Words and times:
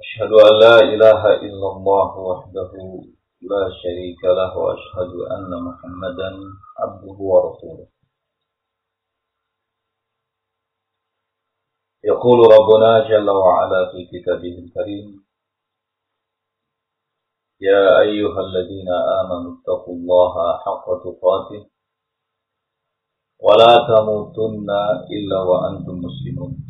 أشهد 0.00 0.32
أن 0.32 0.52
لا 0.64 0.76
إله 0.94 1.22
إلا 1.46 1.68
الله 1.76 2.10
وحده 2.18 2.72
لا 3.52 3.64
شريك 3.82 4.24
له 4.24 4.56
وأشهد 4.58 5.12
أن 5.36 5.50
محمدا 5.64 6.30
عبده 6.78 7.18
ورسوله. 7.32 7.86
يقول 12.04 12.38
ربنا 12.56 13.08
جل 13.08 13.30
وعلا 13.30 13.80
في 13.92 14.00
كتابه 14.12 14.54
الكريم 14.64 15.24
يا 17.60 18.00
أيها 18.00 18.40
الذين 18.40 18.88
آمنوا 19.20 19.52
اتقوا 19.56 19.94
الله 19.94 20.34
حق 20.64 20.86
تقاته 21.04 21.62
ولا 23.40 23.72
تموتن 23.92 24.70
إلا 25.16 25.38
وأنتم 25.50 25.94
مسلمون. 26.06 26.69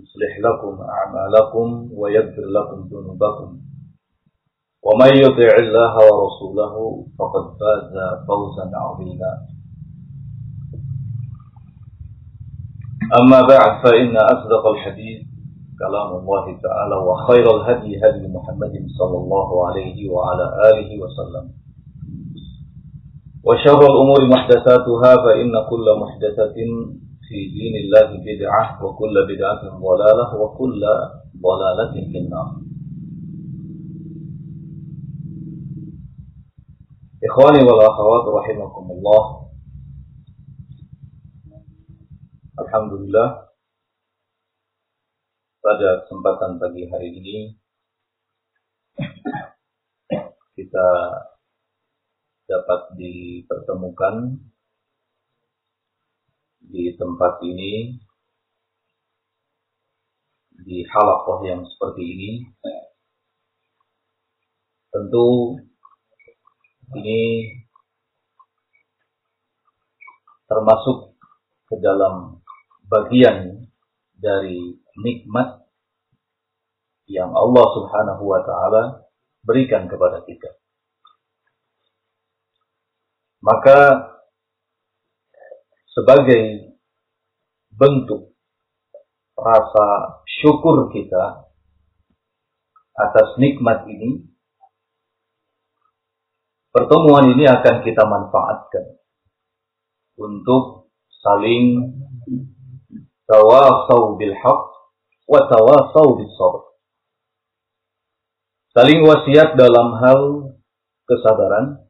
يصلح 0.00 0.32
لكم 0.46 0.74
أعمالكم 0.82 1.90
ويغفر 1.94 2.44
لكم 2.56 2.88
ذنوبكم. 2.92 3.60
ومن 4.86 5.12
يطع 5.24 5.50
الله 5.64 5.94
ورسوله 5.96 7.06
فقد 7.18 7.44
فاز 7.60 7.94
فوزا 8.28 8.70
عظيما. 8.74 9.32
أما 13.20 13.40
بعد 13.40 13.84
فإن 13.84 14.16
أصدق 14.16 14.66
الحديث 14.66 15.20
كلام 15.78 16.10
الله 16.20 16.44
تعالى 16.66 16.96
وخير 17.08 17.46
الهدي 17.56 17.98
هدي 18.04 18.28
محمد 18.28 18.74
صلى 18.98 19.18
الله 19.18 19.66
عليه 19.66 20.10
وعلى 20.10 20.46
آله 20.70 20.90
وسلم. 21.02 21.44
وشر 23.44 23.80
الأمور 23.92 24.20
محدثاتها 24.34 25.12
فإن 25.24 25.52
كل 25.70 25.86
محدثة 26.02 26.56
في 27.31 27.37
دين 27.51 27.75
الله 27.83 28.07
بدعة 28.23 28.63
وكل 28.85 29.15
بدعة 29.31 29.61
ضلالة 29.79 30.27
وكل 30.41 30.81
ضلالة 31.47 31.93
في 32.11 32.17
النار 32.17 32.49
إخواني 37.23 37.61
والأخوات 37.67 38.25
رحمكم 38.39 38.85
الله 38.91 39.47
Alhamdulillah 42.57 43.53
pada 45.61 45.89
kesempatan 46.01 46.57
pagi 46.57 46.89
hari 46.89 47.13
ini 47.13 47.37
kita 50.57 50.89
dapat 52.49 52.97
dipertemukan 52.97 54.41
di 56.72 56.96
tempat 56.96 57.44
ini 57.44 58.00
di 60.64 60.80
halakoh 60.88 61.44
yang 61.44 61.60
seperti 61.68 62.00
ini 62.00 62.30
tentu 64.88 65.60
ini 66.96 67.20
termasuk 70.48 71.12
ke 71.68 71.76
dalam 71.80 72.40
bagian 72.88 73.68
dari 74.16 74.76
nikmat 75.00 75.64
yang 77.08 77.32
Allah 77.32 77.66
Subhanahu 77.76 78.24
wa 78.24 78.40
taala 78.44 78.82
berikan 79.44 79.88
kepada 79.88 80.24
kita. 80.24 80.56
Maka 83.42 83.78
sebagai 85.92 86.72
bentuk 87.72 88.32
rasa 89.36 90.20
syukur 90.40 90.92
kita 90.92 91.48
atas 92.92 93.28
nikmat 93.40 93.88
ini, 93.88 94.28
pertemuan 96.72 97.32
ini 97.32 97.44
akan 97.48 97.76
kita 97.84 98.04
manfaatkan 98.04 99.00
untuk 100.20 100.92
saling 101.24 101.96
tawasau 103.24 104.20
bil 104.20 104.36
haq 104.36 104.60
wa 105.28 105.40
tawasau 105.48 106.20
sabr. 106.36 106.62
Saling 108.72 109.04
wasiat 109.04 109.52
dalam 109.60 110.00
hal 110.00 110.20
kesadaran 111.04 111.84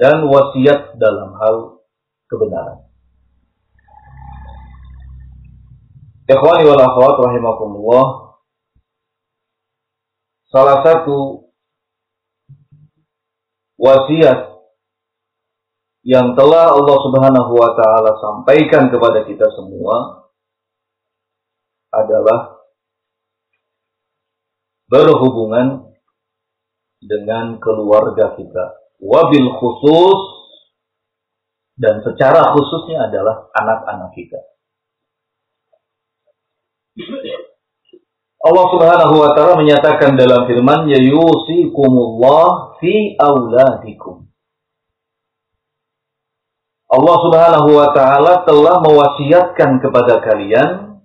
dan 0.00 0.24
wasiat 0.24 0.96
dalam 0.96 1.36
hal 1.36 1.84
kebenaran. 2.28 2.85
Ikhwani 6.26 6.66
wal 6.66 6.82
akhwat 6.82 7.16
rahimakumullah. 7.22 8.06
Salah 10.50 10.82
satu 10.82 11.46
wasiat 13.78 14.58
yang 16.02 16.34
telah 16.34 16.74
Allah 16.74 16.98
Subhanahu 17.02 17.52
wa 17.54 17.70
taala 17.78 18.18
sampaikan 18.18 18.90
kepada 18.90 19.22
kita 19.22 19.46
semua 19.54 20.26
adalah 21.94 22.58
berhubungan 24.90 25.94
dengan 27.02 27.62
keluarga 27.62 28.34
kita. 28.34 28.64
Wabil 28.98 29.50
khusus 29.62 30.20
dan 31.78 32.02
secara 32.02 32.50
khususnya 32.50 33.06
adalah 33.10 33.46
anak-anak 33.54 34.10
kita. 34.18 34.55
Allah 38.46 38.64
Subhanahu 38.72 39.14
wa 39.20 39.30
taala 39.36 39.60
menyatakan 39.60 40.16
dalam 40.16 40.48
firman-Nya 40.48 40.96
yusikumullah 41.04 42.78
fi 42.80 43.12
auladikum. 43.20 44.24
Allah 46.86 47.16
Subhanahu 47.20 47.68
wa 47.76 47.88
taala 47.92 48.48
telah 48.48 48.80
mewasiatkan 48.80 49.84
kepada 49.84 50.24
kalian 50.24 51.02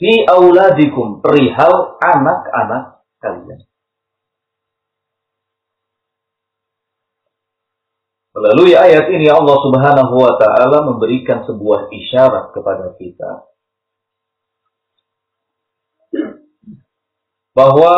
fi 0.00 0.24
auladikum 0.24 1.20
perihal 1.20 2.00
anak-anak 2.00 3.04
kalian. 3.20 3.60
Melalui 8.36 8.72
ayat 8.72 9.08
ini 9.12 9.28
Allah 9.28 9.56
Subhanahu 9.60 10.14
wa 10.16 10.32
taala 10.40 10.84
memberikan 10.86 11.44
sebuah 11.44 11.92
isyarat 11.92 12.56
kepada 12.56 12.96
kita 12.96 13.55
bahwa 17.56 17.94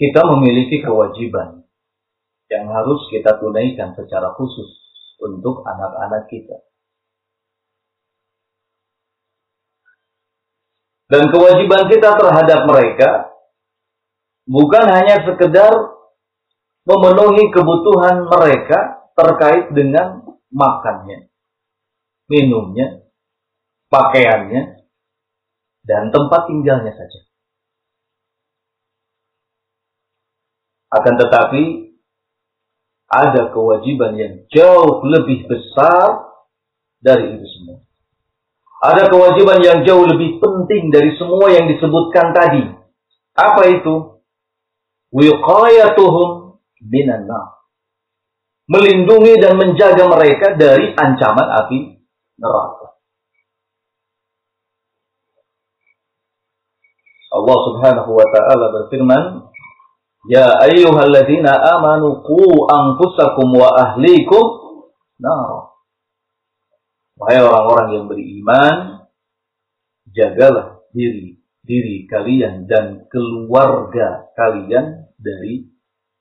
kita 0.00 0.20
memiliki 0.34 0.80
kewajiban 0.80 1.62
yang 2.50 2.66
harus 2.66 3.06
kita 3.12 3.38
tunaikan 3.38 3.94
secara 3.94 4.34
khusus 4.34 4.70
untuk 5.22 5.62
anak-anak 5.62 6.26
kita. 6.26 6.58
Dan 11.10 11.30
kewajiban 11.30 11.90
kita 11.90 12.16
terhadap 12.16 12.60
mereka 12.70 13.34
bukan 14.46 14.84
hanya 14.88 15.26
sekedar 15.26 15.70
memenuhi 16.86 17.50
kebutuhan 17.52 18.24
mereka 18.26 19.10
terkait 19.14 19.74
dengan 19.74 20.22
makannya, 20.48 21.28
minumnya, 22.30 23.04
pakaiannya, 23.92 24.79
dan 25.84 26.12
tempat 26.12 26.48
tinggalnya 26.48 26.92
saja. 26.92 27.20
Akan 30.90 31.14
tetapi 31.16 31.94
ada 33.10 33.50
kewajiban 33.50 34.14
yang 34.14 34.34
jauh 34.50 35.02
lebih 35.06 35.46
besar 35.50 36.30
dari 37.02 37.38
itu 37.38 37.46
semua. 37.58 37.82
Ada 38.80 39.12
kewajiban 39.12 39.60
yang 39.60 39.78
jauh 39.84 40.08
lebih 40.08 40.40
penting 40.40 40.88
dari 40.88 41.12
semua 41.20 41.52
yang 41.52 41.68
disebutkan 41.68 42.32
tadi. 42.32 42.64
Apa 43.36 43.62
itu? 43.68 44.24
Wiqayatuhum 45.12 46.58
minan. 46.86 47.28
Melindungi 48.70 49.34
dan 49.42 49.58
menjaga 49.58 50.06
mereka 50.06 50.54
dari 50.54 50.94
ancaman 50.94 51.48
api 51.66 51.98
neraka. 52.38 52.79
Allah 57.30 57.58
Subhanahu 57.70 58.10
wa 58.10 58.26
taala 58.34 58.66
berfirman, 58.74 59.24
"Ya 60.26 60.50
ayyuhalladzina 60.66 61.54
amanu 61.78 62.26
qu 62.26 62.42
anfusakum 62.66 63.54
wa 63.54 63.70
ahlikum 63.70 64.44
nar." 65.22 65.70
Wahai 67.14 67.38
orang-orang 67.38 67.88
yang 67.94 68.06
beriman, 68.10 69.06
jagalah 70.10 70.82
diri 70.90 71.38
diri 71.60 72.08
kalian 72.10 72.66
dan 72.66 73.06
keluarga 73.12 74.32
kalian 74.34 75.06
dari 75.20 75.68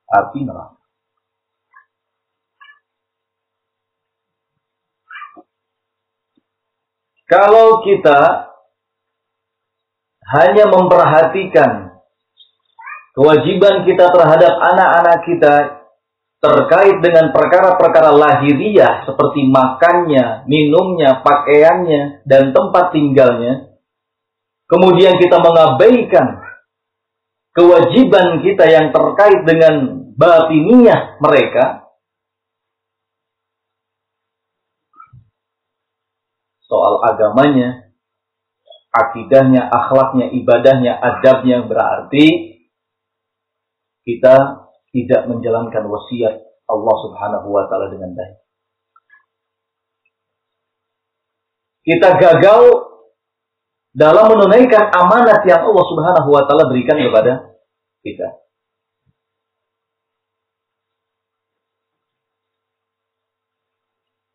api 0.05 0.39
neraka. 0.45 0.77
Kalau 7.29 7.85
kita 7.85 8.48
hanya 10.29 10.65
memperhatikan 10.69 11.97
kewajiban 13.17 13.83
kita 13.83 14.05
terhadap 14.13 14.53
anak-anak 14.61 15.19
kita 15.25 15.53
terkait 16.39 17.03
dengan 17.03 17.35
perkara-perkara 17.35 18.15
lahiriah 18.15 19.03
seperti 19.03 19.43
makannya, 19.51 20.47
minumnya, 20.47 21.19
pakaiannya, 21.19 22.23
dan 22.23 22.55
tempat 22.55 22.95
tinggalnya, 22.95 23.75
kemudian 24.71 25.19
kita 25.19 25.35
mengabaikan 25.35 26.39
kewajiban 27.51 28.39
kita 28.39 28.71
yang 28.71 28.95
terkait 28.95 29.43
dengan 29.43 30.07
batiniah 30.15 31.19
mereka, 31.19 31.91
soal 36.63 37.03
agamanya, 37.03 37.88
akidahnya, 38.89 39.69
akhlaknya, 39.69 40.33
ibadahnya, 40.33 40.97
adabnya 40.97 41.65
berarti 41.65 42.57
kita 44.05 44.35
tidak 44.89 45.21
menjalankan 45.29 45.85
wasiat 45.85 46.35
Allah 46.65 46.95
Subhanahu 47.05 47.47
wa 47.49 47.69
taala 47.69 47.93
dengan 47.93 48.17
baik. 48.17 48.35
Kita 51.85 52.09
gagal 52.17 52.61
dalam 53.93 54.29
menunaikan 54.29 54.93
amanat 54.93 55.41
yang 55.45 55.65
Allah 55.65 55.85
Subhanahu 55.89 56.29
wa 56.29 56.43
taala 56.45 56.69
berikan 56.69 56.97
kepada 56.97 57.57
kita. 58.05 58.27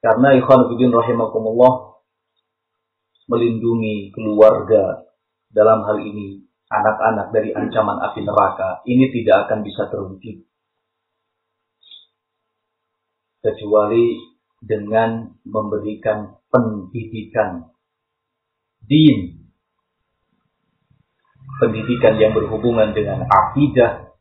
Karena 0.05 0.37
ikhwan 0.37 0.69
fillah 0.69 1.01
rahimakumullah 1.01 1.94
melindungi 3.31 4.13
keluarga 4.13 5.07
dalam 5.51 5.87
hal 5.87 6.03
ini 6.03 6.45
anak-anak 6.69 7.31
dari 7.31 7.55
ancaman 7.55 8.03
api 8.11 8.21
neraka 8.25 8.83
ini 8.85 9.09
tidak 9.13 9.49
akan 9.49 9.59
bisa 9.63 9.87
terwujud 9.89 10.43
kecuali 13.45 14.17
dengan 14.65 15.37
memberikan 15.45 16.41
pendidikan 16.49 17.69
din. 18.89 19.45
Pendidikan 21.61 22.19
yang 22.19 22.33
berhubungan 22.35 22.97
dengan 22.97 23.29
akidah 23.29 24.17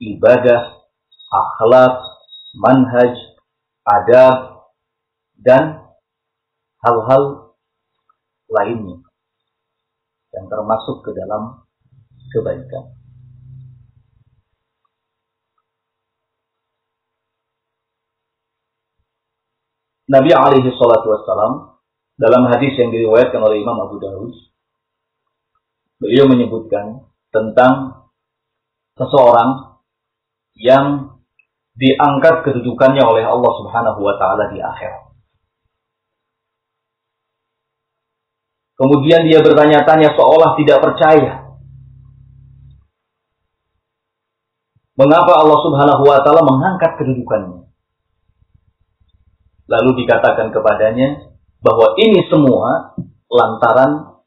ibadah 0.00 0.80
akhlak 1.28 1.98
manhaj 2.56 3.12
adab 3.84 4.64
dan 5.36 5.84
hal-hal 6.80 7.49
lainnya 8.50 8.98
yang 10.34 10.46
termasuk 10.46 11.02
ke 11.06 11.10
dalam 11.14 11.62
kebaikan. 12.30 13.00
Nabi 20.10 20.34
alaihi 20.34 20.74
salatu 20.74 21.06
wassalam 21.06 21.78
dalam 22.18 22.50
hadis 22.50 22.74
yang 22.74 22.90
diriwayatkan 22.90 23.38
oleh 23.38 23.62
Imam 23.62 23.78
Abu 23.78 24.02
Dawud 24.02 24.34
beliau 26.02 26.26
menyebutkan 26.26 27.06
tentang 27.30 28.06
seseorang 28.98 29.78
yang 30.58 31.14
diangkat 31.78 32.42
kedudukannya 32.42 33.06
oleh 33.06 33.22
Allah 33.22 33.52
Subhanahu 33.62 34.00
wa 34.02 34.14
taala 34.18 34.50
di 34.50 34.58
akhirat. 34.58 35.09
Kemudian 38.80 39.28
dia 39.28 39.44
bertanya-tanya 39.44 40.16
seolah 40.16 40.56
tidak 40.56 40.80
percaya 40.80 41.50
Mengapa 45.00 45.32
Allah 45.32 45.58
Subhanahu 45.64 46.02
wa 46.04 46.20
taala 46.20 46.44
mengangkat 46.44 47.00
kedudukannya? 47.00 47.72
Lalu 49.64 49.90
dikatakan 50.04 50.52
kepadanya 50.52 51.32
bahwa 51.64 51.96
ini 51.96 52.20
semua 52.28 52.92
lantaran 53.32 54.20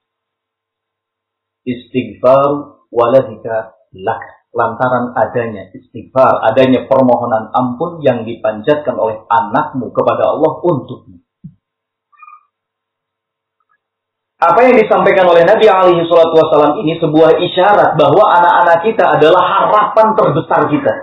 istighfar 1.61 2.81
waladika 2.89 3.77
lak 3.93 4.23
lantaran 4.49 5.13
adanya 5.13 5.69
istighfar, 5.77 6.41
adanya 6.53 6.89
permohonan 6.89 7.53
ampun 7.53 8.01
yang 8.01 8.25
dipanjatkan 8.25 8.97
oleh 8.97 9.21
anakmu 9.29 9.93
kepada 9.93 10.29
Allah 10.29 10.57
untukmu. 10.61 11.22
Apa 14.43 14.59
yang 14.67 14.75
disampaikan 14.75 15.23
oleh 15.31 15.47
Nabi 15.47 15.65
alaihi 15.71 16.03
salatu 16.11 16.35
wasallam 16.35 16.83
ini 16.83 16.99
sebuah 16.99 17.39
isyarat 17.39 17.95
bahwa 17.95 18.23
anak-anak 18.27 18.77
kita 18.83 19.03
adalah 19.15 19.39
harapan 19.39 20.07
terbesar 20.19 20.61
kita. 20.67 20.93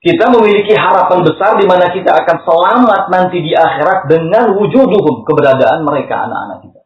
Kita 0.00 0.32
memiliki 0.32 0.72
harapan 0.72 1.20
besar 1.20 1.60
di 1.60 1.68
mana 1.68 1.92
kita 1.92 2.08
akan 2.24 2.36
selamat 2.40 3.02
nanti 3.12 3.44
di 3.44 3.52
akhirat 3.52 4.08
dengan 4.08 4.56
wujuduhum 4.56 5.28
keberadaan 5.28 5.84
mereka 5.84 6.24
anak-anak 6.24 6.58
kita. 6.64 6.80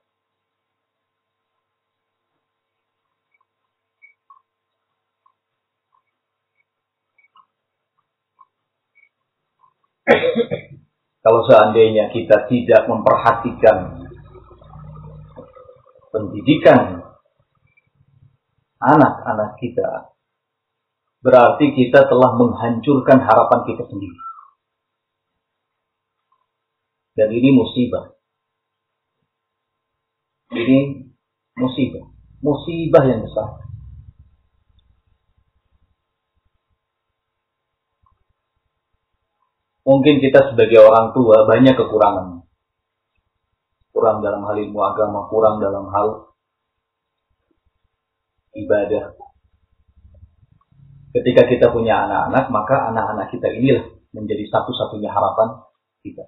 Kalau 11.24 11.40
seandainya 11.48 12.12
kita 12.12 12.44
tidak 12.52 12.84
memperhatikan 12.84 14.04
pendidikan 16.12 17.00
anak-anak 18.76 19.56
kita, 19.56 20.12
berarti 21.24 21.72
kita 21.72 22.04
telah 22.12 22.36
menghancurkan 22.36 23.24
harapan 23.24 23.60
kita 23.64 23.88
sendiri. 23.88 24.20
Dan 27.16 27.32
ini 27.32 27.48
musibah. 27.56 28.04
Ini 30.52 31.08
musibah. 31.56 32.04
Musibah 32.44 33.02
yang 33.08 33.24
besar. 33.24 33.63
Mungkin 39.84 40.24
kita 40.24 40.52
sebagai 40.52 40.80
orang 40.80 41.12
tua 41.12 41.44
banyak 41.44 41.76
kekurangan. 41.76 42.48
Kurang 43.92 44.24
dalam 44.24 44.42
hal 44.48 44.56
ilmu 44.56 44.80
agama, 44.80 45.28
kurang 45.28 45.60
dalam 45.60 45.92
hal 45.92 46.34
ibadah. 48.56 49.12
Ketika 51.14 51.46
kita 51.46 51.66
punya 51.70 52.08
anak-anak, 52.08 52.44
maka 52.50 52.90
anak-anak 52.90 53.30
kita 53.30 53.46
inilah 53.54 53.86
menjadi 54.10 54.50
satu-satunya 54.50 55.12
harapan 55.12 55.62
kita. 56.02 56.26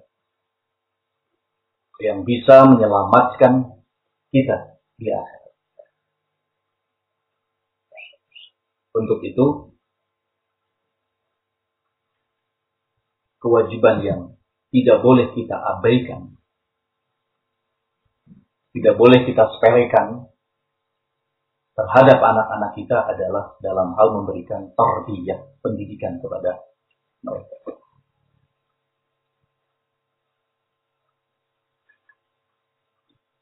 Yang 1.97 2.19
bisa 2.29 2.55
menyelamatkan 2.71 3.83
kita 4.31 4.79
di 5.01 5.11
akhirat. 5.11 5.53
Untuk 8.95 9.19
itu, 9.25 9.76
kewajiban 13.47 14.03
yang 14.03 14.21
tidak 14.75 14.99
boleh 14.99 15.31
kita 15.31 15.55
abaikan. 15.55 16.35
Tidak 18.75 18.93
boleh 18.99 19.23
kita 19.23 19.47
sepelekan 19.55 20.27
terhadap 21.73 22.19
anak-anak 22.19 22.75
kita 22.75 23.07
adalah 23.07 23.55
dalam 23.63 23.95
hal 23.95 24.07
memberikan 24.19 24.75
tarbiyah, 24.75 25.39
pendidikan 25.63 26.19
kepada 26.19 26.59
mereka. 27.23 27.55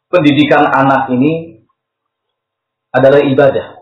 Pendidikan 0.06 0.64
anak 0.70 1.12
ini 1.12 1.66
adalah 2.94 3.20
ibadah. 3.26 3.75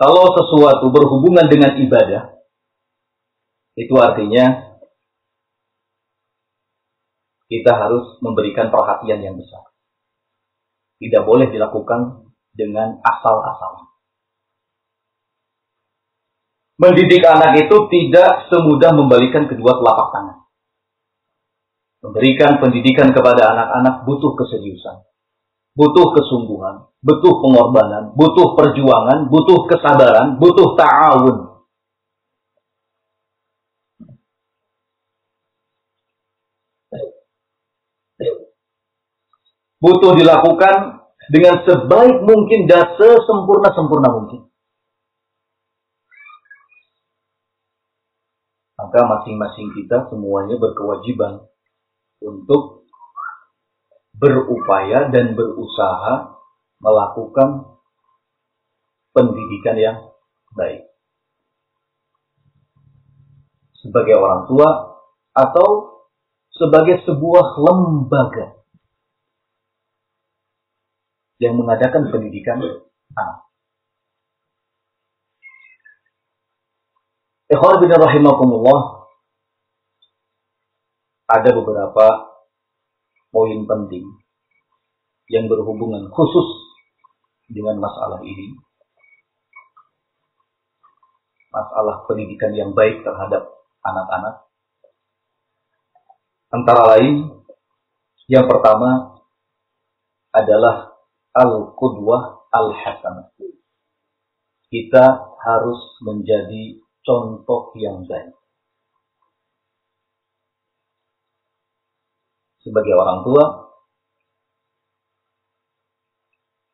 Kalau 0.00 0.32
sesuatu 0.32 0.88
berhubungan 0.88 1.44
dengan 1.44 1.76
ibadah, 1.76 2.40
itu 3.76 3.92
artinya 4.00 4.72
kita 7.52 7.72
harus 7.76 8.16
memberikan 8.24 8.72
perhatian 8.72 9.20
yang 9.20 9.36
besar. 9.36 9.68
Tidak 10.96 11.20
boleh 11.20 11.52
dilakukan 11.52 12.32
dengan 12.56 12.96
asal-asalan. 13.04 13.92
Mendidik 16.80 17.20
anak 17.20 17.60
itu 17.60 17.76
tidak 17.92 18.48
semudah 18.48 18.96
membalikan 18.96 19.44
kedua 19.44 19.76
telapak 19.76 20.08
tangan. 20.16 20.38
Memberikan 22.08 22.56
pendidikan 22.56 23.12
kepada 23.12 23.52
anak-anak 23.52 24.08
butuh 24.08 24.32
keseriusan, 24.32 25.04
butuh 25.74 26.06
kesungguhan, 26.18 26.90
butuh 27.04 27.34
pengorbanan, 27.44 28.12
butuh 28.18 28.58
perjuangan, 28.58 29.30
butuh 29.30 29.66
kesabaran, 29.70 30.38
butuh 30.40 30.74
ta'awun. 30.74 31.50
butuh 39.80 40.12
dilakukan 40.12 41.08
dengan 41.32 41.64
sebaik 41.64 42.20
mungkin 42.22 42.68
dan 42.68 42.94
sesempurna-sempurna 43.00 44.08
mungkin. 44.12 44.40
Maka 48.76 49.00
masing-masing 49.04 49.76
kita 49.76 50.08
semuanya 50.08 50.56
berkewajiban 50.56 51.48
untuk 52.24 52.79
berupaya 54.20 55.08
dan 55.08 55.32
berusaha 55.32 56.36
melakukan 56.84 57.80
pendidikan 59.16 59.76
yang 59.80 59.98
baik. 60.52 60.84
Sebagai 63.80 64.20
orang 64.20 64.44
tua 64.44 64.68
atau 65.32 65.68
sebagai 66.52 67.00
sebuah 67.08 67.46
lembaga 67.64 68.60
yang 71.40 71.56
mengadakan 71.56 72.12
pendidikan 72.12 72.60
anak. 73.16 73.48
Ikhwan 77.50 77.82
bin 77.82 77.90
rahimakumullah 77.90 79.08
ada 81.26 81.50
beberapa 81.56 82.29
poin 83.30 83.62
penting 83.66 84.06
yang 85.30 85.46
berhubungan 85.46 86.10
khusus 86.10 86.48
dengan 87.50 87.78
masalah 87.78 88.22
ini. 88.22 88.58
Masalah 91.50 92.06
pendidikan 92.06 92.54
yang 92.54 92.70
baik 92.74 93.02
terhadap 93.02 93.50
anak-anak. 93.82 94.46
Antara 96.50 96.82
lain, 96.94 97.42
yang 98.30 98.46
pertama 98.46 99.22
adalah 100.30 100.94
al-qudwah 101.34 102.46
al-hasanah. 102.54 103.34
Kita 104.70 105.34
harus 105.42 105.80
menjadi 106.06 106.78
contoh 107.02 107.74
yang 107.74 108.06
baik. 108.06 108.39
Sebagai 112.60 112.92
orang 112.92 113.24
tua 113.24 113.44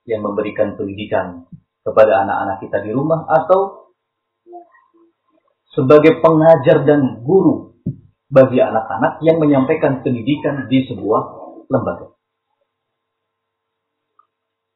yang 0.07 0.23
memberikan 0.23 0.78
pendidikan 0.78 1.47
kepada 1.83 2.26
anak-anak 2.26 2.57
kita 2.62 2.78
di 2.83 2.90
rumah 2.95 3.26
atau 3.26 3.90
sebagai 5.75 6.19
pengajar 6.25 6.83
dan 6.83 7.23
guru 7.23 7.78
bagi 8.26 8.59
anak-anak 8.59 9.23
yang 9.23 9.38
menyampaikan 9.38 10.02
pendidikan 10.02 10.66
di 10.66 10.83
sebuah 10.90 11.23
lembaga. 11.71 12.16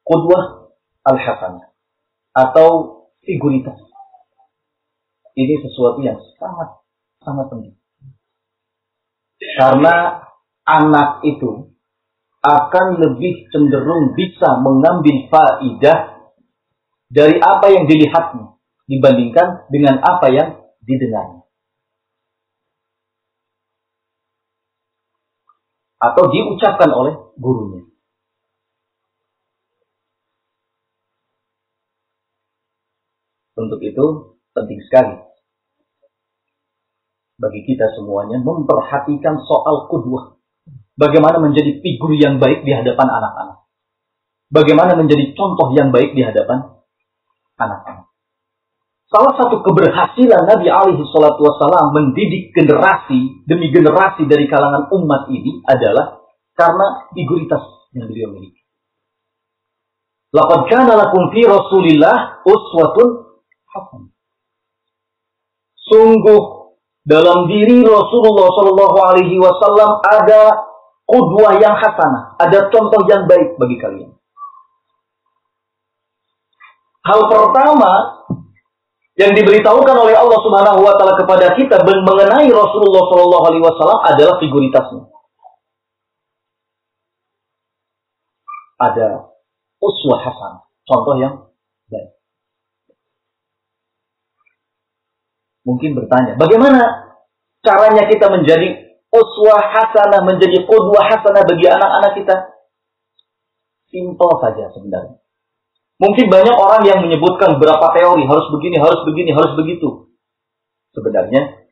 Qudwah 0.07 0.71
al-hasanah 1.03 1.71
atau 2.31 2.69
figuritas. 3.23 3.79
Ini 5.31 5.63
sesuatu 5.63 5.99
yang 6.03 6.19
sangat 6.39 6.69
sangat 7.23 7.45
penting. 7.51 7.75
Karena 9.57 10.21
anak 10.65 11.25
itu 11.25 11.73
akan 12.41 12.87
lebih 12.97 13.45
cenderung 13.53 14.17
bisa 14.17 14.57
mengambil 14.65 15.29
faidah 15.29 15.99
dari 17.11 17.37
apa 17.37 17.67
yang 17.69 17.85
dilihatnya 17.85 18.57
dibandingkan 18.89 19.69
dengan 19.69 20.01
apa 20.01 20.27
yang 20.33 20.49
didengarnya. 20.81 21.45
Atau 26.01 26.33
diucapkan 26.33 26.89
oleh 26.89 27.13
gurunya. 27.37 27.85
Untuk 33.53 33.77
itu 33.85 34.05
penting 34.57 34.81
sekali 34.89 35.21
bagi 37.37 37.61
kita 37.65 37.85
semuanya 37.97 38.41
memperhatikan 38.41 39.37
soal 39.45 39.85
kudwah. 39.89 40.40
Bagaimana 41.01 41.41
menjadi 41.41 41.81
figur 41.81 42.13
yang 42.13 42.37
baik 42.37 42.61
di 42.61 42.77
hadapan 42.77 43.09
anak-anak. 43.09 43.65
Bagaimana 44.53 44.93
menjadi 44.93 45.33
contoh 45.33 45.73
yang 45.73 45.89
baik 45.89 46.13
di 46.13 46.21
hadapan 46.21 46.77
anak-anak. 47.57 48.05
Salah 49.09 49.33
satu 49.33 49.65
keberhasilan 49.65 50.45
Nabi 50.45 50.69
alaihi 50.69 51.01
salatu 51.09 51.41
wasallam 51.41 51.89
mendidik 51.89 52.53
generasi 52.53 53.43
demi 53.49 53.73
generasi 53.73 54.29
dari 54.29 54.45
kalangan 54.45 54.93
umat 54.93 55.27
ini 55.33 55.65
adalah 55.65 56.21
karena 56.53 57.09
figuritas 57.11 57.65
yang 57.97 58.05
beliau 58.07 58.31
miliki. 58.37 58.61
Laqad 60.31 60.69
kana 60.69 60.95
lakum 60.95 61.33
fi 61.33 61.43
uswatun 61.43 63.07
hasan. 63.67 64.15
Sungguh 65.91 66.71
dalam 67.03 67.51
diri 67.51 67.83
Rasulullah 67.83 68.47
Shallallahu 68.53 68.97
Alaihi 69.11 69.35
Wasallam 69.41 69.99
ada 70.07 70.70
kudwah 71.11 71.59
yang 71.59 71.75
hasanah, 71.75 72.39
ada 72.39 72.71
contoh 72.71 73.03
yang 73.11 73.27
baik 73.27 73.59
bagi 73.59 73.75
kalian. 73.83 74.11
Hal 77.03 77.27
pertama 77.27 78.23
yang 79.19 79.35
diberitahukan 79.35 79.97
oleh 80.07 80.15
Allah 80.15 80.39
Subhanahu 80.39 80.79
wa 80.79 80.95
taala 80.95 81.19
kepada 81.19 81.51
kita 81.59 81.83
mengenai 81.83 82.47
Rasulullah 82.47 83.03
Shallallahu 83.11 83.45
alaihi 83.51 83.63
wasallam 83.67 83.99
adalah 84.07 84.35
figuritasnya. 84.39 85.03
Ada 88.79 89.27
uswah 89.83 90.19
hasan, 90.23 90.53
contoh 90.87 91.15
yang 91.19 91.33
baik. 91.91 92.15
mungkin 95.61 95.93
bertanya, 95.93 96.33
bagaimana 96.41 96.81
caranya 97.61 98.09
kita 98.09 98.25
menjadi 98.33 98.90
uswah 99.11 99.61
hasanah, 99.61 100.23
menjadi 100.23 100.63
qudwah 100.63 101.03
hasanah 101.05 101.43
bagi 101.43 101.67
anak-anak 101.67 102.11
kita? 102.15 102.35
Simpel 103.91 104.31
saja 104.39 104.71
sebenarnya. 104.71 105.19
Mungkin 106.01 106.33
banyak 106.33 106.55
orang 106.57 106.81
yang 106.87 106.99
menyebutkan 107.05 107.61
berapa 107.61 107.93
teori, 107.93 108.25
harus 108.25 108.47
begini, 108.49 108.81
harus 108.81 109.05
begini, 109.05 109.35
harus 109.35 109.53
begitu. 109.53 110.09
Sebenarnya, 110.95 111.69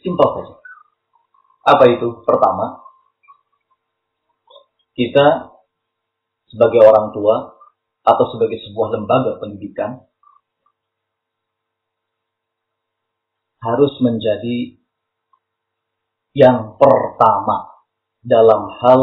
simpel 0.00 0.28
saja. 0.32 0.54
Apa 1.66 1.84
itu? 1.92 2.24
Pertama, 2.24 2.80
kita 4.96 5.52
sebagai 6.48 6.80
orang 6.88 7.12
tua 7.12 7.58
atau 8.06 8.24
sebagai 8.32 8.62
sebuah 8.64 8.96
lembaga 8.96 9.36
pendidikan 9.42 10.06
harus 13.60 13.92
menjadi 13.98 14.78
yang 16.36 16.76
pertama 16.76 17.80
dalam 18.20 18.68
hal 18.76 19.00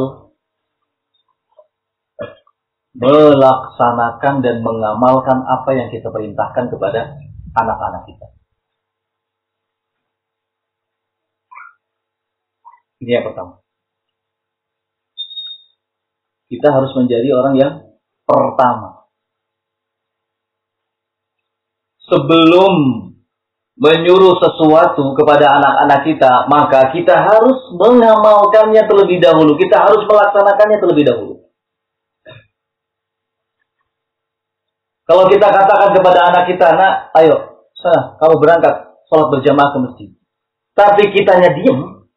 melaksanakan 2.94 4.46
dan 4.46 4.62
mengamalkan 4.62 5.42
apa 5.42 5.70
yang 5.74 5.90
kita 5.90 6.13
perintahkan 6.13 6.70
kepada 6.70 7.18
anak-anak 7.58 8.06
kita. 8.06 8.28
Ini 13.02 13.12
yang 13.18 13.25
pertama. 13.34 13.66
Kita 16.54 16.70
harus 16.70 16.94
menjadi 16.94 17.34
orang 17.34 17.56
yang 17.58 17.74
pertama. 18.30 19.10
Sebelum 22.06 22.74
menyuruh 23.74 24.38
sesuatu 24.38 25.18
kepada 25.18 25.50
anak-anak 25.50 26.00
kita, 26.06 26.32
maka 26.46 26.94
kita 26.94 27.15
harus 27.18 27.74
mengamalkannya 27.74 28.86
terlebih 28.86 29.18
dahulu. 29.18 29.58
Kita 29.58 29.82
harus 29.82 30.06
melaksanakannya 30.06 30.77
terlebih 30.77 31.06
dahulu. 31.10 31.34
Kalau 35.03 35.27
kita 35.27 35.48
katakan 35.51 35.89
kepada 35.92 36.20
anak 36.32 36.44
kita, 36.48 36.68
nak, 36.80 37.12
ayo, 37.20 37.68
sana, 37.75 38.15
kamu 38.22 38.39
berangkat, 38.39 38.75
sholat 39.12 39.27
berjamaah 39.36 39.70
ke 39.75 39.80
masjid. 39.84 40.10
Tapi 40.74 41.03
kitanya 41.12 41.51
diam, 41.51 42.08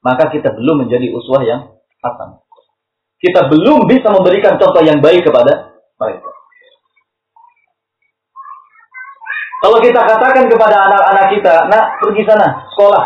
maka 0.00 0.32
kita 0.32 0.56
belum 0.56 0.86
menjadi 0.86 1.12
uswah 1.12 1.44
yang 1.44 1.78
hasan. 2.00 2.40
Kita 3.18 3.50
belum 3.50 3.90
bisa 3.90 4.08
memberikan 4.14 4.56
contoh 4.56 4.80
yang 4.86 5.02
baik 5.02 5.26
kepada 5.26 5.74
mereka. 5.98 6.37
Kalau 9.58 9.78
kita 9.82 10.00
katakan 10.06 10.46
kepada 10.46 10.76
anak-anak 10.86 11.26
kita, 11.34 11.66
nak 11.66 11.98
pergi 11.98 12.22
sana, 12.22 12.70
sekolah. 12.74 13.04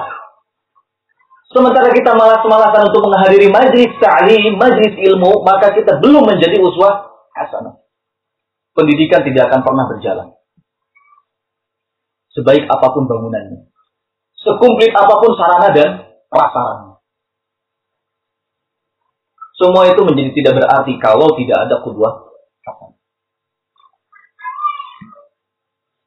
Sementara 1.52 1.88
kita 1.92 2.12
malas-malasan 2.12 2.92
untuk 2.92 3.08
menghadiri 3.08 3.48
majlis 3.48 3.92
ta'lim, 4.00 4.56
majlis 4.56 4.96
ilmu, 5.00 5.44
maka 5.44 5.72
kita 5.72 6.00
belum 6.00 6.28
menjadi 6.28 6.60
uswah 6.60 7.08
hasanah. 7.36 7.80
Pendidikan 8.72 9.20
tidak 9.24 9.52
akan 9.52 9.60
pernah 9.64 9.84
berjalan. 9.88 10.28
Sebaik 12.32 12.64
apa 12.64 12.86
pun 12.88 13.04
bangunannya. 13.04 13.68
Sekumplit 14.40 14.96
apa 14.96 15.14
pun 15.20 15.36
sarana 15.36 15.68
dan 15.76 15.88
prasarana. 16.32 16.96
Semua 19.60 19.84
itu 19.92 20.00
menjadi 20.00 20.32
tidak 20.32 20.64
berarti 20.64 20.96
kalau 20.96 21.36
tidak 21.36 21.68
ada 21.68 21.76
kedua 21.84 22.31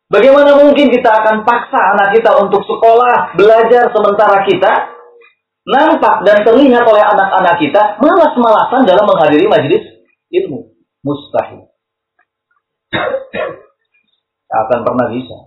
Bagaimana 0.05 0.53
mungkin 0.53 0.93
kita 0.93 1.09
akan 1.09 1.41
paksa 1.41 1.97
anak 1.97 2.13
kita 2.13 2.29
untuk 2.37 2.61
sekolah, 2.61 3.33
belajar 3.33 3.89
sementara 3.89 4.45
kita 4.45 4.93
nampak 5.65 6.21
dan 6.29 6.45
terlihat 6.45 6.85
oleh 6.85 7.01
anak-anak 7.01 7.57
kita 7.57 7.97
malas-malasan 7.97 8.85
dalam 8.85 9.09
menghadiri 9.09 9.49
majelis 9.49 9.81
ilmu? 10.29 10.77
Mustahil. 11.01 11.65
Tak 14.45 14.59
akan 14.69 14.79
pernah 14.85 15.07
bisa. 15.09 15.37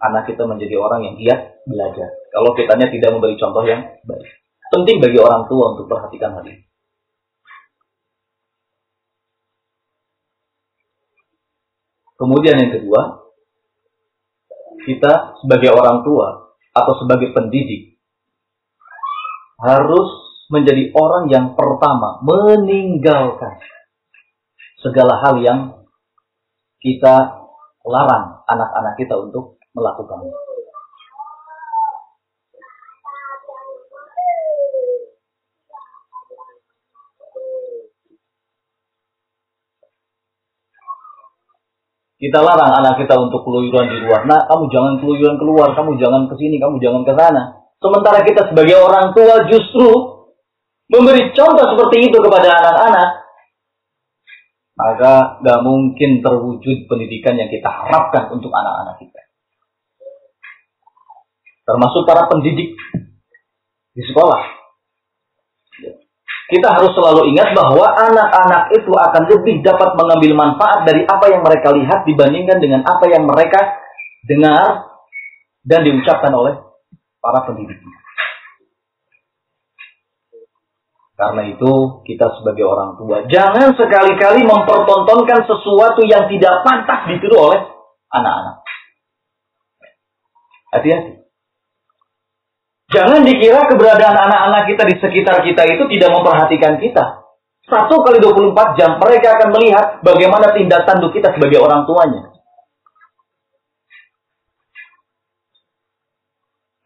Anak 0.00 0.24
kita 0.28 0.48
menjadi 0.48 0.80
orang 0.80 1.04
yang 1.04 1.14
giat 1.20 1.60
belajar. 1.68 2.08
Kalau 2.32 2.56
kitanya 2.56 2.88
tidak 2.88 3.10
memberi 3.12 3.36
contoh 3.36 3.64
yang 3.68 3.84
baik. 4.08 4.28
Penting 4.68 5.00
bagi 5.00 5.20
orang 5.20 5.44
tua 5.48 5.76
untuk 5.76 5.92
perhatikan 5.92 6.40
hal 6.40 6.44
ini. 6.44 6.64
Kemudian 12.18 12.58
yang 12.58 12.72
kedua, 12.74 13.27
kita 14.88 15.44
sebagai 15.44 15.76
orang 15.76 16.00
tua 16.00 16.56
atau 16.72 16.92
sebagai 17.04 17.36
pendidik 17.36 18.00
harus 19.60 20.08
menjadi 20.48 20.88
orang 20.96 21.28
yang 21.28 21.46
pertama 21.52 22.24
meninggalkan 22.24 23.60
segala 24.80 25.20
hal 25.20 25.36
yang 25.44 25.60
kita 26.80 27.44
larang 27.84 28.40
anak-anak 28.48 28.94
kita 28.96 29.14
untuk 29.18 29.60
melakukannya. 29.76 30.47
Kita 42.18 42.42
larang 42.42 42.82
anak 42.82 42.98
kita 42.98 43.14
untuk 43.14 43.46
keluyuran 43.46 43.94
di 43.94 44.02
luar. 44.02 44.26
Nah, 44.26 44.50
kamu 44.50 44.66
jangan 44.74 44.98
keluyuran 44.98 45.38
keluar, 45.38 45.70
kamu 45.78 46.02
jangan 46.02 46.26
ke 46.26 46.34
sini, 46.34 46.58
kamu 46.58 46.82
jangan 46.82 47.06
ke 47.06 47.14
sana. 47.14 47.42
Sementara 47.78 48.26
kita 48.26 48.50
sebagai 48.50 48.74
orang 48.82 49.14
tua 49.14 49.46
justru 49.46 49.86
memberi 50.90 51.30
contoh 51.30 51.62
seperti 51.62 52.10
itu 52.10 52.18
kepada 52.18 52.58
anak-anak. 52.58 53.08
Maka 54.74 55.42
gak 55.46 55.60
mungkin 55.62 56.18
terwujud 56.18 56.90
pendidikan 56.90 57.38
yang 57.38 57.50
kita 57.50 57.70
harapkan 57.70 58.34
untuk 58.34 58.50
anak-anak 58.50 58.98
kita. 58.98 59.22
Termasuk 61.70 62.02
para 62.02 62.26
pendidik 62.26 62.74
di 63.94 64.02
sekolah. 64.10 64.57
Kita 66.48 66.68
harus 66.72 66.96
selalu 66.96 67.28
ingat 67.28 67.52
bahwa 67.52 67.84
anak-anak 67.92 68.72
itu 68.72 68.88
akan 68.88 69.22
lebih 69.28 69.60
dapat 69.60 69.92
mengambil 70.00 70.32
manfaat 70.32 70.88
dari 70.88 71.04
apa 71.04 71.28
yang 71.28 71.44
mereka 71.44 71.76
lihat 71.76 72.08
dibandingkan 72.08 72.56
dengan 72.56 72.80
apa 72.88 73.04
yang 73.04 73.28
mereka 73.28 73.76
dengar 74.24 74.88
dan 75.60 75.84
diucapkan 75.84 76.32
oleh 76.32 76.56
para 77.20 77.44
pendidik. 77.44 77.76
Karena 81.18 81.50
itu 81.50 82.00
kita 82.06 82.30
sebagai 82.40 82.64
orang 82.64 82.94
tua 82.94 83.26
jangan 83.26 83.74
sekali-kali 83.74 84.46
mempertontonkan 84.46 85.44
sesuatu 85.50 86.06
yang 86.06 86.30
tidak 86.30 86.62
pantas 86.64 87.10
ditiru 87.10 87.36
oleh 87.36 87.60
anak-anak. 88.08 88.62
Hati-hati. 90.72 91.17
Jangan 92.88 93.20
dikira 93.20 93.68
keberadaan 93.68 94.16
anak-anak 94.16 94.64
kita 94.64 94.82
di 94.88 94.96
sekitar 94.96 95.44
kita 95.44 95.60
itu 95.68 95.84
tidak 95.92 96.08
memperhatikan 96.08 96.80
kita. 96.80 97.04
Satu 97.68 98.00
kali 98.00 98.16
24 98.16 98.80
jam 98.80 98.96
mereka 98.96 99.36
akan 99.36 99.48
melihat 99.52 100.00
bagaimana 100.00 100.56
tindak 100.56 100.88
tanduk 100.88 101.12
kita 101.12 101.36
sebagai 101.36 101.60
orang 101.60 101.84
tuanya. 101.84 102.32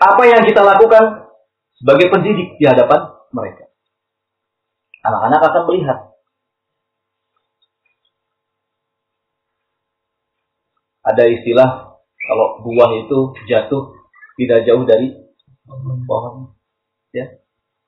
Apa 0.03 0.27
yang 0.27 0.43
kita 0.43 0.59
lakukan 0.67 1.31
sebagai 1.79 2.11
pendidik 2.11 2.59
di 2.59 2.67
hadapan 2.67 3.07
mereka. 3.31 3.71
Anak-anak 5.07 5.39
akan 5.39 5.63
melihat. 5.71 5.99
Ada 11.07 11.31
istilah 11.31 11.71
kalau 12.27 12.59
buah 12.67 12.91
itu 13.07 13.39
jatuh 13.47 13.95
tidak 14.35 14.67
jauh 14.67 14.83
dari 14.83 15.22
pohon 16.05 16.53
ya 17.13 17.27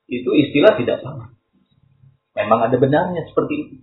itu 0.09 0.29
istilah 0.29 0.77
tidak 0.77 1.01
sama 1.01 1.33
memang 2.37 2.69
ada 2.69 2.75
benarnya 2.77 3.25
seperti 3.29 3.53
itu 3.55 3.75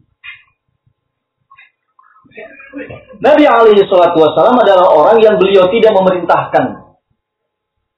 Nabi 3.20 3.44
alaihi 3.44 3.84
salatu 3.86 4.18
wasallam 4.18 4.56
adalah 4.56 4.88
orang 4.88 5.18
yang 5.20 5.36
beliau 5.36 5.68
tidak 5.68 5.92
memerintahkan 5.92 6.96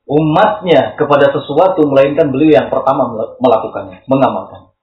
umatnya 0.05 0.99
kepada 1.01 1.33
sesuatu 1.33 1.81
melainkan 1.89 2.29
beliau 2.29 2.53
yang 2.53 2.69
pertama 2.69 3.09
melakukannya, 3.41 4.05
mengamalkan. 4.05 4.75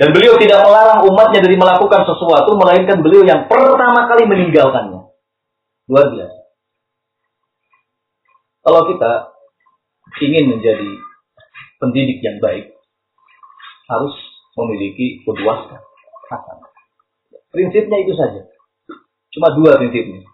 Dan 0.00 0.16
beliau 0.16 0.40
tidak 0.40 0.64
melarang 0.64 1.04
umatnya 1.04 1.44
dari 1.44 1.56
melakukan 1.60 2.08
sesuatu 2.08 2.56
melainkan 2.56 3.04
beliau 3.04 3.22
yang 3.28 3.44
pertama 3.46 4.08
kali 4.08 4.24
meninggalkannya. 4.24 5.12
Luar 5.92 6.06
biasa. 6.08 6.40
Kalau 8.62 8.82
kita 8.88 9.12
ingin 10.20 10.52
menjadi 10.52 10.90
pendidik 11.80 12.18
yang 12.20 12.36
baik 12.42 12.76
harus 13.88 14.14
memiliki 14.56 15.24
kedua 15.24 15.80
hasan. 16.28 16.58
Prinsipnya 17.52 17.98
itu 18.04 18.12
saja. 18.16 18.40
Cuma 19.32 19.48
dua 19.56 19.80
prinsipnya. 19.80 20.24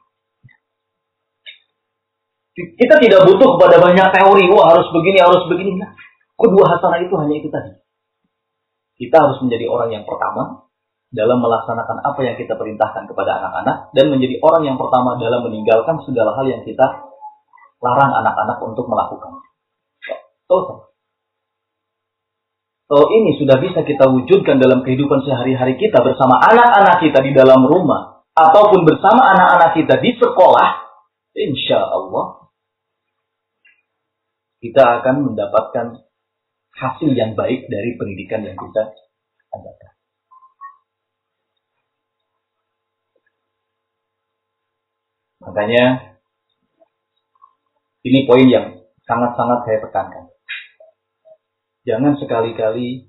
Kita 2.58 2.94
tidak 2.98 3.22
butuh 3.22 3.54
kepada 3.54 3.78
banyak 3.78 4.08
teori, 4.10 4.44
wah 4.50 4.66
harus 4.74 4.90
begini, 4.90 5.18
harus 5.22 5.46
begini. 5.46 5.78
Nah, 5.78 5.94
kedua 6.34 6.66
hasanah 6.66 6.98
itu 7.06 7.14
hanya 7.14 7.34
itu 7.38 7.48
tadi. 7.50 7.70
Kita 8.98 9.14
harus 9.14 9.38
menjadi 9.46 9.70
orang 9.70 9.94
yang 9.94 10.02
pertama 10.02 10.66
dalam 11.14 11.38
melaksanakan 11.38 12.02
apa 12.02 12.20
yang 12.26 12.34
kita 12.34 12.58
perintahkan 12.58 13.06
kepada 13.06 13.38
anak-anak 13.40 13.94
dan 13.94 14.10
menjadi 14.10 14.42
orang 14.42 14.62
yang 14.66 14.76
pertama 14.76 15.14
dalam 15.22 15.46
meninggalkan 15.46 16.02
segala 16.02 16.34
hal 16.34 16.50
yang 16.50 16.62
kita 16.66 16.86
larang 17.78 18.12
anak-anak 18.12 18.58
untuk 18.58 18.90
melakukan. 18.90 19.38
Selesai. 20.48 20.88
Kalau 22.88 23.04
ini 23.12 23.36
sudah 23.36 23.60
bisa 23.60 23.84
kita 23.84 24.08
wujudkan 24.08 24.56
dalam 24.56 24.80
kehidupan 24.80 25.20
sehari-hari 25.20 25.76
kita 25.76 26.00
bersama 26.00 26.40
anak-anak 26.40 27.04
kita 27.04 27.20
di 27.20 27.36
dalam 27.36 27.68
rumah 27.68 28.24
ataupun 28.32 28.88
bersama 28.88 29.28
anak-anak 29.36 29.76
kita 29.76 30.00
di 30.00 30.16
sekolah, 30.16 30.88
insya 31.36 31.84
Allah 31.84 32.48
kita 34.64 35.04
akan 35.04 35.14
mendapatkan 35.28 36.00
hasil 36.80 37.10
yang 37.12 37.36
baik 37.36 37.68
dari 37.68 37.92
pendidikan 38.00 38.40
yang 38.48 38.56
kita 38.56 38.96
adakan. 39.52 39.92
Makanya 45.44 45.84
ini 48.00 48.24
poin 48.24 48.48
yang 48.48 48.80
sangat-sangat 49.04 49.58
saya 49.68 49.78
tekankan. 49.84 50.37
Jangan 51.88 52.20
sekali-kali 52.20 53.08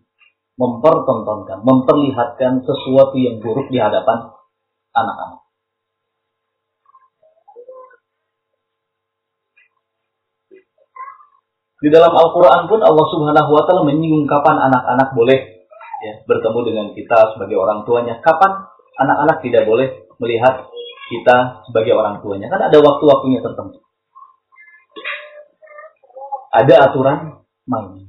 mempertontonkan, 0.56 1.68
memperlihatkan 1.68 2.64
sesuatu 2.64 3.16
yang 3.20 3.44
buruk 3.44 3.68
di 3.68 3.76
hadapan 3.76 4.32
anak-anak. 4.96 5.44
Di 11.80 11.88
dalam 11.88 12.12
Al-Quran 12.12 12.68
pun 12.68 12.80
Allah 12.84 13.08
Subhanahu 13.08 13.50
wa 13.56 13.64
Ta'ala 13.64 13.88
menyinggung 13.88 14.28
kapan 14.28 14.56
anak-anak 14.68 15.16
boleh 15.16 15.64
ya, 16.04 16.14
bertemu 16.28 16.60
dengan 16.68 16.88
kita 16.92 17.36
sebagai 17.36 17.56
orang 17.56 17.88
tuanya. 17.88 18.20
Kapan 18.20 18.68
anak-anak 19.00 19.40
tidak 19.44 19.64
boleh 19.64 19.88
melihat 20.20 20.68
kita 21.08 21.64
sebagai 21.72 21.96
orang 21.96 22.20
tuanya. 22.20 22.52
Kan 22.52 22.68
ada 22.68 22.78
waktu-waktunya 22.84 23.40
tertentu. 23.40 23.80
Ada 26.52 26.92
aturan 26.92 27.48
main. 27.64 28.09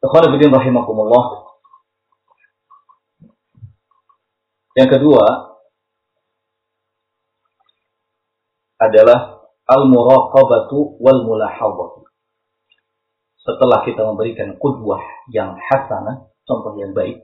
Ikhwanuddin 0.00 0.48
rahimakumullah. 0.48 1.24
Yang 4.72 4.96
kedua 4.96 5.24
adalah 8.80 9.44
al-muraqabatu 9.68 10.96
wal 11.04 11.20
mulahadhah. 11.28 12.00
Setelah 13.44 13.84
kita 13.84 14.08
memberikan 14.08 14.56
kudwah 14.56 15.04
yang 15.28 15.60
hasanah, 15.60 16.32
contoh 16.48 16.80
yang 16.80 16.96
baik. 16.96 17.20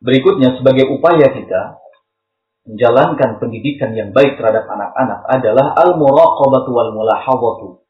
Berikutnya 0.00 0.56
sebagai 0.56 0.88
upaya 0.88 1.28
kita 1.36 1.76
menjalankan 2.64 3.36
pendidikan 3.36 3.92
yang 3.92 4.16
baik 4.16 4.40
terhadap 4.40 4.64
anak-anak 4.64 5.20
adalah 5.28 5.76
al-muraqabatu 5.76 6.70
wal 6.72 6.92
mulahadhatu. 6.96 7.84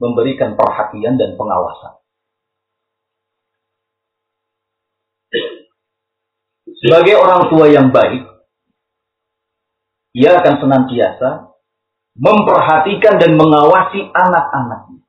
Memberikan 0.00 0.56
perhatian 0.56 1.20
dan 1.20 1.36
pengawasan. 1.36 2.00
Sebagai 6.80 7.20
orang 7.20 7.52
tua 7.52 7.68
yang 7.68 7.92
baik, 7.92 8.24
ia 10.16 10.40
akan 10.40 10.54
senantiasa 10.58 11.52
memperhatikan 12.16 13.20
dan 13.20 13.36
mengawasi 13.36 14.08
anak-anaknya. 14.08 15.04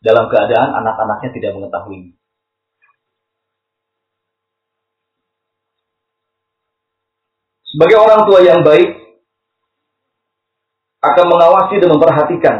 Dalam 0.00 0.24
keadaan 0.32 0.70
anak-anaknya 0.80 1.30
tidak 1.36 1.52
mengetahui. 1.52 2.16
Sebagai 7.74 7.98
orang 7.98 8.20
tua 8.24 8.40
yang 8.40 8.60
baik, 8.64 9.03
akan 11.04 11.24
mengawasi 11.28 11.74
dan 11.84 11.90
memperhatikan 11.92 12.56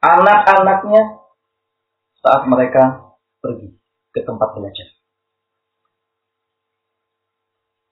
anak-anaknya 0.00 1.02
saat 2.20 2.42
mereka 2.48 3.16
pergi 3.40 3.76
ke 4.12 4.20
tempat 4.24 4.48
belajar. 4.56 4.88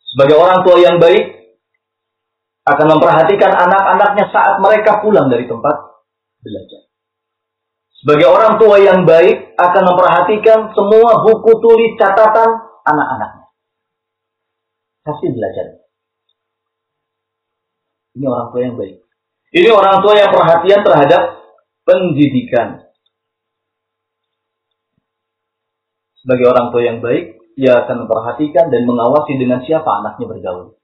Sebagai 0.09 0.37
orang 0.41 0.65
tua 0.65 0.77
yang 0.81 0.97
baik, 0.97 1.25
akan 2.65 2.87
memperhatikan 2.97 3.53
anak-anaknya 3.53 4.25
saat 4.33 4.61
mereka 4.61 5.01
pulang 5.01 5.29
dari 5.29 5.49
tempat 5.49 5.77
belajar. 6.45 6.89
Sebagai 7.99 8.29
orang 8.29 8.61
tua 8.61 8.77
yang 8.81 9.05
baik, 9.05 9.57
akan 9.57 9.83
memperhatikan 9.85 10.59
semua 10.73 11.25
buku 11.25 11.53
tulis 11.61 11.93
catatan 12.01 12.49
anak-anaknya. 12.89 13.38
Hasil 15.09 15.31
belajar. 15.33 15.67
Ini 18.13 18.27
orang 18.29 18.53
tua 18.53 18.61
yang 18.61 18.77
baik. 18.77 18.97
Ini 19.57 19.69
orang 19.73 19.97
tua 20.05 20.15
yang 20.21 20.29
perhatian 20.29 20.81
terhadap 20.85 21.23
pendidikan. 21.89 22.85
Sebagai 26.21 26.45
orang 26.53 26.69
tua 26.69 26.83
yang 26.85 26.99
baik, 27.01 27.41
ia 27.57 27.73
akan 27.73 28.05
memperhatikan 28.05 28.69
dan 28.69 28.85
mengawasi 28.85 29.41
dengan 29.41 29.65
siapa 29.65 29.89
anaknya 29.89 30.29
bergaul. 30.29 30.77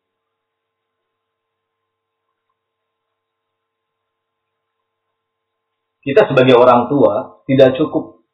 Kita 6.00 6.28
sebagai 6.28 6.56
orang 6.56 6.88
tua 6.88 7.44
tidak 7.44 7.76
cukup 7.76 8.24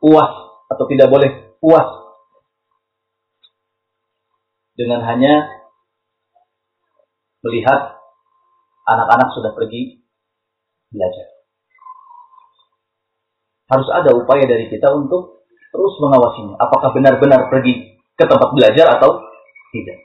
puas 0.00 0.32
atau 0.72 0.84
tidak 0.88 1.08
boleh 1.08 1.56
puas 1.60 2.05
dengan 4.76 5.00
hanya 5.08 5.48
melihat 7.40 7.96
anak-anak 8.86 9.28
sudah 9.32 9.52
pergi 9.56 10.04
belajar. 10.92 11.26
Harus 13.66 13.88
ada 13.90 14.14
upaya 14.14 14.46
dari 14.46 14.70
kita 14.70 14.86
untuk 14.94 15.48
terus 15.74 15.94
mengawasinya. 15.98 16.54
Apakah 16.60 16.94
benar-benar 16.94 17.50
pergi 17.50 17.98
ke 18.14 18.24
tempat 18.24 18.54
belajar 18.54 18.86
atau 19.00 19.26
tidak. 19.74 19.98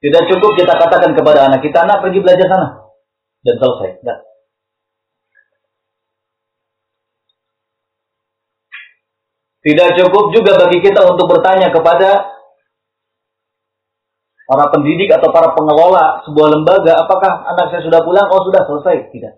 Tidak 0.00 0.22
cukup 0.32 0.56
kita 0.56 0.74
katakan 0.80 1.12
kepada 1.12 1.52
anak 1.52 1.60
kita, 1.60 1.84
anak 1.84 2.00
pergi 2.00 2.18
belajar 2.24 2.46
sana. 2.48 2.68
Dan 3.44 3.54
selesai. 3.60 4.00
Tidak. 4.00 4.18
Tidak 9.60 9.88
cukup 9.92 10.32
juga 10.32 10.56
bagi 10.56 10.80
kita 10.80 11.04
untuk 11.04 11.28
bertanya 11.28 11.68
kepada 11.68 12.32
para 14.48 14.66
pendidik 14.72 15.12
atau 15.12 15.28
para 15.30 15.52
pengelola 15.52 16.24
sebuah 16.24 16.48
lembaga, 16.48 16.96
apakah 16.96 17.44
anak 17.44 17.68
saya 17.68 17.84
sudah 17.84 18.00
pulang? 18.00 18.24
Oh 18.32 18.40
sudah 18.48 18.64
selesai. 18.64 19.12
Tidak. 19.12 19.34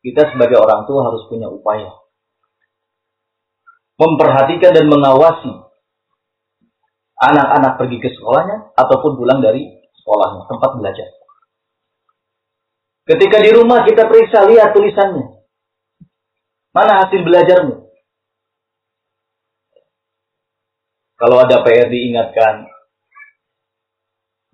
Kita 0.00 0.32
sebagai 0.34 0.58
orang 0.58 0.90
tua 0.90 1.06
harus 1.06 1.22
punya 1.30 1.46
upaya. 1.46 1.92
Memperhatikan 4.00 4.74
dan 4.74 4.88
mengawasi 4.88 5.52
anak-anak 7.20 7.76
pergi 7.76 8.00
ke 8.00 8.08
sekolahnya 8.16 8.72
ataupun 8.74 9.20
pulang 9.20 9.44
dari 9.44 9.60
sekolahnya, 10.00 10.48
tempat 10.48 10.70
belajar. 10.80 11.08
Ketika 13.04 13.44
di 13.44 13.50
rumah 13.52 13.84
kita 13.84 14.08
periksa, 14.08 14.48
lihat 14.48 14.72
tulisannya. 14.72 15.44
Mana 16.72 17.04
hasil 17.04 17.20
belajarnya? 17.20 17.89
Kalau 21.20 21.36
ada 21.36 21.60
PR 21.60 21.92
diingatkan, 21.92 22.64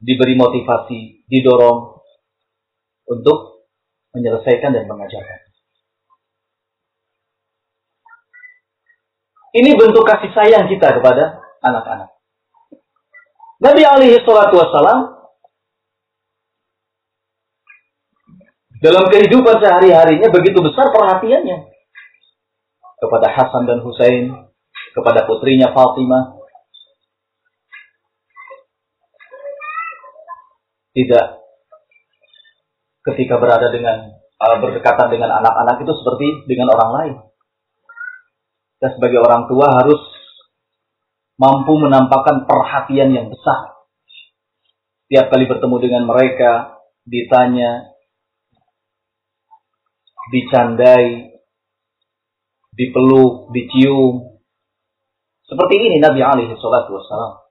diberi 0.02 0.34
motivasi, 0.34 1.22
didorong 1.30 2.02
untuk 3.06 3.70
menyelesaikan 4.10 4.74
dan 4.74 4.90
mengajarkan. 4.90 5.40
Ini 9.56 9.72
bentuk 9.78 10.04
kasih 10.04 10.34
sayang 10.36 10.68
kita 10.68 11.00
kepada 11.00 11.40
anak-anak. 11.64 12.12
Nabi 13.56 13.82
alaihi 13.88 14.20
salatu 14.20 14.60
wassalam 14.60 15.16
dalam 18.84 19.08
kehidupan 19.08 19.56
sehari-harinya 19.64 20.28
begitu 20.28 20.60
besar 20.60 20.92
perhatiannya 20.92 21.72
kepada 23.00 23.32
Hasan 23.32 23.64
dan 23.64 23.80
Husain, 23.80 24.28
kepada 24.92 25.24
putrinya 25.24 25.72
Fatimah, 25.72 26.35
tidak 30.96 31.44
ketika 33.04 33.36
berada 33.36 33.68
dengan 33.68 34.16
uh, 34.40 34.56
berdekatan 34.64 35.12
dengan 35.12 35.44
anak-anak 35.44 35.84
itu 35.84 35.92
seperti 35.92 36.48
dengan 36.48 36.72
orang 36.72 36.90
lain. 36.96 37.14
Kita 38.76 38.96
sebagai 38.96 39.20
orang 39.20 39.44
tua 39.44 39.68
harus 39.76 40.00
mampu 41.36 41.76
menampakkan 41.76 42.48
perhatian 42.48 43.12
yang 43.12 43.28
besar. 43.28 43.76
Tiap 45.06 45.30
kali 45.30 45.44
bertemu 45.46 45.76
dengan 45.78 46.02
mereka, 46.08 46.82
ditanya, 47.06 47.92
dicandai, 50.32 51.30
dipeluk, 52.74 53.52
dicium. 53.54 54.42
Seperti 55.46 55.74
ini 55.78 56.02
Nabi 56.02 56.20
alaihi 56.26 56.58
salatu 56.58 56.98
wassalam 56.98 57.45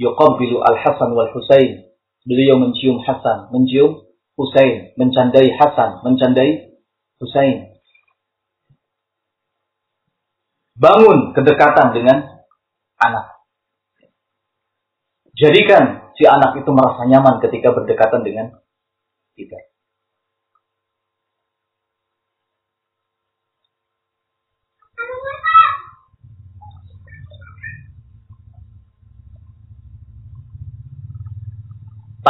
yuqabbilu 0.00 0.64
al-Hasan 0.64 1.12
wal 1.12 1.28
Husain. 1.36 1.92
Beliau 2.24 2.56
mencium 2.56 3.00
Hasan, 3.04 3.52
mencium 3.52 4.08
Husain, 4.36 4.96
mencandai 4.96 5.52
Hasan, 5.60 6.00
mencandai 6.00 6.80
Husain. 7.20 7.76
Bangun 10.80 11.36
kedekatan 11.36 11.92
dengan 11.92 12.24
anak. 12.96 13.44
Jadikan 15.36 16.12
si 16.16 16.24
anak 16.24 16.56
itu 16.56 16.68
merasa 16.72 17.04
nyaman 17.04 17.40
ketika 17.44 17.72
berdekatan 17.72 18.24
dengan 18.24 18.46
kita. 19.36 19.56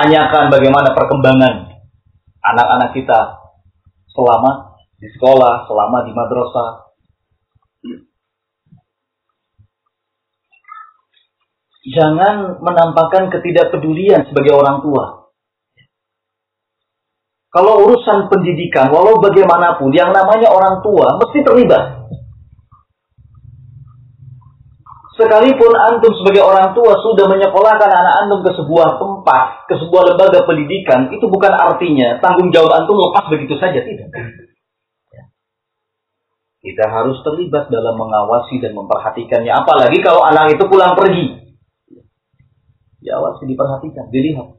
Tanyakan 0.00 0.48
bagaimana 0.48 0.96
perkembangan 0.96 1.76
anak-anak 2.40 2.96
kita 2.96 3.36
selama 4.08 4.80
di 4.96 5.12
sekolah, 5.12 5.68
selama 5.68 6.08
di 6.08 6.12
madrasah, 6.16 6.70
jangan 11.84 12.64
menampakkan 12.64 13.28
ketidakpedulian 13.28 14.24
sebagai 14.24 14.56
orang 14.56 14.80
tua. 14.80 15.04
Kalau 17.52 17.84
urusan 17.84 18.32
pendidikan, 18.32 18.88
walau 18.88 19.20
bagaimanapun, 19.20 19.92
yang 19.92 20.16
namanya 20.16 20.48
orang 20.48 20.80
tua 20.80 21.12
mesti 21.20 21.44
terlibat. 21.44 21.99
Sekalipun 25.20 25.72
antum 25.76 26.16
sebagai 26.16 26.40
orang 26.40 26.72
tua 26.72 26.96
sudah 26.96 27.28
menyekolahkan 27.28 27.90
anak 27.92 28.14
antum 28.24 28.40
ke 28.40 28.56
sebuah 28.56 28.96
tempat, 28.96 29.68
ke 29.68 29.76
sebuah 29.76 30.16
lembaga 30.16 30.48
pendidikan, 30.48 31.12
itu 31.12 31.28
bukan 31.28 31.52
artinya 31.52 32.16
tanggung 32.24 32.48
jawab 32.48 32.72
antum 32.80 32.96
lepas 32.96 33.28
begitu 33.28 33.52
saja, 33.60 33.84
tidak. 33.84 34.08
Kita 36.64 36.84
harus 36.88 37.20
terlibat 37.20 37.68
dalam 37.68 38.00
mengawasi 38.00 38.64
dan 38.64 38.72
memperhatikannya. 38.72 39.52
Apalagi 39.52 40.00
kalau 40.00 40.24
anak 40.24 40.56
itu 40.56 40.64
pulang 40.64 40.96
pergi 40.96 41.52
diawasi, 43.00 43.44
diperhatikan, 43.44 44.08
dilihat. 44.12 44.56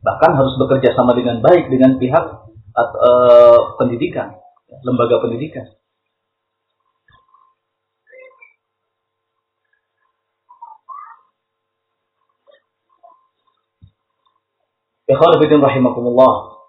Bahkan 0.00 0.30
harus 0.34 0.54
bekerja 0.62 0.94
sama 0.94 1.18
dengan 1.18 1.42
baik 1.42 1.74
dengan 1.74 1.98
pihak 1.98 2.24
uh, 2.74 3.58
pendidikan, 3.78 4.38
lembaga 4.86 5.18
pendidikan. 5.22 5.79
Rahimakumullah. 15.14 16.62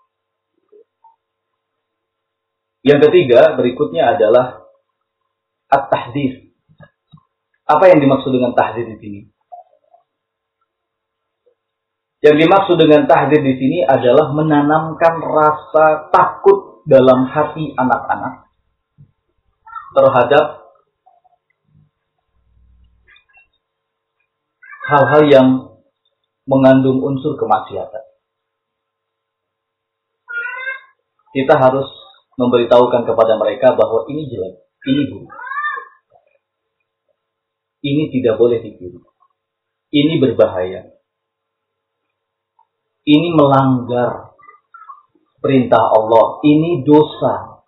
Yang 2.81 2.99
ketiga 3.09 3.53
berikutnya 3.57 4.17
adalah 4.17 4.65
at-tahdits 5.69 6.51
apa 7.71 7.87
yang 7.87 7.99
dimaksud 8.03 8.35
dengan 8.35 8.51
tahdir 8.51 8.83
di 8.83 8.97
sini? 8.99 9.21
Yang 12.21 12.35
dimaksud 12.45 12.77
dengan 12.77 13.07
tahdir 13.09 13.41
di 13.41 13.53
sini 13.57 13.79
adalah 13.87 14.35
menanamkan 14.35 15.23
rasa 15.23 16.11
takut 16.13 16.85
dalam 16.85 17.31
hati 17.31 17.73
anak-anak 17.73 18.45
terhadap 19.95 20.45
hal-hal 24.85 25.23
yang 25.31 25.47
mengandung 26.45 26.99
unsur 27.01 27.39
kemaksiatan. 27.39 28.10
Kita 31.31 31.55
harus 31.55 31.87
memberitahukan 32.35 33.07
kepada 33.07 33.39
mereka 33.39 33.75
bahwa 33.75 34.03
ini 34.11 34.27
jelek, 34.27 34.55
ini 34.87 35.01
buruk. 35.11 35.31
Ini 37.81 38.03
tidak 38.13 38.35
boleh 38.37 38.61
ditiru. 38.61 39.01
Ini 39.89 40.21
berbahaya. 40.21 40.91
Ini 43.01 43.29
melanggar 43.33 44.37
perintah 45.41 45.81
Allah. 45.89 46.39
Ini 46.45 46.85
dosa. 46.85 47.65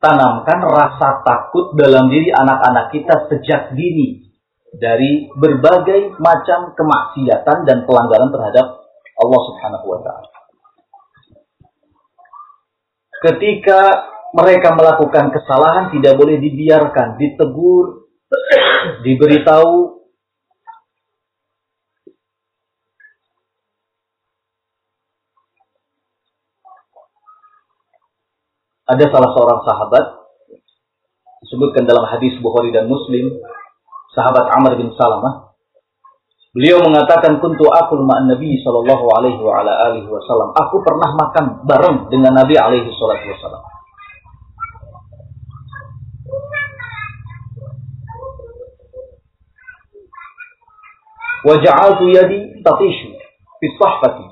Tanamkan 0.00 0.64
rasa 0.64 1.20
takut 1.20 1.76
dalam 1.76 2.08
diri 2.08 2.32
anak-anak 2.32 2.88
kita 2.88 3.28
sejak 3.28 3.76
dini 3.76 4.32
dari 4.72 5.28
berbagai 5.36 6.16
macam 6.16 6.72
kemaksiatan 6.72 7.68
dan 7.68 7.84
pelanggaran 7.84 8.32
terhadap 8.32 8.66
Allah 9.20 9.40
Subhanahu 9.52 9.86
wa 9.92 10.00
taala. 10.00 10.29
Ketika 13.20 13.80
mereka 14.32 14.72
melakukan 14.72 15.34
kesalahan 15.34 15.90
tidak 15.92 16.14
boleh 16.16 16.38
dibiarkan, 16.38 17.18
ditegur, 17.18 18.08
diberitahu. 19.04 20.00
Ada 28.90 29.06
salah 29.06 29.30
seorang 29.38 29.60
sahabat 29.62 30.04
disebutkan 31.46 31.86
dalam 31.86 32.10
hadis 32.10 32.34
Bukhari 32.42 32.74
dan 32.74 32.90
Muslim 32.90 33.38
sahabat 34.18 34.50
Amr 34.50 34.74
bin 34.82 34.90
Salamah 34.98 35.49
beliau 36.50 36.82
mengatakan 36.82 37.38
kuntu 37.38 37.62
aku 37.70 38.02
ma'an 38.02 38.26
Nabi 38.26 38.58
sallallahu 38.58 39.06
alaihi 39.18 39.38
wa 39.38 39.62
ala 39.62 39.72
alihi 39.90 40.10
wasallam 40.10 40.50
aku 40.50 40.82
pernah 40.82 41.14
makan 41.14 41.44
bareng 41.62 41.98
dengan 42.10 42.42
Nabi 42.42 42.58
alaihi 42.58 42.90
salatu 42.90 43.26
wasallam 43.30 43.62
Waja'altu 51.40 52.04
yadi 52.12 52.60
tatishu 52.60 53.16
fi 53.56 53.66
sahfati. 53.80 54.28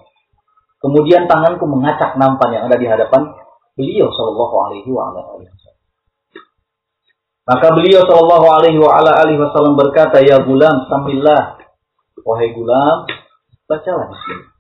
Kemudian 0.79 1.25
tanganku 1.25 1.65
mengacak 1.65 2.21
nampan 2.21 2.49
yang 2.53 2.63
ada 2.69 2.77
di 2.77 2.85
hadapan 2.85 3.33
beliau 3.75 4.13
sallallahu 4.13 4.57
alaihi 4.69 4.91
wa 4.93 5.11
ala 5.11 5.21
alihi 5.35 5.57
Maka 7.49 7.67
beliau 7.73 8.05
sallallahu 8.05 8.47
alaihi 8.61 8.77
wa 8.77 8.93
ala 8.93 9.25
alihi 9.25 9.41
wasallam 9.41 9.75
berkata, 9.81 10.21
"Ya 10.21 10.37
gulam, 10.45 10.85
sambillah." 10.87 11.58
Wahai 12.25 12.55
gulam, 12.55 13.07
bacalah 13.67 14.07
bismillah. 14.11 14.51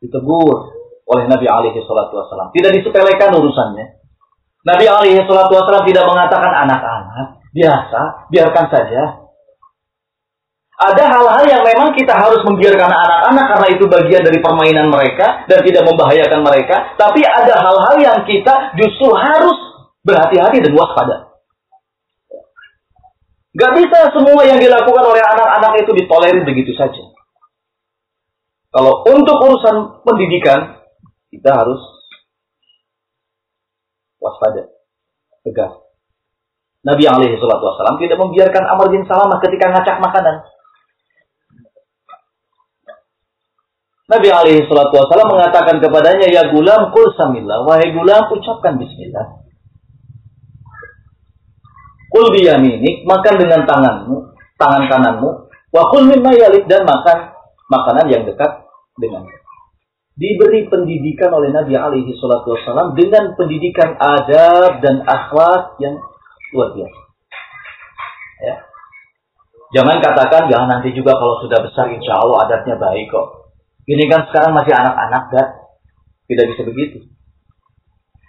Ditegur 0.00 0.56
oleh 1.10 1.24
Nabi 1.26 1.46
alaihi 1.46 1.80
salatu 1.84 2.18
wasallam. 2.18 2.50
Tidak 2.54 2.70
disepelekan 2.74 3.34
urusannya. 3.36 3.86
Nabi 4.64 4.84
alaihi 4.86 5.24
salatu 5.24 5.56
wasallam 5.56 5.84
tidak 5.88 6.04
mengatakan 6.06 6.52
anak-anak, 6.68 7.26
biasa, 7.52 8.00
biarkan 8.30 8.66
saja 8.68 9.02
ada 10.80 11.04
hal-hal 11.12 11.44
yang 11.44 11.60
memang 11.60 11.92
kita 11.92 12.16
harus 12.16 12.40
membiarkan 12.40 12.88
anak-anak 12.88 13.46
karena 13.52 13.68
itu 13.68 13.84
bagian 13.84 14.24
dari 14.24 14.40
permainan 14.40 14.88
mereka 14.88 15.44
dan 15.44 15.60
tidak 15.60 15.84
membahayakan 15.84 16.40
mereka. 16.40 16.96
Tapi 16.96 17.20
ada 17.20 17.52
hal-hal 17.52 17.96
yang 18.00 18.18
kita 18.24 18.72
justru 18.80 19.12
harus 19.12 19.60
berhati-hati 20.00 20.64
dan 20.64 20.72
waspada. 20.72 21.29
Gak 23.50 23.72
bisa 23.74 24.14
semua 24.14 24.46
yang 24.46 24.62
dilakukan 24.62 25.04
oleh 25.10 25.22
anak-anak 25.22 25.82
itu 25.82 25.90
ditolerir 25.98 26.46
begitu 26.46 26.70
saja. 26.78 27.02
Kalau 28.70 29.02
untuk 29.10 29.34
urusan 29.42 30.06
pendidikan, 30.06 30.78
kita 31.34 31.50
harus 31.50 31.82
waspada, 34.22 34.70
tegas. 35.42 35.74
Nabi 36.86 37.04
alaihi 37.10 37.34
salatu 37.42 37.66
wasallam 37.66 37.98
tidak 37.98 38.16
membiarkan 38.22 38.64
Amr 38.70 38.86
bin 38.94 39.02
Salamah 39.04 39.42
ketika 39.42 39.74
ngacak 39.74 39.98
makanan. 39.98 40.36
Nabi 44.10 44.28
alaihi 44.30 44.62
salatu 44.70 44.94
wasallam 44.94 45.28
mengatakan 45.34 45.82
kepadanya, 45.82 46.26
"Ya 46.30 46.42
gulam, 46.54 46.94
kul 46.94 47.10
samillah." 47.18 47.66
Wahai 47.66 47.90
gulam, 47.90 48.30
ucapkan 48.30 48.78
bismillah. 48.78 49.49
Kul 52.20 52.36
biyaminik, 52.36 53.08
makan 53.08 53.34
dengan 53.40 53.64
tanganmu, 53.64 54.36
tangan 54.60 54.92
kananmu. 54.92 55.48
Wa 55.72 55.88
kul 55.88 56.04
mimma 56.04 56.36
dan 56.68 56.84
makan 56.84 57.32
makanan 57.72 58.12
yang 58.12 58.28
dekat 58.28 58.68
dengan 59.00 59.24
Diberi 60.20 60.68
pendidikan 60.68 61.32
oleh 61.32 61.48
Nabi 61.48 61.80
alaihi 61.80 62.12
salatu 62.20 62.52
wasallam 62.52 62.92
dengan 62.92 63.32
pendidikan 63.40 63.96
adab 63.96 64.84
dan 64.84 65.00
akhlak 65.00 65.80
yang 65.80 65.96
luar 66.52 66.76
biasa. 66.76 67.00
Ya. 68.44 68.54
Jangan 69.80 69.96
katakan, 70.04 70.52
ya 70.52 70.60
nanti 70.68 70.92
juga 70.92 71.16
kalau 71.16 71.40
sudah 71.40 71.64
besar 71.64 71.88
insya 71.88 72.20
Allah 72.20 72.52
adatnya 72.52 72.76
baik 72.76 73.08
kok. 73.08 73.48
Ini 73.88 74.04
kan 74.12 74.28
sekarang 74.28 74.52
masih 74.52 74.76
anak-anak 74.76 75.24
dan 75.32 75.46
tidak 76.28 76.46
bisa 76.52 76.62
begitu. 76.68 76.98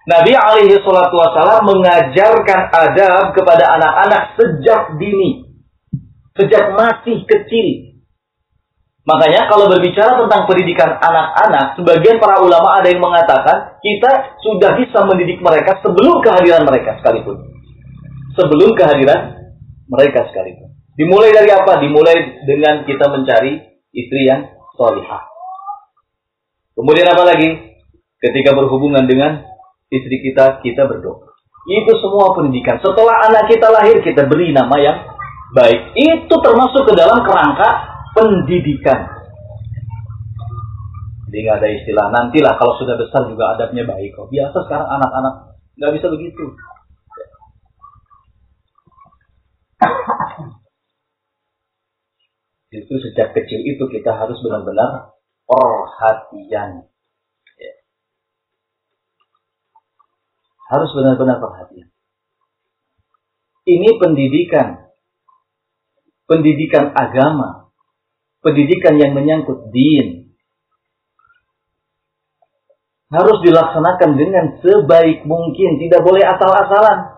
Nabi 0.01 0.33
alaihi 0.33 0.81
salatu 0.81 1.13
wasallam 1.13 1.61
mengajarkan 1.69 2.73
adab 2.73 3.37
kepada 3.37 3.69
anak-anak 3.77 4.33
sejak 4.33 4.97
dini. 4.97 5.45
Sejak 6.33 6.73
masih 6.73 7.21
kecil. 7.29 7.91
Makanya 9.01 9.49
kalau 9.49 9.69
berbicara 9.69 10.13
tentang 10.25 10.45
pendidikan 10.45 10.97
anak-anak, 10.97 11.77
sebagian 11.77 12.21
para 12.21 12.41
ulama 12.41 12.81
ada 12.81 12.89
yang 12.89 13.01
mengatakan 13.01 13.81
kita 13.81 14.37
sudah 14.41 14.77
bisa 14.77 15.05
mendidik 15.05 15.41
mereka 15.41 15.81
sebelum 15.81 16.21
kehadiran 16.21 16.65
mereka 16.65 16.97
sekalipun. 17.01 17.37
Sebelum 18.37 18.73
kehadiran 18.77 19.37
mereka 19.89 20.29
sekalipun. 20.29 20.71
Dimulai 20.97 21.33
dari 21.33 21.49
apa? 21.49 21.81
Dimulai 21.81 22.45
dengan 22.45 22.85
kita 22.85 23.05
mencari 23.09 23.57
istri 23.93 24.21
yang 24.25 24.49
solihah. 24.77 25.29
Kemudian 26.77 27.09
apa 27.09 27.23
lagi? 27.25 27.49
Ketika 28.21 28.53
berhubungan 28.53 29.09
dengan 29.09 29.50
istri 29.91 30.17
kita, 30.23 30.63
kita 30.63 30.87
berdoa. 30.87 31.35
Itu 31.67 31.93
semua 32.01 32.33
pendidikan. 32.33 32.81
Setelah 32.81 33.29
anak 33.29 33.45
kita 33.51 33.69
lahir, 33.69 34.01
kita 34.01 34.25
beri 34.25 34.49
nama 34.49 34.73
yang 34.81 34.97
baik. 35.53 35.93
Itu 35.93 36.35
termasuk 36.41 36.89
ke 36.89 36.93
dalam 36.97 37.21
kerangka 37.21 37.69
pendidikan. 38.17 39.21
Jadi 41.31 41.47
nggak 41.47 41.57
ada 41.63 41.69
istilah 41.71 42.05
nantilah 42.11 42.59
kalau 42.59 42.75
sudah 42.75 42.99
besar 42.99 43.23
juga 43.31 43.55
adabnya 43.55 43.87
baik 43.87 44.11
kok. 44.17 44.27
Biasa 44.27 44.57
sekarang 44.67 44.89
anak-anak 44.99 45.55
nggak 45.79 45.93
bisa 45.95 46.07
begitu. 46.11 46.43
Itu 52.71 52.93
sejak 52.99 53.31
kecil 53.31 53.63
itu 53.63 53.83
kita 53.87 54.11
harus 54.11 54.39
benar-benar 54.43 55.15
perhatian. 55.47 56.87
Ya. 57.59 57.73
Harus 60.71 60.89
benar-benar 60.95 61.43
perhatian. 61.43 61.91
Ini 63.67 63.89
pendidikan. 63.99 64.87
Pendidikan 66.31 66.95
agama 66.95 67.61
pendidikan 68.41 68.97
yang 68.97 69.13
menyangkut 69.13 69.69
din 69.69 70.33
harus 73.11 73.37
dilaksanakan 73.43 74.11
dengan 74.15 74.45
sebaik 74.63 75.27
mungkin, 75.27 75.77
tidak 75.83 75.99
boleh 75.99 76.23
asal-asalan. 76.23 77.11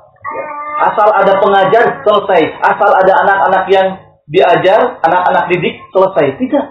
Asal 0.83 1.05
ada 1.05 1.37
pengajar 1.37 2.01
selesai, 2.01 2.41
asal 2.65 2.89
ada 2.91 3.13
anak-anak 3.23 3.65
yang 3.69 3.87
diajar, 4.25 4.99
anak-anak 5.05 5.53
didik 5.53 5.77
selesai. 5.93 6.41
Tidak. 6.41 6.65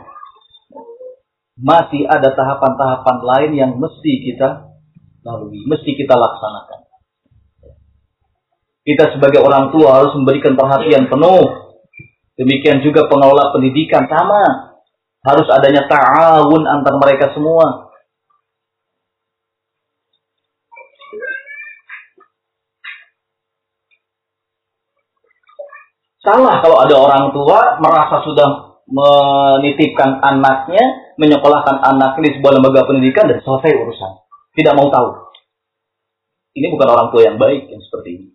Masih 1.62 2.02
ada 2.10 2.34
tahapan-tahapan 2.34 3.18
lain 3.22 3.50
yang 3.54 3.70
mesti 3.78 4.12
kita 4.26 4.71
lalui, 5.22 5.62
mesti 5.66 5.90
kita 5.94 6.14
laksanakan. 6.14 6.80
Kita 8.82 9.14
sebagai 9.14 9.40
orang 9.42 9.70
tua 9.70 10.02
harus 10.02 10.10
memberikan 10.18 10.58
perhatian 10.58 11.06
penuh 11.06 11.62
Demikian 12.32 12.80
juga 12.80 13.04
pengelola 13.06 13.52
pendidikan 13.52 14.08
sama. 14.08 14.74
Harus 15.22 15.46
adanya 15.52 15.86
ta'awun 15.86 16.62
antar 16.66 16.98
mereka 16.98 17.30
semua. 17.36 17.92
Salah 26.22 26.62
kalau 26.62 26.78
ada 26.78 26.94
orang 26.98 27.34
tua 27.34 27.82
merasa 27.82 28.22
sudah 28.22 28.78
menitipkan 28.86 30.22
anaknya, 30.22 31.14
menyekolahkan 31.18 31.82
anaknya 31.82 32.22
di 32.30 32.32
sebuah 32.38 32.58
lembaga 32.58 32.86
pendidikan 32.86 33.26
dan 33.30 33.38
selesai 33.42 33.70
urusan. 33.74 34.21
Tidak 34.52 34.74
mau 34.76 34.92
tahu. 34.92 35.08
Ini 36.52 36.68
bukan 36.68 36.88
orang 36.92 37.08
tua 37.08 37.22
yang 37.24 37.36
baik 37.40 37.72
yang 37.72 37.80
seperti 37.80 38.10
ini. 38.20 38.26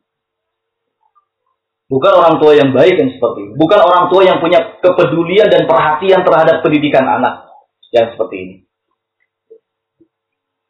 Bukan 1.88 2.12
orang 2.20 2.36
tua 2.42 2.52
yang 2.58 2.74
baik 2.74 2.96
yang 2.98 3.12
seperti 3.16 3.40
ini. 3.48 3.54
Bukan 3.56 3.80
orang 3.80 4.04
tua 4.10 4.22
yang 4.26 4.38
punya 4.42 4.60
kepedulian 4.82 5.48
dan 5.48 5.70
perhatian 5.70 6.26
terhadap 6.26 6.66
pendidikan 6.66 7.06
anak 7.06 7.48
yang 7.94 8.12
seperti 8.12 8.36
ini. 8.36 8.56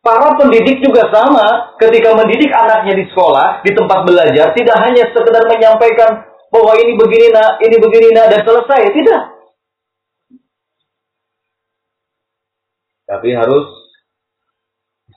Para 0.03 0.39
pendidik 0.39 0.79
juga 0.79 1.09
sama 1.11 1.75
ketika 1.81 2.15
mendidik 2.15 2.47
anaknya 2.53 2.95
di 2.95 3.05
sekolah, 3.11 3.59
di 3.65 3.75
tempat 3.75 4.07
belajar, 4.07 4.55
tidak 4.55 4.77
hanya 4.87 5.03
sekedar 5.11 5.43
menyampaikan 5.51 6.31
bahwa 6.47 6.79
ini 6.79 6.95
begini 6.95 7.27
nak, 7.33 7.59
ini 7.59 7.75
begini 7.75 8.15
nak, 8.15 8.31
dan 8.31 8.41
selesai. 8.47 8.81
Tidak. 8.87 9.21
Tapi 13.07 13.29
harus 13.35 13.76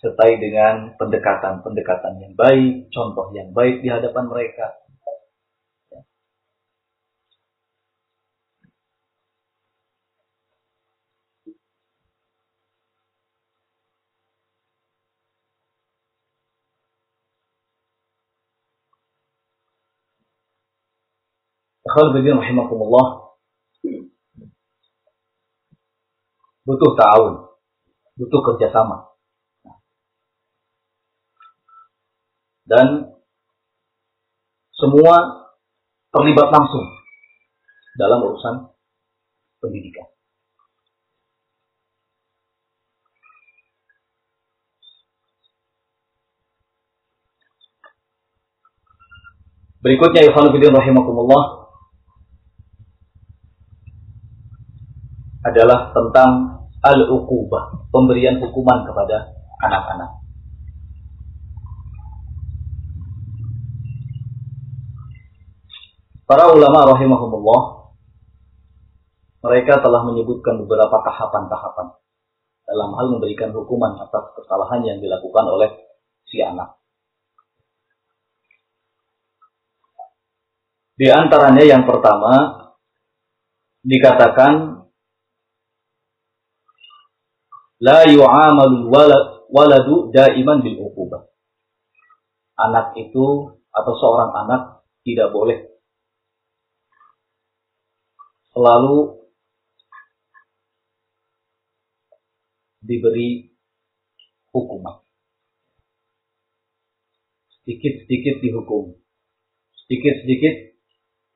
disertai 0.01 0.41
dengan 0.41 0.97
pendekatan-pendekatan 0.97 2.25
yang 2.25 2.33
baik, 2.33 2.89
contoh 2.89 3.29
yang 3.37 3.53
baik 3.53 3.85
di 3.85 3.93
hadapan 3.93 4.33
mereka 4.33 4.81
Ikhwan 21.91 22.15
bidin 22.15 22.39
rahimakumullah. 22.39 23.35
Butuh 26.63 26.95
ta'awun. 26.95 27.35
Butuh 28.15 28.41
kerjasama. 28.47 29.10
Dan 32.71 33.19
semua 34.79 35.15
terlibat 36.15 36.55
langsung 36.55 36.87
dalam 37.99 38.23
urusan 38.31 38.71
pendidikan. 39.59 40.07
Berikutnya 49.81 50.29
fillah 50.31 50.77
rahimakumullah 50.77 51.73
adalah 55.41 55.89
tentang 55.97 56.31
al-uqubah, 56.85 57.89
pemberian 57.89 58.45
hukuman 58.45 58.85
kepada 58.85 59.33
anak-anak. 59.65 60.20
Para 66.31 66.47
ulama 66.47 66.95
rahimahumullah 66.95 67.91
mereka 69.43 69.83
telah 69.83 70.07
menyebutkan 70.07 70.63
beberapa 70.63 71.03
tahapan-tahapan 71.03 71.91
dalam 72.71 72.91
hal 72.95 73.07
memberikan 73.11 73.51
hukuman 73.51 73.99
atas 73.99 74.39
kesalahan 74.39 74.87
yang 74.87 75.03
dilakukan 75.03 75.43
oleh 75.51 75.75
si 76.31 76.39
anak. 76.39 76.79
Di 80.95 81.11
antaranya 81.11 81.67
yang 81.67 81.83
pertama 81.83 82.63
dikatakan 83.83 84.87
la 87.83 88.07
yu'amalu 88.07 88.87
waladu 89.51 90.15
daiman 90.15 90.63
bil 90.63 90.79
uqubah. 90.79 91.27
Anak 92.55 92.95
itu 93.03 93.51
atau 93.75 93.93
seorang 93.99 94.31
anak 94.47 94.87
tidak 95.03 95.35
boleh 95.35 95.70
selalu 98.61 99.25
diberi 102.85 103.57
hukuman. 104.53 105.01
Sedikit-sedikit 107.65 108.45
dihukum. 108.45 109.01
Sedikit-sedikit 109.89 110.77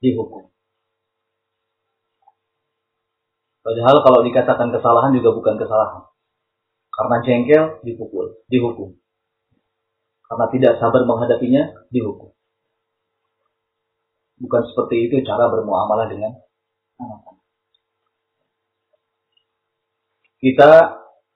dihukum. 0.04 0.52
Padahal 3.64 4.04
kalau 4.04 4.20
dikatakan 4.28 4.68
kesalahan 4.68 5.16
juga 5.16 5.32
bukan 5.32 5.56
kesalahan. 5.56 6.04
Karena 6.92 7.16
jengkel 7.24 7.64
dipukul, 7.88 8.44
dihukum. 8.52 9.00
Karena 10.28 10.46
tidak 10.52 10.72
sabar 10.76 11.08
menghadapinya, 11.08 11.72
dihukum. 11.88 12.36
Bukan 14.44 14.62
seperti 14.68 15.08
itu 15.08 15.24
cara 15.24 15.48
bermuamalah 15.48 16.12
dengan 16.12 16.36
Kita 20.38 20.70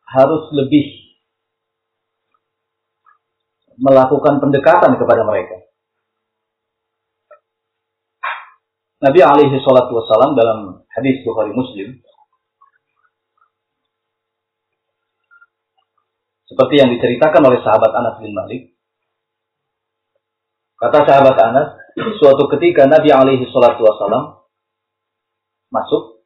harus 0.09 0.45
lebih 0.53 0.87
melakukan 3.79 4.43
pendekatan 4.43 4.99
kepada 4.99 5.23
mereka. 5.25 5.57
Nabi 8.99 9.21
alaihi 9.23 9.63
salatu 9.63 9.95
wassalam 9.95 10.35
dalam 10.35 10.83
hadis 10.91 11.23
Bukhari 11.23 11.55
Muslim 11.55 12.03
Seperti 16.49 16.81
yang 16.81 16.91
diceritakan 16.97 17.45
oleh 17.45 17.61
sahabat 17.61 17.93
Anas 17.93 18.17
bin 18.25 18.33
Malik. 18.33 18.73
Kata 20.81 21.05
sahabat 21.05 21.37
Anas, 21.37 21.69
suatu 22.19 22.49
ketika 22.57 22.89
Nabi 22.89 23.13
alaihi 23.13 23.45
salatu 23.53 23.85
wasallam 23.85 24.38
masuk 25.69 26.25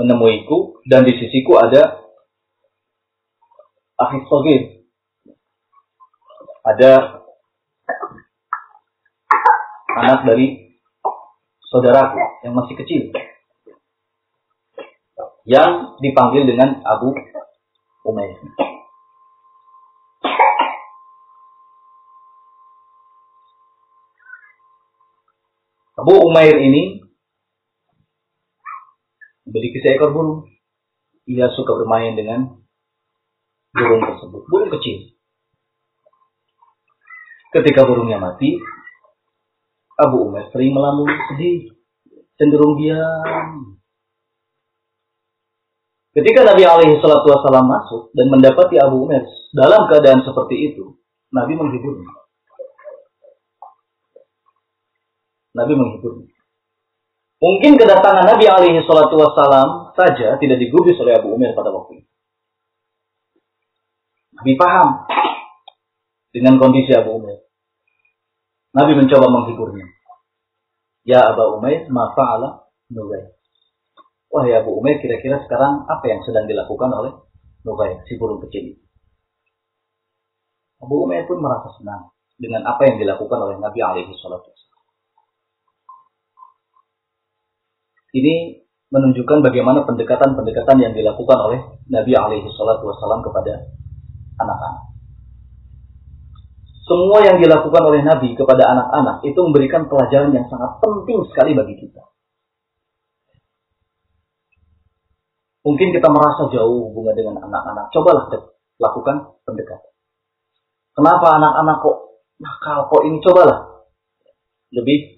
menemuiku 0.00 0.80
dan 0.88 1.04
di 1.04 1.12
sisiku 1.16 1.60
ada 1.60 2.00
akhir 4.00 4.22
sogir. 4.28 4.62
Ada 6.60 7.20
anak 9.96 10.20
dari 10.28 10.76
saudaraku 11.68 12.20
yang 12.44 12.56
masih 12.56 12.74
kecil. 12.80 13.02
Yang 15.48 15.70
dipanggil 16.04 16.44
dengan 16.48 16.84
Abu 16.84 17.16
Umayyah. 18.04 18.40
Abu 26.00 26.16
Umair 26.16 26.56
ini 26.56 26.99
memiliki 29.50 29.82
seekor 29.82 30.14
burung. 30.14 30.46
Ia 31.26 31.50
suka 31.52 31.74
bermain 31.74 32.14
dengan 32.14 32.54
burung 33.74 34.02
tersebut. 34.06 34.42
Burung 34.46 34.70
kecil. 34.78 35.18
Ketika 37.50 37.82
burungnya 37.82 38.22
mati, 38.22 38.54
Abu 39.98 40.30
Umair 40.30 40.46
sering 40.54 40.70
melamun 40.70 41.10
sedih, 41.28 41.74
cenderung 42.38 42.78
diam. 42.78 43.76
Ketika 46.14 46.46
Nabi 46.46 46.62
alaihi 46.62 46.98
salatu 47.02 47.26
wasallam 47.26 47.66
masuk 47.66 48.02
dan 48.14 48.26
mendapati 48.30 48.78
Abu 48.78 49.06
Umair 49.06 49.26
dalam 49.50 49.90
keadaan 49.90 50.22
seperti 50.22 50.72
itu, 50.72 50.94
Nabi 51.34 51.58
menghiburnya. 51.58 52.10
Nabi 55.58 55.74
menghiburnya. 55.74 56.39
Mungkin 57.40 57.80
kedatangan 57.80 58.28
Nabi 58.28 58.44
alaihi 58.52 58.84
salatu 58.84 59.16
wassalam 59.16 59.96
saja 59.96 60.36
tidak 60.36 60.60
digubris 60.60 61.00
oleh 61.00 61.16
Abu 61.16 61.32
Umar 61.32 61.56
pada 61.56 61.72
waktu 61.72 62.04
itu. 62.04 62.08
Nabi 64.36 64.52
paham 64.60 64.88
dengan 66.36 66.60
kondisi 66.60 66.92
Abu 66.92 67.16
Umar. 67.16 67.40
Nabi 68.76 68.92
mencoba 68.92 69.26
menghiburnya. 69.32 69.88
Ya 71.08 71.32
Abu 71.32 71.58
Umair, 71.58 71.88
ma 71.88 72.12
fa'ala 72.12 72.68
Nubair. 72.92 73.32
Wahai 74.28 74.60
Abu 74.60 74.76
Umair, 74.76 75.00
kira-kira 75.00 75.40
sekarang 75.48 75.88
apa 75.88 76.04
yang 76.06 76.20
sedang 76.28 76.44
dilakukan 76.44 76.92
oleh 76.92 77.12
Nubair, 77.64 78.04
si 78.04 78.20
burung 78.20 78.44
kecil 78.44 78.76
itu? 78.76 78.84
Abu 80.80 81.08
Umair 81.08 81.24
pun 81.24 81.40
merasa 81.40 81.72
senang 81.80 82.12
dengan 82.36 82.68
apa 82.68 82.84
yang 82.84 83.00
dilakukan 83.00 83.38
oleh 83.40 83.56
Nabi 83.60 83.80
alaihi 83.80 84.12
salatu 84.20 84.52
Ini 88.10 88.66
menunjukkan 88.90 89.38
bagaimana 89.46 89.86
pendekatan-pendekatan 89.86 90.76
yang 90.82 90.92
dilakukan 90.92 91.38
oleh 91.38 91.60
Nabi 91.86 92.12
alaihi 92.18 92.50
salatu 92.58 92.90
wasallam 92.90 93.22
kepada 93.22 93.70
anak-anak. 94.42 94.90
Semua 96.90 97.22
yang 97.22 97.38
dilakukan 97.38 97.82
oleh 97.86 98.02
Nabi 98.02 98.34
kepada 98.34 98.66
anak-anak 98.66 99.22
itu 99.22 99.38
memberikan 99.38 99.86
pelajaran 99.86 100.34
yang 100.34 100.42
sangat 100.50 100.82
penting 100.82 101.22
sekali 101.30 101.54
bagi 101.54 101.78
kita. 101.78 102.02
Mungkin 105.62 105.94
kita 105.94 106.08
merasa 106.10 106.50
jauh 106.50 106.90
hubungan 106.90 107.14
dengan 107.14 107.36
anak-anak. 107.46 107.94
Cobalah 107.94 108.26
lakukan 108.80 109.16
pendekatan. 109.46 109.92
Kenapa 110.98 111.38
anak-anak 111.38 111.76
kok 111.78 111.96
nakal 112.42 112.78
kok 112.90 113.02
ini? 113.06 113.22
Cobalah 113.22 113.86
lebih 114.74 115.14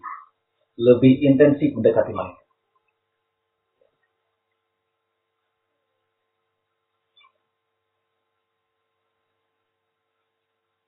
lebih 0.77 1.13
intensif 1.25 1.73
mendekati 1.73 2.13
mereka. 2.13 2.42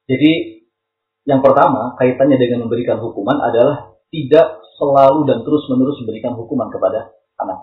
Jadi 0.05 0.63
yang 1.25 1.41
pertama 1.41 1.97
kaitannya 1.97 2.37
dengan 2.37 2.69
memberikan 2.69 3.01
hukuman 3.01 3.41
adalah 3.41 3.97
tidak 4.13 4.61
selalu 4.77 5.25
dan 5.25 5.41
terus-menerus 5.41 6.05
memberikan 6.05 6.37
hukuman 6.37 6.69
kepada 6.69 7.17
anak. 7.41 7.59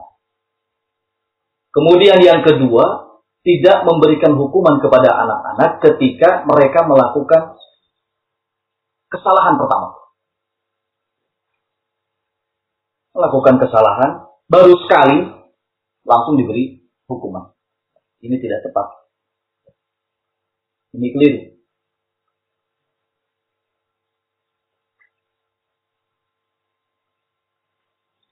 Kemudian 1.71 2.19
yang 2.19 2.43
kedua, 2.43 3.11
tidak 3.41 3.87
memberikan 3.87 4.35
hukuman 4.35 4.77
kepada 4.83 5.09
anak-anak 5.17 5.71
ketika 5.81 6.43
mereka 6.45 6.85
melakukan 6.85 7.57
kesalahan 9.09 9.55
pertama. 9.57 9.89
Melakukan 13.11 13.55
kesalahan 13.59 14.11
baru 14.45 14.73
sekali 14.87 15.17
langsung 16.05 16.35
diberi 16.37 16.85
hukuman. 17.07 17.51
Ini 18.21 18.35
tidak 18.37 18.67
tepat. 18.67 18.87
Ini 20.95 21.07
keliru. 21.15 21.60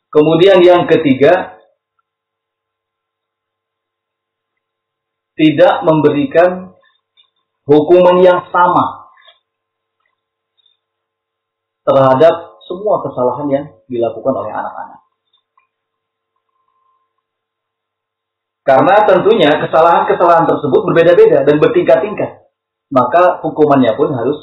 Kemudian 0.09 0.57
yang 0.65 0.89
ketiga, 0.89 1.61
tidak 5.37 5.85
memberikan 5.85 6.73
hukuman 7.69 8.17
yang 8.25 8.49
sama 8.49 9.13
terhadap 11.85 12.57
semua 12.65 13.05
kesalahan 13.05 13.47
yang 13.53 13.65
dilakukan 13.85 14.33
oleh 14.33 14.51
anak-anak. 14.51 14.99
Karena 18.65 18.95
tentunya 19.05 19.49
kesalahan-kesalahan 19.61 20.45
tersebut 20.49 20.81
berbeda-beda 20.89 21.45
dan 21.45 21.55
bertingkat-tingkat. 21.61 22.49
Maka 22.89 23.45
hukumannya 23.45 23.93
pun 23.93 24.09
harus 24.13 24.37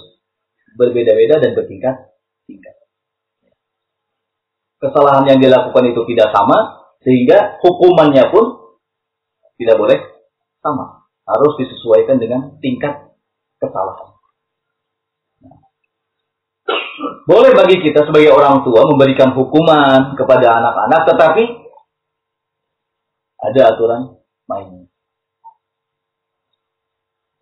berbeda-beda 0.78 1.42
dan 1.42 1.58
bertingkat-tingkat 1.58 2.85
kesalahan 4.80 5.24
yang 5.28 5.38
dilakukan 5.40 5.84
itu 5.90 6.00
tidak 6.14 6.32
sama, 6.32 6.88
sehingga 7.00 7.60
hukumannya 7.62 8.28
pun 8.32 8.44
tidak 9.56 9.76
boleh 9.78 9.98
sama. 10.60 11.06
Harus 11.26 11.58
disesuaikan 11.58 12.22
dengan 12.22 12.54
tingkat 12.62 13.14
kesalahan. 13.58 14.16
Boleh 17.26 17.52
bagi 17.52 17.82
kita 17.82 18.06
sebagai 18.06 18.30
orang 18.30 18.62
tua 18.62 18.86
memberikan 18.86 19.34
hukuman 19.34 20.14
kepada 20.14 20.46
anak-anak, 20.62 21.00
tetapi 21.10 21.44
ada 23.36 23.60
aturan 23.74 24.02
main. 24.48 24.86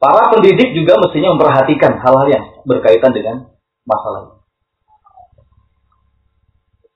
Para 0.00 0.28
pendidik 0.32 0.76
juga 0.76 1.00
mestinya 1.00 1.32
memperhatikan 1.36 1.96
hal-hal 1.96 2.28
yang 2.28 2.44
berkaitan 2.68 3.12
dengan 3.16 3.36
masalah 3.88 4.28
ini. 4.28 4.43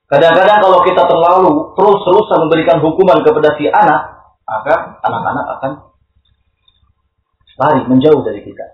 Kadang-kadang 0.09 0.65
kalau 0.65 0.81
kita 0.89 1.05
terlalu 1.05 1.77
terus-terusan 1.77 2.49
memberikan 2.49 2.81
hukuman 2.81 3.21
kepada 3.21 3.61
si 3.61 3.69
anak, 3.69 4.25
maka 4.49 5.05
anak-anak 5.05 5.47
akan 5.61 5.73
lari 7.61 7.81
menjauh 7.93 8.25
dari 8.25 8.41
kita. 8.41 8.67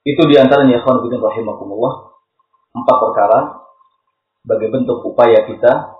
Itu 0.00 0.24
di 0.24 0.40
antaranya 0.40 0.80
ikhwan 0.80 1.04
fillah 1.04 1.20
rahimakumullah 1.20 1.92
empat 2.72 2.96
perkara 3.04 3.40
sebagai 4.40 4.72
bentuk 4.72 5.04
upaya 5.04 5.44
kita 5.44 5.92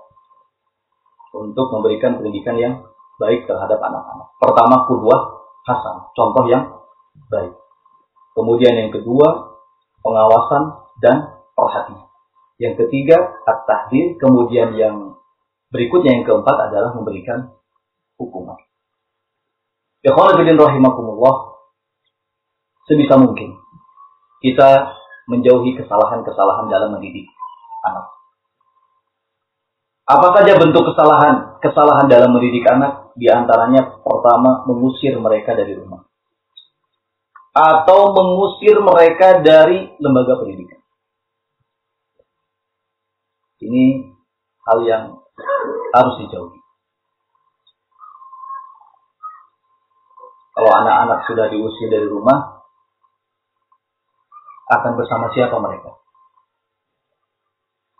untuk 1.37 1.69
memberikan 1.69 2.17
pendidikan 2.17 2.57
yang 2.57 2.73
baik 3.21 3.45
terhadap 3.45 3.77
anak-anak. 3.77 4.27
Pertama, 4.41 4.89
kudwah 4.89 5.40
hasan, 5.65 5.95
contoh 6.15 6.45
yang 6.49 6.63
baik. 7.29 7.53
Kemudian 8.31 8.73
yang 8.87 8.91
kedua, 8.95 9.59
pengawasan 10.01 10.63
dan 11.03 11.35
perhatian. 11.51 12.07
Yang 12.61 12.85
ketiga, 12.85 13.17
at-tahdir. 13.43 14.15
Kemudian 14.21 14.77
yang 14.77 15.17
berikutnya 15.73 16.21
yang 16.21 16.25
keempat 16.25 16.71
adalah 16.71 16.93
memberikan 16.95 17.51
hukuman. 18.15 18.57
Ya 20.01 20.13
rahimakumullah. 20.13 21.57
Sebisa 22.89 23.17
mungkin 23.17 23.61
kita 24.41 24.97
menjauhi 25.29 25.77
kesalahan-kesalahan 25.77 26.65
dalam 26.67 26.97
mendidik 26.97 27.29
anak. 27.85 28.09
Apa 30.09 30.27
saja 30.41 30.57
bentuk 30.57 30.81
kesalahan? 30.91 31.61
Kesalahan 31.61 32.09
dalam 32.09 32.33
mendidik 32.33 32.65
anak 32.65 33.00
di 33.15 33.27
antaranya 33.27 34.01
pertama 34.01 34.63
mengusir 34.67 35.17
mereka 35.19 35.55
dari 35.57 35.75
rumah. 35.75 36.03
Atau 37.51 38.15
mengusir 38.15 38.79
mereka 38.79 39.43
dari 39.43 39.91
lembaga 39.99 40.39
pendidikan. 40.39 40.79
Ini 43.61 43.83
hal 44.65 44.79
yang 44.87 45.03
harus 45.91 46.15
dijauhi. 46.23 46.59
Kalau 50.51 50.71
anak-anak 50.71 51.19
sudah 51.27 51.45
diusir 51.51 51.87
dari 51.91 52.07
rumah, 52.07 52.63
akan 54.71 54.91
bersama 54.95 55.31
siapa 55.35 55.59
mereka? 55.59 55.99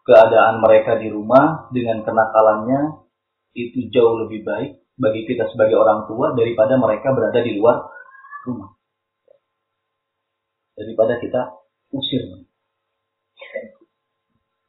Keadaan 0.01 0.64
mereka 0.64 0.97
di 0.97 1.12
rumah 1.12 1.70
dengan 1.70 2.01
kenakalannya 2.01 3.05
itu 3.53 3.91
jauh 3.91 4.18
lebih 4.26 4.41
baik 4.47 4.80
bagi 5.02 5.26
kita 5.26 5.49
sebagai 5.49 5.82
orang 5.82 6.06
tua 6.06 6.38
daripada 6.38 6.78
mereka 6.78 7.10
berada 7.10 7.41
di 7.41 7.58
luar 7.58 7.89
rumah. 8.45 8.78
Daripada 10.78 11.18
kita 11.18 11.41
usir. 11.89 12.45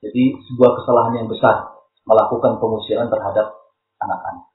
Jadi 0.02 0.24
sebuah 0.50 0.70
kesalahan 0.82 1.22
yang 1.22 1.28
besar 1.28 1.78
melakukan 2.08 2.58
pengusiran 2.58 3.06
terhadap 3.12 3.54
anak-anak. 4.02 4.50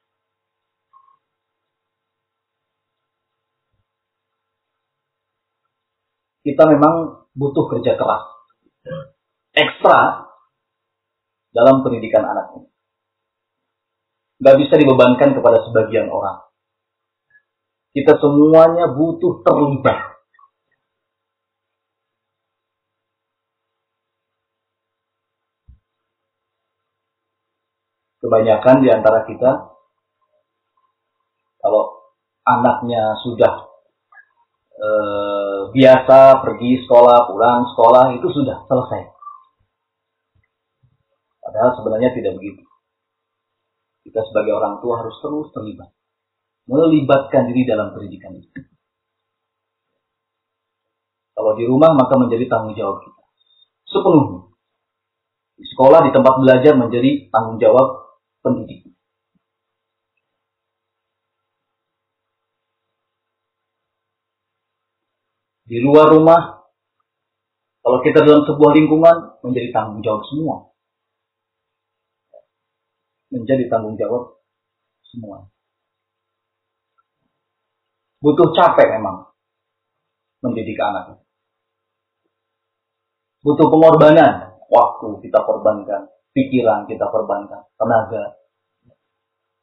Kita 6.44 6.64
memang 6.68 7.28
butuh 7.36 7.70
kerja 7.72 7.96
keras 7.96 8.24
ekstra 9.58 10.32
dalam 11.52 11.82
pendidikan 11.84 12.24
anak 12.24 12.56
ini. 12.56 12.77
Gak 14.38 14.56
bisa 14.62 14.74
dibebankan 14.78 15.34
kepada 15.34 15.66
sebagian 15.66 16.14
orang. 16.14 16.46
Kita 17.96 18.14
semuanya 18.22 18.94
butuh 18.94 19.42
terlibat 19.42 20.18
kebanyakan 28.28 28.84
di 28.84 28.90
antara 28.92 29.24
kita 29.24 29.52
kalau 31.64 31.84
anaknya 32.44 33.16
sudah 33.24 33.54
e, 34.76 34.90
biasa 35.72 36.44
pergi 36.44 36.84
sekolah, 36.84 37.32
pulang 37.32 37.72
sekolah 37.72 38.06
itu 38.20 38.28
sudah 38.28 38.68
selesai. 38.68 39.02
Padahal 41.40 41.72
sebenarnya 41.80 42.12
tidak 42.12 42.36
begitu. 42.36 42.67
Kita 44.08 44.24
sebagai 44.24 44.56
orang 44.56 44.80
tua 44.80 45.04
harus 45.04 45.20
terus 45.20 45.52
terlibat. 45.52 45.92
Melibatkan 46.72 47.52
diri 47.52 47.68
dalam 47.68 47.92
pendidikan 47.92 48.40
itu. 48.40 48.48
Kalau 51.36 51.54
di 51.60 51.68
rumah 51.68 51.92
maka 51.92 52.16
menjadi 52.16 52.48
tanggung 52.48 52.72
jawab 52.72 53.04
kita. 53.04 53.24
Sepenuhnya. 53.92 54.48
Di 55.60 55.66
sekolah, 55.76 56.00
di 56.08 56.12
tempat 56.16 56.34
belajar 56.40 56.74
menjadi 56.80 57.28
tanggung 57.28 57.60
jawab 57.60 57.88
pendidik. 58.40 58.88
Di 65.68 65.84
luar 65.84 66.16
rumah, 66.16 66.64
kalau 67.84 68.00
kita 68.08 68.24
dalam 68.24 68.48
sebuah 68.48 68.72
lingkungan, 68.72 69.44
menjadi 69.44 69.68
tanggung 69.76 70.00
jawab 70.00 70.24
semua. 70.32 70.77
Menjadi 73.28 73.68
tanggung 73.68 74.00
jawab 74.00 74.40
semua. 75.04 75.48
Butuh 78.24 78.50
capek 78.56 78.98
memang 78.98 79.30
mendidik 80.42 80.80
anak. 80.80 81.22
Butuh 83.46 83.68
pengorbanan, 83.70 84.58
waktu 84.68 85.08
kita 85.22 85.40
korbankan, 85.46 86.10
pikiran 86.34 86.90
kita 86.90 87.06
korbankan, 87.08 87.70
tenaga. 87.78 88.42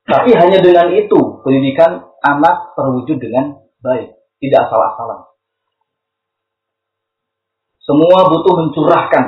Tapi 0.04 0.36
hanya 0.36 0.60
dengan 0.60 0.92
itu 0.92 1.40
pendidikan 1.40 2.04
anak 2.20 2.76
terwujud 2.76 3.16
dengan 3.16 3.64
baik, 3.80 4.12
tidak 4.40 4.60
asal-asalan. 4.68 5.20
Semua 7.84 8.28
butuh 8.28 8.54
mencurahkan 8.64 9.24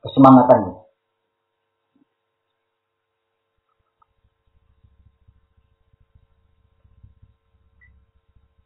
kesemangatannya. 0.00 0.83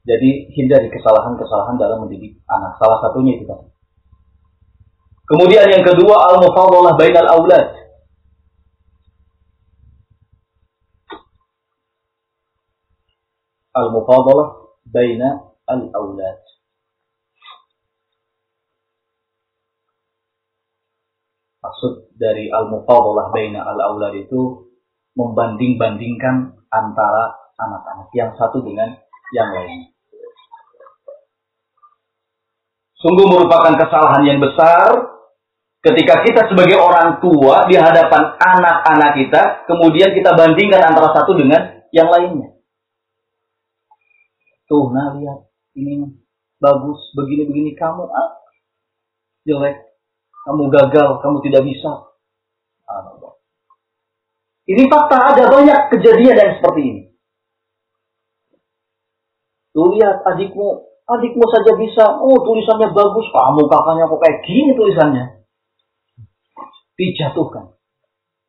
Jadi 0.09 0.49
hindari 0.57 0.89
kesalahan-kesalahan 0.89 1.77
dalam 1.77 2.09
mendidik 2.09 2.41
anak. 2.49 2.81
Salah 2.81 2.97
satunya 3.05 3.37
itu 3.37 3.45
tadi. 3.45 3.69
Kemudian 5.29 5.69
yang 5.69 5.85
kedua 5.85 6.17
al-mufadalah 6.33 6.97
bainal 6.97 7.29
aulad. 7.29 7.67
Al-mufadalah 13.77 14.49
baina 14.89 15.29
al-aulad. 15.69 16.41
Maksud 21.61 22.17
dari 22.17 22.49
al-mufadalah 22.49 23.29
baina 23.29 23.61
al-aulad 23.61 24.17
itu 24.17 24.73
membanding-bandingkan 25.13 26.57
antara 26.73 27.37
anak-anak 27.61 28.09
yang 28.17 28.33
satu 28.41 28.65
dengan 28.65 28.97
yang 29.37 29.53
lain. 29.53 29.98
Sungguh 32.99 33.27
merupakan 33.31 33.75
kesalahan 33.79 34.23
yang 34.27 34.39
besar. 34.43 35.15
Ketika 35.79 36.27
kita 36.27 36.51
sebagai 36.51 36.75
orang 36.75 37.23
tua 37.23 37.71
di 37.71 37.79
hadapan 37.79 38.35
anak-anak 38.35 39.11
kita, 39.15 39.43
kemudian 39.71 40.11
kita 40.11 40.35
bandingkan 40.35 40.83
antara 40.83 41.15
satu 41.15 41.39
dengan 41.39 41.87
yang 41.95 42.11
lainnya. 42.11 42.59
Tuh, 44.67 44.91
nah 44.91 45.15
lihat, 45.15 45.47
ini 45.79 46.03
bagus, 46.59 46.99
begini-begini. 47.15 47.79
Kamu 47.79 48.11
ah, 48.11 48.43
jelek, 49.47 49.79
kamu 50.45 50.67
gagal, 50.67 51.23
kamu 51.23 51.37
tidak 51.47 51.63
bisa. 51.63 52.09
Ini 54.69 54.83
fakta. 54.93 55.17
Ada 55.33 55.45
banyak 55.49 55.79
kejadian 55.97 56.37
yang 56.37 56.53
seperti 56.61 56.83
ini. 56.85 57.03
Tuh 59.73 59.89
lihat 59.97 60.27
adikmu, 60.29 60.85
adikmu 61.09 61.45
saja 61.49 61.73
bisa, 61.81 62.05
oh 62.21 62.37
tulisannya 62.45 62.93
bagus, 62.93 63.27
kamu 63.33 63.65
kakaknya 63.65 64.05
kok 64.13 64.21
kayak 64.21 64.39
gini 64.45 64.71
tulisannya 64.77 65.25
dijatuhkan. 66.99 67.73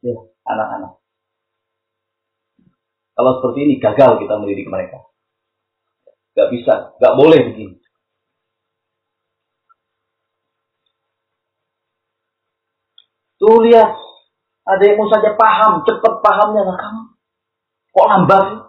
Ya, 0.04 0.16
anak-anak. 0.44 1.00
Kalau 3.16 3.32
seperti 3.40 3.60
ini 3.68 3.76
gagal 3.84 4.20
kita 4.20 4.34
mendidik 4.40 4.68
mereka. 4.68 5.08
Gak 6.36 6.50
bisa, 6.56 6.96
gak 7.00 7.16
boleh 7.20 7.40
begini. 7.52 7.76
Tuh 13.40 13.60
lihat, 13.72 13.96
mau 15.00 15.08
saja 15.08 15.32
paham, 15.40 15.84
cepat 15.88 16.14
pahamnya 16.20 16.64
lah 16.68 16.76
kamu. 16.76 17.04
Kok 17.96 18.08
lambat? 18.08 18.69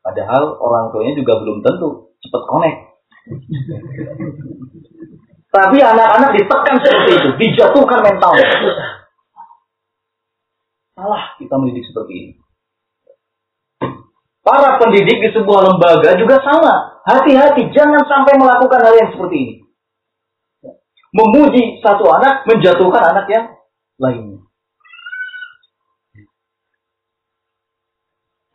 Padahal 0.00 0.56
orang 0.56 0.88
tuanya 0.92 1.12
juga 1.16 1.38
belum 1.44 1.60
tentu 1.60 2.16
cepat 2.24 2.42
connect. 2.48 2.78
Tapi 5.50 5.78
anak-anak 5.82 6.30
ditekan 6.38 6.76
seperti 6.80 7.10
itu, 7.20 7.28
dijatuhkan 7.36 8.00
mentalnya. 8.00 8.48
Salah 10.94 11.22
kita 11.36 11.54
mendidik 11.58 11.84
seperti 11.90 12.12
ini. 12.12 12.32
Para 14.40 14.80
pendidik 14.80 15.20
di 15.20 15.28
sebuah 15.36 15.60
lembaga 15.68 16.16
juga 16.16 16.40
sama. 16.40 17.02
Hati-hati, 17.04 17.68
jangan 17.76 18.00
sampai 18.08 18.40
melakukan 18.40 18.80
hal 18.80 18.94
yang 18.96 19.10
seperti 19.12 19.36
ini. 19.36 19.54
Memuji 21.10 21.82
satu 21.82 22.06
anak, 22.08 22.46
menjatuhkan 22.46 23.02
anak 23.04 23.26
yang 23.28 23.46
lainnya. 23.98 24.49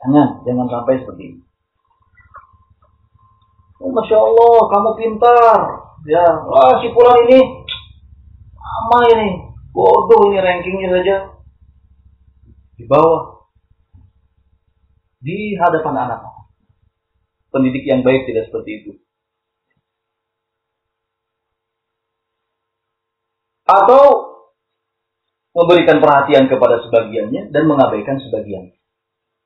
Jangan, 0.06 0.45
jangan 0.45 0.68
sampai 0.70 1.01
seperti 1.01 1.24
ini. 1.34 1.41
Oh, 3.82 3.89
Masya 3.89 4.18
Allah, 4.22 4.58
kamu 4.70 4.89
pintar. 5.01 5.60
Ya, 6.06 6.22
wah 6.45 6.78
si 6.78 6.93
pulang 6.93 7.26
ini 7.26 7.66
sama 8.62 9.10
ini, 9.18 9.49
bodoh 9.74 10.30
ini 10.30 10.38
rankingnya 10.38 10.93
saja 10.93 11.16
di 12.78 12.86
bawah 12.86 13.49
di 15.18 15.58
hadapan 15.58 16.06
anak. 16.06 16.22
Pendidik 17.49 17.89
yang 17.89 18.06
baik 18.06 18.30
tidak 18.30 18.53
seperti 18.53 18.86
itu. 18.86 18.91
Atau 23.66 24.03
memberikan 25.58 25.97
perhatian 25.97 26.45
kepada 26.45 26.86
sebagiannya 26.86 27.49
dan 27.49 27.64
mengabaikan 27.66 28.22
sebagian. 28.22 28.78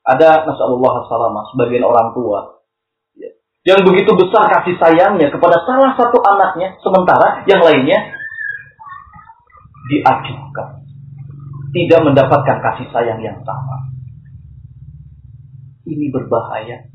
Ada 0.10 0.49
masalah 0.49 1.05
salamah 1.05 1.43
sebagian 1.53 1.86
orang 1.86 2.18
tua 2.18 2.60
yang 3.68 3.86
begitu 3.86 4.12
besar 4.18 4.49
kasih 4.49 4.82
sayangnya 4.82 5.30
kepada 5.30 5.62
salah 5.68 5.93
satu 5.93 6.18
anaknya, 6.26 6.74
sementara 6.82 7.45
yang 7.45 7.62
lainnya 7.62 8.18
diacuhkan. 9.93 10.82
Tidak 11.70 12.01
mendapatkan 12.01 12.57
kasih 12.66 12.88
sayang 12.89 13.22
yang 13.22 13.38
sama. 13.45 13.93
Ini 15.86 16.10
berbahaya. 16.10 16.89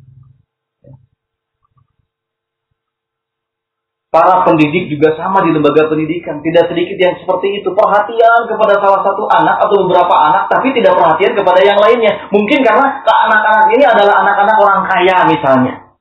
Para 4.15 4.47
pendidik 4.47 4.87
juga 4.95 5.11
sama 5.19 5.43
di 5.43 5.51
lembaga 5.51 5.91
pendidikan. 5.91 6.39
Tidak 6.39 6.71
sedikit 6.71 6.95
yang 6.95 7.19
seperti 7.19 7.59
itu. 7.59 7.67
Perhatian 7.75 8.47
kepada 8.47 8.79
salah 8.79 9.03
satu 9.03 9.27
anak 9.27 9.59
atau 9.59 9.75
beberapa 9.83 10.15
anak, 10.31 10.47
tapi 10.47 10.71
tidak 10.71 10.95
perhatian 10.95 11.35
kepada 11.35 11.59
yang 11.67 11.75
lainnya. 11.83 12.31
Mungkin 12.31 12.63
karena 12.63 13.03
anak-anak 13.03 13.75
ini 13.75 13.83
adalah 13.83 14.23
anak-anak 14.23 14.57
orang 14.63 14.83
kaya 14.87 15.17
misalnya. 15.27 15.99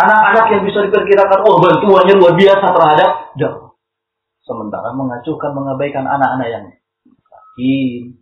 Anak-anak 0.00 0.44
yang 0.56 0.62
bisa 0.64 0.88
diperkirakan, 0.88 1.44
oh 1.44 1.60
bantuannya 1.60 2.16
luar 2.16 2.32
biasa 2.32 2.66
terhadap 2.72 3.10
jauh. 3.36 3.76
Sementara 4.40 4.96
mengacuhkan, 4.96 5.52
mengabaikan 5.52 6.08
anak-anak 6.08 6.48
yang 6.48 6.64
yakin. 7.12 8.16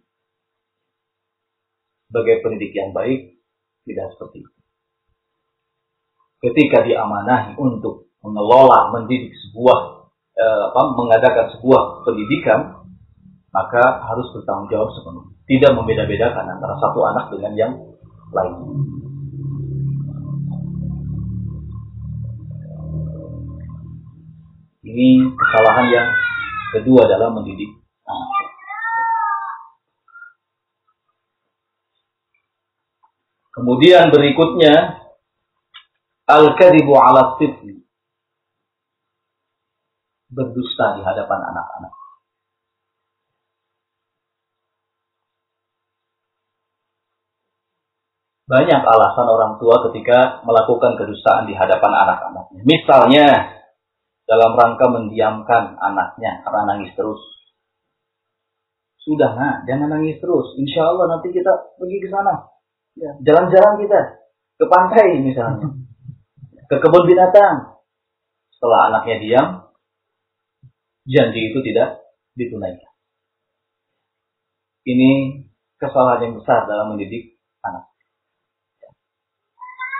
Sebagai 2.10 2.42
pendidik 2.42 2.74
yang 2.74 2.90
baik, 2.90 3.38
tidak 3.86 4.10
seperti 4.18 4.42
itu 4.42 4.57
ketika 6.38 6.86
diamanahi 6.86 7.58
untuk 7.58 8.10
mengelola, 8.22 8.94
mendidik 8.94 9.34
sebuah, 9.48 9.78
eh, 10.38 10.62
apa, 10.70 10.80
mengadakan 10.94 11.46
sebuah 11.58 12.06
pendidikan, 12.06 12.60
maka 13.50 13.82
harus 14.06 14.28
bertanggung 14.34 14.70
jawab 14.70 14.90
sepenuhnya. 14.94 15.34
Tidak 15.48 15.70
membeda-bedakan 15.74 16.46
antara 16.46 16.74
satu 16.78 17.00
anak 17.08 17.24
dengan 17.32 17.52
yang 17.56 17.72
lain. 18.30 18.54
Ini 24.88 25.08
kesalahan 25.36 25.86
yang 25.92 26.08
kedua 26.76 27.02
dalam 27.08 27.40
mendidik 27.40 27.76
anak. 28.06 28.30
Kemudian 33.52 34.14
berikutnya 34.14 35.07
Al-kadibu 36.28 36.92
ala 36.92 37.40
tifli. 37.40 37.80
Berdusta 40.28 41.00
di 41.00 41.02
hadapan 41.08 41.40
anak-anak. 41.40 41.92
Banyak 48.48 48.80
alasan 48.80 49.28
orang 49.28 49.56
tua 49.56 49.88
ketika 49.88 50.44
melakukan 50.44 51.00
kedustaan 51.00 51.48
di 51.48 51.56
hadapan 51.56 51.92
anak-anaknya. 51.96 52.60
Misalnya, 52.64 53.26
dalam 54.28 54.52
rangka 54.52 54.84
mendiamkan 54.88 55.80
anaknya 55.80 56.44
karena 56.44 56.60
nangis 56.68 56.92
terus. 56.92 57.20
Sudah, 59.00 59.32
nah, 59.32 59.64
jangan 59.64 59.96
nangis 59.96 60.20
terus. 60.20 60.52
Insya 60.60 60.92
Allah 60.92 61.16
nanti 61.16 61.32
kita 61.32 61.76
pergi 61.80 62.04
ke 62.04 62.08
sana. 62.12 62.52
Ya, 63.00 63.16
jalan-jalan 63.24 63.80
kita 63.80 64.00
ke 64.60 64.64
pantai 64.68 65.24
misalnya 65.24 65.87
ke 66.68 66.76
kebun 66.76 67.04
binatang. 67.08 67.80
Setelah 68.54 68.92
anaknya 68.92 69.16
diam, 69.22 69.46
janji 71.08 71.40
itu 71.50 71.58
tidak 71.64 72.04
ditunaikan. 72.36 72.92
Ini 74.88 75.10
kesalahan 75.76 76.28
yang 76.28 76.34
besar 76.40 76.68
dalam 76.68 76.94
mendidik 76.94 77.40
anak. 77.64 77.88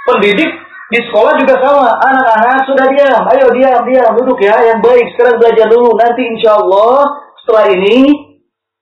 Pendidik 0.09 0.51
di 0.89 0.99
sekolah 1.05 1.37
juga 1.37 1.55
sama. 1.61 1.93
Anak-anak 2.01 2.65
sudah 2.65 2.87
diam. 2.89 3.23
Ayo 3.29 3.53
diam, 3.53 3.85
diam. 3.85 4.13
Duduk 4.17 4.41
ya. 4.41 4.57
Yang 4.65 4.81
baik. 4.81 5.07
Sekarang 5.13 5.37
belajar 5.37 5.67
dulu. 5.69 5.93
Nanti 5.93 6.23
insya 6.25 6.57
Allah 6.57 7.05
setelah 7.45 7.65
ini 7.77 7.97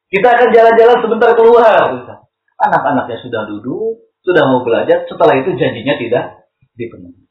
kita 0.07 0.29
akan 0.31 0.49
jalan-jalan 0.55 0.99
sebentar 1.03 1.31
keluar. 1.35 1.87
Anak-anaknya 2.63 3.19
sudah 3.27 3.43
duduk. 3.51 4.07
Sudah 4.23 4.47
mau 4.47 4.63
belajar. 4.63 5.03
Setelah 5.11 5.35
itu 5.43 5.59
janjinya 5.59 5.99
tidak 5.99 6.25
dipenuhi. 6.79 7.26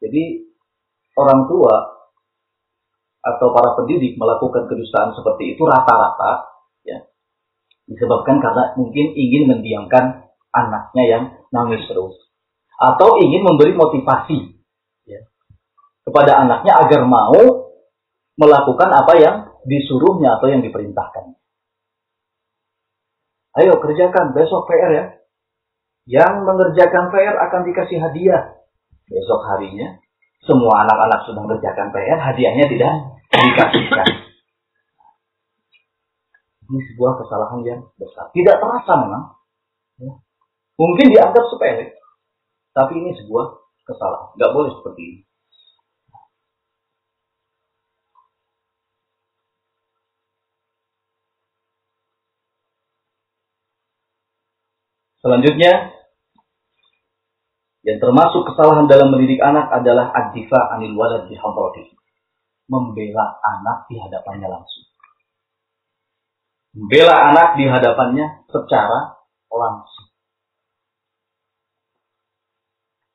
Jadi 0.00 0.48
orang 1.16 1.46
tua 1.46 1.74
atau 3.20 3.52
para 3.52 3.76
pendidik 3.76 4.16
melakukan 4.16 4.64
kedustaan 4.64 5.12
seperti 5.12 5.52
itu 5.52 5.62
rata-rata 5.68 6.48
ya 6.88 7.04
disebabkan 7.84 8.40
karena 8.40 8.72
mungkin 8.80 9.12
ingin 9.12 9.44
mendiamkan 9.44 10.32
anaknya 10.56 11.04
yang 11.04 11.24
nangis 11.52 11.84
terus 11.84 12.16
atau 12.80 13.20
ingin 13.20 13.44
memberi 13.44 13.76
motivasi 13.76 14.56
ya, 15.04 15.20
kepada 16.08 16.48
anaknya 16.48 16.80
agar 16.80 17.04
mau 17.04 17.68
melakukan 18.40 18.88
apa 18.88 19.12
yang 19.20 19.36
disuruhnya 19.68 20.40
atau 20.40 20.48
yang 20.48 20.64
diperintahkan. 20.64 21.36
Ayo 23.60 23.76
kerjakan 23.76 24.32
besok 24.32 24.64
PR 24.64 24.90
ya. 24.96 25.04
Yang 26.08 26.32
mengerjakan 26.48 27.12
PR 27.12 27.36
akan 27.36 27.60
dikasih 27.68 28.00
hadiah 28.00 28.59
besok 29.10 29.42
harinya 29.50 29.98
semua 30.48 30.88
anak-anak 30.88 31.28
sudah 31.28 31.40
mengerjakan 31.44 31.92
PR, 31.92 32.16
hadiahnya 32.16 32.64
tidak 32.64 32.92
dikasihkan. 33.28 34.08
Ini 36.70 36.80
sebuah 36.94 37.12
kesalahan 37.20 37.60
yang 37.66 37.80
besar. 38.00 38.32
Tidak 38.32 38.56
terasa 38.56 38.92
memang. 39.04 39.36
Ya. 40.00 40.12
Mungkin 40.80 41.12
dianggap 41.12 41.44
sepele. 41.50 41.92
Tapi 42.72 42.92
ini 42.96 43.10
sebuah 43.20 43.46
kesalahan. 43.84 44.32
Nggak 44.38 44.52
boleh 44.54 44.70
seperti 44.80 45.02
ini. 45.02 45.20
Selanjutnya, 55.20 55.99
yang 57.80 57.96
termasuk 57.96 58.44
kesalahan 58.44 58.84
dalam 58.84 59.08
mendidik 59.08 59.40
anak 59.40 59.72
adalah 59.72 60.12
adifa 60.12 60.76
anil 60.76 60.92
walad 60.96 61.32
di 61.32 61.36
Membela 62.70 63.26
anak 63.42 63.90
di 63.90 63.96
hadapannya 63.98 64.46
langsung. 64.46 64.86
Membela 66.76 67.34
anak 67.34 67.58
di 67.58 67.66
hadapannya 67.66 68.46
secara 68.46 69.18
langsung. 69.50 70.08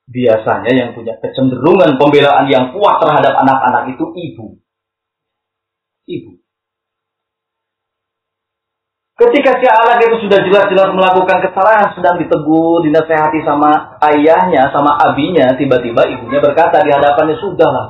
Biasanya 0.06 0.72
yang 0.76 0.90
punya 0.94 1.18
kecenderungan 1.18 1.98
pembelaan 1.98 2.46
yang 2.52 2.76
kuat 2.76 3.02
terhadap 3.02 3.34
anak-anak 3.42 3.96
itu 3.96 4.06
ibu. 4.12 4.48
Ibu. 6.06 6.45
Ketika 9.26 9.58
si 9.58 9.66
anak 9.66 10.06
itu 10.06 10.22
sudah 10.22 10.38
jelas-jelas 10.38 10.94
melakukan 10.94 11.42
kesalahan, 11.42 11.90
sedang 11.98 12.22
ditegur, 12.22 12.86
dinasehati 12.86 13.42
sama 13.42 13.98
ayahnya, 14.14 14.70
sama 14.70 15.02
abinya, 15.02 15.50
tiba-tiba 15.58 16.06
ibunya 16.14 16.38
berkata 16.38 16.86
di 16.86 16.94
hadapannya, 16.94 17.34
sudah 17.42 17.66
lah, 17.66 17.86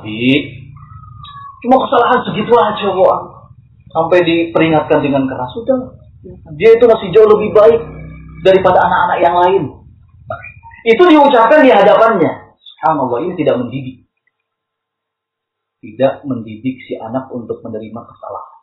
Cuma 1.60 1.76
kesalahan 1.76 2.24
segitu 2.24 2.56
aja, 2.56 2.88
kok. 2.88 3.18
Sampai 3.92 4.24
diperingatkan 4.24 5.04
dengan 5.04 5.28
keras, 5.28 5.52
sudah. 5.52 6.00
Dia 6.56 6.72
itu 6.72 6.84
masih 6.88 7.12
jauh 7.12 7.28
lebih 7.28 7.52
baik 7.52 7.84
daripada 8.40 8.88
anak-anak 8.88 9.18
yang 9.20 9.36
lain. 9.36 9.62
Itu 10.88 11.04
diucapkan 11.04 11.60
di 11.60 11.68
hadapannya. 11.68 12.56
Subhanallah, 12.56 13.28
ini 13.28 13.36
tidak 13.36 13.60
mendidik. 13.60 14.08
Tidak 15.84 16.24
mendidik 16.24 16.80
si 16.88 16.96
anak 16.96 17.28
untuk 17.28 17.60
menerima 17.60 18.00
kesalahan 18.08 18.55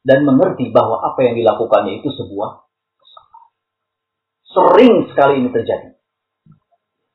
dan 0.00 0.24
mengerti 0.24 0.72
bahwa 0.72 1.00
apa 1.04 1.20
yang 1.24 1.34
dilakukannya 1.36 2.00
itu 2.00 2.08
sebuah. 2.08 2.64
Sering 4.50 5.06
sekali 5.12 5.44
ini 5.44 5.48
terjadi. 5.52 5.88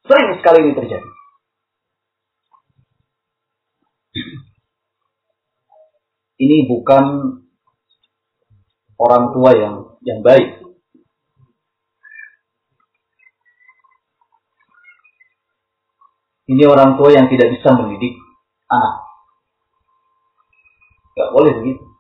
Sering 0.06 0.30
sekali 0.40 0.60
ini 0.64 0.74
terjadi. 0.78 1.10
Ini 6.36 6.58
bukan 6.68 7.04
orang 9.00 9.24
tua 9.34 9.52
yang 9.56 9.76
yang 10.06 10.20
baik. 10.24 10.62
Ini 16.46 16.64
orang 16.70 17.02
tua 17.02 17.10
yang 17.10 17.26
tidak 17.26 17.58
bisa 17.58 17.74
mendidik 17.74 18.14
anak. 18.70 19.02
Gak 21.18 21.34
boleh 21.34 21.52
begitu. 21.58 21.95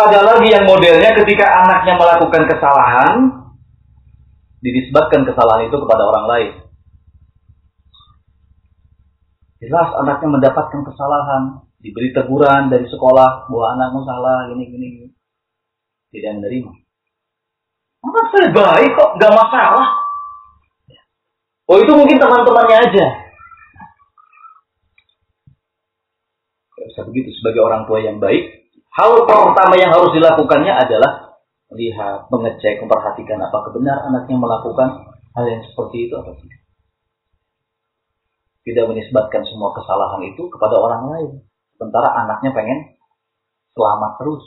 Ada 0.00 0.20
lagi 0.24 0.48
yang 0.48 0.64
modelnya 0.64 1.12
ketika 1.12 1.44
anaknya 1.60 1.94
melakukan 2.00 2.48
kesalahan, 2.48 3.16
dinisbatkan 4.64 5.28
kesalahan 5.28 5.68
itu 5.68 5.76
kepada 5.76 6.02
orang 6.08 6.24
lain. 6.24 6.50
Jelas 9.60 9.92
anaknya 10.00 10.28
mendapatkan 10.40 10.80
kesalahan, 10.88 11.42
diberi 11.84 12.16
teguran 12.16 12.72
dari 12.72 12.88
sekolah 12.88 13.52
bahwa 13.52 13.66
anakmu 13.76 14.00
salah, 14.08 14.48
gini 14.48 14.64
gini. 14.72 14.88
Tidak 16.16 16.40
menerima. 16.40 16.72
Anak 18.00 18.26
saya 18.32 18.48
baik 18.56 18.90
kok, 18.96 19.10
gak 19.20 19.36
masalah. 19.36 19.86
Oh 21.68 21.76
itu 21.76 21.92
mungkin 21.92 22.16
teman-temannya 22.16 22.76
aja. 22.88 23.06
Gak 26.72 26.86
bisa 26.88 27.00
begitu 27.04 27.30
sebagai 27.36 27.60
orang 27.60 27.84
tua 27.84 28.00
yang 28.00 28.16
baik, 28.16 28.59
Hal 28.90 29.22
pertama 29.22 29.74
yang 29.78 29.94
harus 29.94 30.10
dilakukannya 30.10 30.74
adalah 30.74 31.38
lihat, 31.70 32.26
mengecek, 32.26 32.82
memperhatikan 32.82 33.38
apakah 33.38 33.70
benar 33.70 34.02
anaknya 34.10 34.34
melakukan 34.34 35.14
hal 35.38 35.44
yang 35.46 35.62
seperti 35.62 36.10
itu 36.10 36.14
atau 36.18 36.34
tidak. 36.34 36.60
Tidak 38.66 38.84
menisbatkan 38.90 39.46
semua 39.46 39.70
kesalahan 39.72 40.26
itu 40.26 40.42
kepada 40.50 40.76
orang 40.76 41.02
lain. 41.06 41.30
Sementara 41.78 42.12
anaknya 42.12 42.50
pengen 42.52 42.78
selamat 43.72 44.12
terus. 44.20 44.44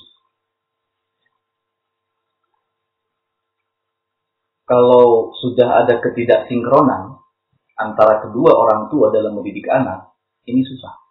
Kalau 4.64 5.36
sudah 5.44 5.84
ada 5.84 6.00
ketidaksinkronan 6.00 7.20
antara 7.80 8.24
kedua 8.28 8.52
orang 8.54 8.88
tua 8.88 9.12
dalam 9.12 9.36
mendidik 9.36 9.68
anak, 9.68 10.16
ini 10.48 10.64
susah. 10.64 11.03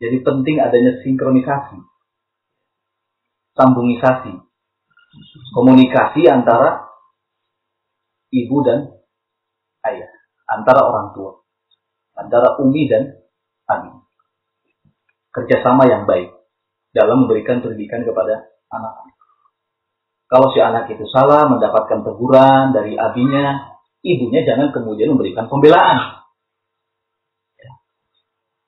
Jadi 0.00 0.24
penting 0.24 0.56
adanya 0.56 0.96
sinkronisasi, 1.04 1.76
sambungisasi, 3.52 4.32
komunikasi 5.52 6.24
antara 6.24 6.88
ibu 8.32 8.64
dan 8.64 8.96
ayah, 9.84 10.08
antara 10.48 10.88
orang 10.88 11.12
tua, 11.12 11.44
antara 12.16 12.56
umi 12.64 12.88
dan 12.88 13.20
abi. 13.68 13.92
Kerjasama 15.30 15.84
yang 15.86 16.08
baik. 16.08 16.32
Dalam 16.90 17.22
memberikan 17.22 17.62
pendidikan 17.62 18.02
kepada 18.02 18.50
anak-anak. 18.66 19.14
Kalau 20.26 20.50
si 20.50 20.58
anak 20.58 20.90
itu 20.90 21.06
salah 21.06 21.46
mendapatkan 21.46 22.02
teguran 22.02 22.74
dari 22.74 22.98
abinya, 22.98 23.78
ibunya 24.02 24.42
jangan 24.42 24.74
kemudian 24.74 25.14
memberikan 25.14 25.46
pembelaan 25.46 26.19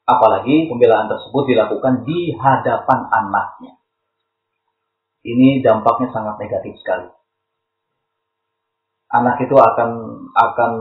Apalagi 0.03 0.66
pembelaan 0.66 1.07
tersebut 1.07 1.46
dilakukan 1.46 2.03
di 2.03 2.34
hadapan 2.34 2.98
anaknya. 3.07 3.78
Ini 5.22 5.62
dampaknya 5.62 6.11
sangat 6.11 6.42
negatif 6.42 6.74
sekali. 6.82 7.07
Anak 9.12 9.38
itu 9.44 9.55
akan 9.55 9.90
akan 10.34 10.72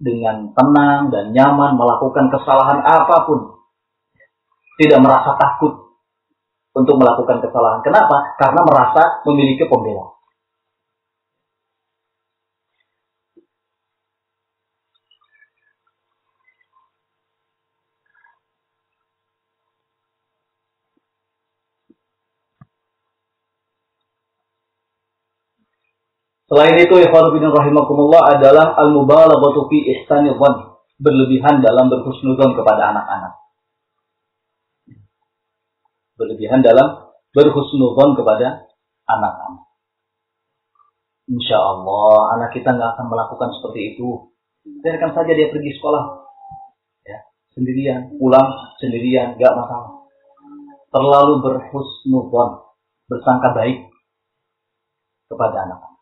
dengan 0.00 0.50
tenang 0.56 1.12
dan 1.12 1.30
nyaman 1.30 1.78
melakukan 1.78 2.32
kesalahan 2.34 2.82
apa 2.82 3.16
pun. 3.28 3.62
Tidak 4.80 4.98
merasa 4.98 5.36
takut 5.36 5.90
untuk 6.74 6.96
melakukan 6.96 7.44
kesalahan. 7.44 7.84
Kenapa? 7.84 8.34
Karena 8.40 8.60
merasa 8.64 9.22
memiliki 9.28 9.68
pembelaan. 9.68 10.19
Selain 26.50 26.74
itu, 26.82 26.94
ikhwan 26.98 27.30
rahimakumullah 27.30 28.34
adalah 28.34 28.74
al-mubalaghatu 28.74 29.70
fi 29.70 29.86
ihsani 29.86 30.34
dhann, 30.34 30.74
berlebihan 30.98 31.62
dalam 31.62 31.86
berhusnudzon 31.86 32.58
kepada 32.58 32.90
anak-anak. 32.90 33.38
Berlebihan 36.18 36.66
dalam 36.66 37.14
berhusnudzon 37.30 38.18
kepada 38.18 38.66
anak-anak. 39.06 39.62
Insya 41.30 41.54
Allah 41.54 42.34
anak 42.34 42.50
kita 42.50 42.74
nggak 42.74 42.98
akan 42.98 43.06
melakukan 43.06 43.54
seperti 43.54 43.94
itu. 43.94 44.34
Biarkan 44.66 45.14
saja 45.14 45.30
dia 45.30 45.54
pergi 45.54 45.70
sekolah, 45.78 46.02
ya 47.06 47.18
sendirian, 47.54 48.18
pulang 48.18 48.74
sendirian, 48.82 49.38
nggak 49.38 49.54
masalah. 49.54 50.02
Terlalu 50.90 51.34
berhusnudzon, 51.46 52.50
bersangka 53.06 53.54
baik 53.54 53.86
kepada 55.30 55.70
anak-anak. 55.70 55.99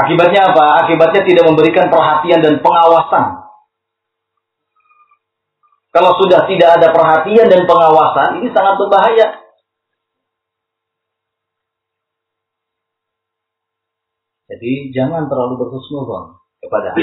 Akibatnya 0.00 0.48
apa? 0.48 0.64
Akibatnya 0.84 1.22
tidak 1.28 1.44
memberikan 1.44 1.92
perhatian 1.92 2.40
dan 2.40 2.64
pengawasan. 2.64 3.44
Kalau 5.90 6.14
sudah 6.22 6.46
tidak 6.46 6.78
ada 6.78 6.88
perhatian 6.94 7.50
dan 7.50 7.66
pengawasan, 7.66 8.40
ini 8.40 8.48
sangat 8.54 8.78
berbahaya. 8.78 9.28
Jadi 14.50 14.90
jangan 14.94 15.28
terlalu 15.30 15.66
berhusnuzon 15.66 16.38
kepada. 16.62 16.94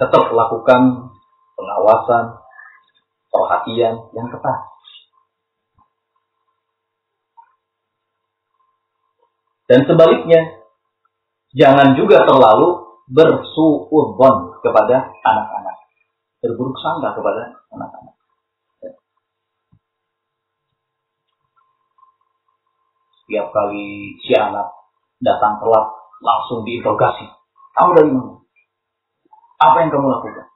Tetap 0.00 0.24
lakukan 0.32 0.80
pengawasan, 1.56 2.24
perhatian 3.28 3.94
yang 4.16 4.28
ketat. 4.32 4.58
Dan 9.70 9.86
sebaliknya, 9.86 10.66
jangan 11.54 11.94
juga 11.94 12.26
terlalu 12.26 12.90
bersuudon 13.06 14.58
kepada 14.66 15.14
anak-anak. 15.22 15.76
Berburuk 16.42 16.74
sangka 16.82 17.14
kepada 17.14 17.54
anak-anak. 17.70 18.14
Setiap 23.22 23.46
kali 23.54 24.18
si 24.26 24.34
anak 24.34 24.74
datang 25.22 25.62
telat, 25.62 25.86
langsung 26.18 26.66
diinterogasi. 26.66 27.30
Kamu 27.78 27.94
dari 27.94 28.10
mana? 28.10 28.42
Apa 29.62 29.86
yang 29.86 29.94
kamu 29.94 30.06
lakukan? 30.10 30.50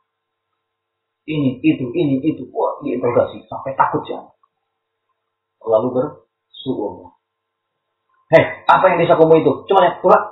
Ini, 1.31 1.62
itu, 1.62 1.87
ini, 1.95 2.19
itu. 2.19 2.51
Wah, 2.51 2.83
diinterogasi. 2.83 3.47
Sampai 3.47 3.79
takut 3.79 4.03
ya. 4.11 4.27
Lalu 5.62 6.03
bersuudon. 6.03 7.14
Hei, 8.33 8.64
apa 8.64 8.85
yang 8.89 9.05
bisa 9.05 9.20
kamu 9.20 9.45
itu? 9.45 9.53
Cuma 9.68 9.85
lihat, 9.85 10.01
pulang. 10.01 10.25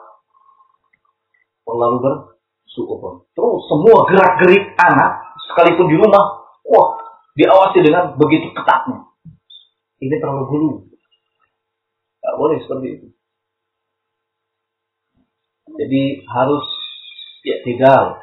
Lalu 1.68 1.98
bersyukur. 2.04 3.28
Terus 3.32 3.60
semua 3.68 4.08
gerak-gerik 4.08 4.76
anak, 4.76 5.36
sekalipun 5.48 5.88
di 5.88 5.96
rumah, 5.96 6.44
wah, 6.68 6.88
diawasi 7.36 7.80
dengan 7.84 8.16
begitu 8.16 8.52
ketatnya. 8.52 9.08
Ini 10.00 10.14
terlalu 10.20 10.44
gulu. 10.48 10.70
Gak 12.22 12.36
boleh 12.38 12.58
seperti 12.60 12.88
itu. 12.96 13.06
Jadi 15.72 16.02
harus 16.28 16.64
ya 17.42 17.56
tidak 17.64 18.20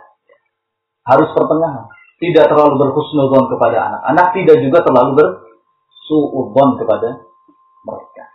harus 1.09 1.29
pertengahan. 1.33 1.89
Tidak 2.19 2.45
terlalu 2.51 2.73
berhusnudon 2.77 3.47
kepada 3.47 3.77
anak-anak, 3.79 4.27
tidak 4.35 4.57
juga 4.59 4.79
terlalu 4.83 5.11
bersuudon 5.23 6.69
kepada 6.77 7.09
mereka. 7.87 8.28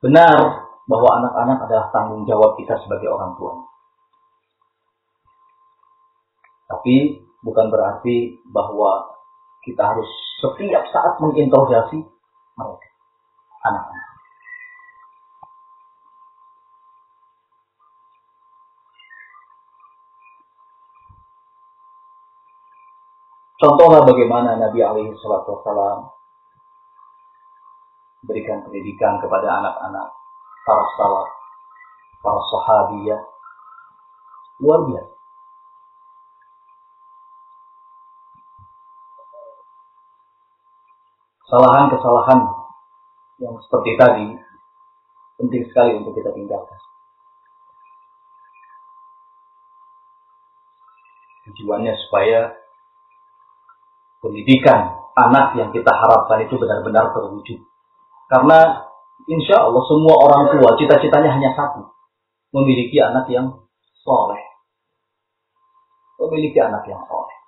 Benar 0.00 0.64
bahwa 0.88 1.10
anak-anak 1.20 1.58
adalah 1.68 1.86
tanggung 1.92 2.24
jawab 2.24 2.56
kita 2.56 2.72
sebagai 2.80 3.12
orang 3.12 3.36
tua. 3.36 3.52
Tapi 6.72 7.20
bukan 7.44 7.68
berarti 7.68 8.40
bahwa 8.48 9.12
kita 9.60 9.82
harus 9.84 10.08
setiap 10.40 10.88
saat 10.88 11.20
menginterogasi 11.20 12.00
mereka, 12.56 12.88
anak-anak. 13.68 14.08
Contohnya 23.60 24.00
bagaimana 24.08 24.56
Nabi 24.56 24.80
alaihi 24.80 25.12
wasallam 25.12 26.08
berikan 28.24 28.60
pendidikan 28.64 29.16
kepada 29.20 29.48
anak-anak 29.60 30.08
para 30.64 30.84
salaf, 30.96 31.28
para 32.20 32.40
sahabiyah. 32.52 33.22
Luar 34.60 34.80
biasa. 34.84 35.14
Kesalahan-kesalahan 41.50 42.40
yang 43.42 43.58
seperti 43.66 43.98
tadi 43.98 44.26
penting 45.40 45.66
sekali 45.66 45.98
untuk 45.98 46.14
kita 46.14 46.30
tinggalkan. 46.30 46.78
Tujuannya 51.50 51.96
supaya 52.06 52.54
pendidikan 54.22 54.94
anak 55.16 55.58
yang 55.58 55.74
kita 55.74 55.90
harapkan 55.90 56.46
itu 56.46 56.54
benar-benar 56.54 57.10
terwujud. 57.16 57.58
Karena 58.30 58.86
insya 59.26 59.66
Allah 59.66 59.82
semua 59.90 60.14
orang 60.22 60.54
tua 60.54 60.78
cita-citanya 60.78 61.34
hanya 61.34 61.50
satu. 61.58 61.90
Memiliki 62.54 63.02
anak 63.02 63.26
yang 63.26 63.66
soleh. 64.06 64.38
Memiliki 66.22 66.58
anak 66.62 66.86
yang 66.86 67.02
soleh. 67.10 67.38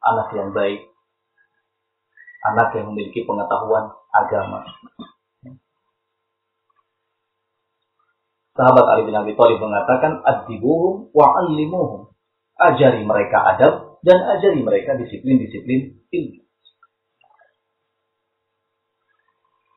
Anak 0.00 0.28
yang 0.32 0.50
baik. 0.56 0.88
anak 2.40 2.72
yang 2.72 2.88
memiliki 2.88 3.28
pengetahuan 3.28 3.92
agama. 4.16 4.64
Sahabat 8.56 8.84
Ali 8.96 9.08
bin 9.08 9.16
Abi 9.16 9.36
Thalib 9.36 9.60
mengatakan, 9.60 10.24
"Adibuhum 10.24 11.12
wa 11.12 11.26
allimuhum." 11.36 12.12
Ajari 12.56 13.04
mereka 13.04 13.44
adab 13.56 14.00
dan 14.04 14.24
ajari 14.36 14.60
mereka 14.60 14.96
disiplin-disiplin 14.96 16.00
ilmu. 16.12 16.49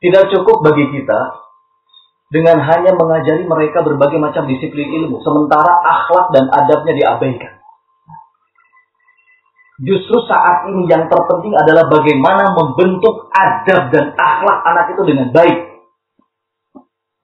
Tidak 0.03 0.23
cukup 0.35 0.67
bagi 0.67 0.91
kita 0.91 1.19
dengan 2.27 2.59
hanya 2.59 2.91
mengajari 2.91 3.47
mereka 3.47 3.85
berbagai 3.87 4.19
macam 4.19 4.43
disiplin 4.51 4.89
ilmu, 4.89 5.23
sementara 5.23 5.79
akhlak 5.79 6.35
dan 6.35 6.51
adabnya 6.51 6.91
diabaikan. 6.91 7.63
Justru 9.79 10.17
saat 10.27 10.67
ini 10.69 10.85
yang 10.91 11.07
terpenting 11.07 11.55
adalah 11.55 11.87
bagaimana 11.87 12.51
membentuk 12.51 13.31
adab 13.31 13.95
dan 13.95 14.11
akhlak 14.11 14.57
anak 14.69 14.85
itu 14.91 15.01
dengan 15.07 15.27
baik. 15.31 15.59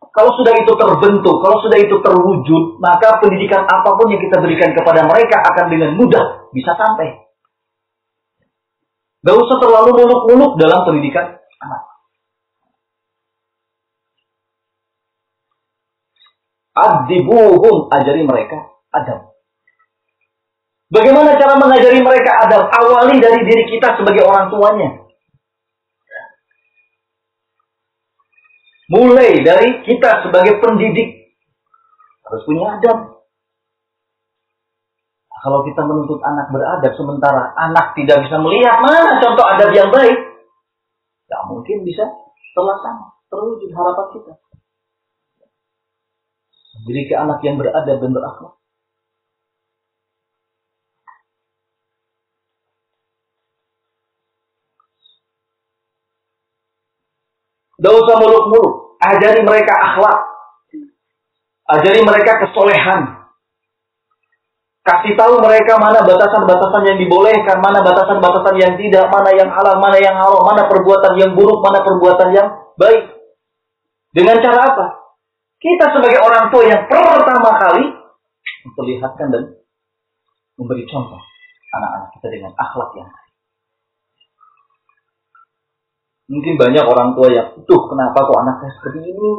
Kalau 0.10 0.32
sudah 0.40 0.54
itu 0.58 0.74
terbentuk, 0.74 1.36
kalau 1.46 1.58
sudah 1.62 1.78
itu 1.78 1.96
terwujud, 2.00 2.64
maka 2.82 3.22
pendidikan 3.22 3.64
apa 3.68 3.94
pun 3.94 4.10
yang 4.10 4.24
kita 4.24 4.42
berikan 4.42 4.74
kepada 4.74 5.06
mereka 5.06 5.40
akan 5.46 5.66
dengan 5.68 6.00
mudah 6.00 6.50
bisa 6.56 6.74
sampai. 6.74 7.28
Gak 9.20 9.36
usah 9.36 9.58
terlalu 9.60 10.00
muluk-muluk 10.00 10.56
dalam 10.58 10.88
pendidikan 10.88 11.38
anak. 11.60 11.99
Adibuhum, 16.80 17.92
ajari 17.92 18.24
mereka 18.24 18.70
adab. 18.96 19.36
Bagaimana 20.90 21.38
cara 21.38 21.54
mengajari 21.60 22.02
mereka 22.02 22.50
adab? 22.50 22.66
Awali 22.72 23.22
dari 23.22 23.46
diri 23.46 23.64
kita 23.70 24.00
sebagai 24.02 24.26
orang 24.26 24.50
tuanya. 24.50 24.90
Mulai 28.90 29.46
dari 29.46 29.86
kita 29.86 30.26
sebagai 30.26 30.58
pendidik 30.58 31.30
harus 32.26 32.42
punya 32.42 32.82
adab. 32.82 33.22
Kalau 35.40 35.64
kita 35.64 35.82
menuntut 35.86 36.20
anak 36.26 36.52
beradab 36.52 36.94
sementara 36.98 37.54
anak 37.56 37.96
tidak 37.96 38.28
bisa 38.28 38.42
melihat 38.42 38.82
mana 38.84 39.22
contoh 39.24 39.46
adab 39.46 39.72
yang 39.72 39.88
baik, 39.94 40.18
tidak 41.30 41.42
mungkin 41.48 41.86
bisa 41.86 42.04
terlaksana, 42.58 43.14
terwujud 43.32 43.70
harapan 43.72 44.08
kita. 44.20 44.34
Memiliki 46.78 47.14
anak 47.18 47.42
yang 47.42 47.58
beradab 47.58 47.98
dan 47.98 48.12
berakhlak. 48.14 48.54
Tidak 57.80 57.94
usah 57.96 58.16
muluk-muluk. 58.20 59.00
Ajari 59.00 59.40
mereka 59.40 59.72
akhlak. 59.72 60.20
Ajari 61.72 62.04
mereka 62.04 62.44
kesolehan. 62.44 63.24
Kasih 64.84 65.16
tahu 65.16 65.40
mereka 65.40 65.80
mana 65.80 66.04
batasan-batasan 66.04 66.84
yang 66.84 66.98
dibolehkan, 67.00 67.62
mana 67.64 67.80
batasan-batasan 67.80 68.56
yang 68.60 68.74
tidak, 68.76 69.08
mana 69.08 69.32
yang 69.32 69.48
halal, 69.54 69.80
mana 69.80 69.96
yang 70.02 70.18
haram, 70.18 70.44
mana 70.44 70.68
perbuatan 70.68 71.14
yang 71.16 71.32
buruk, 71.38 71.62
mana 71.64 71.80
perbuatan 71.86 72.30
yang 72.36 72.48
baik. 72.76 73.16
Dengan 74.12 74.44
cara 74.44 74.60
apa? 74.60 74.86
Kita 75.60 75.86
sebagai 75.92 76.24
orang 76.24 76.48
tua 76.56 76.64
yang 76.64 76.88
pertama 76.88 77.52
kali 77.60 77.84
memperlihatkan 78.64 79.28
dan 79.28 79.44
memberi 80.56 80.88
contoh 80.88 81.20
anak-anak 81.76 82.10
kita 82.16 82.28
dengan 82.32 82.52
akhlak 82.56 82.92
yang 82.96 83.12
baik. 83.12 83.30
Mungkin 86.30 86.56
banyak 86.62 86.86
orang 86.86 87.10
tua 87.18 87.28
yang, 87.34 87.48
tuh 87.66 87.82
kenapa 87.90 88.24
kok 88.24 88.40
anaknya 88.40 88.70
seperti 88.80 89.00
ini? 89.12 89.34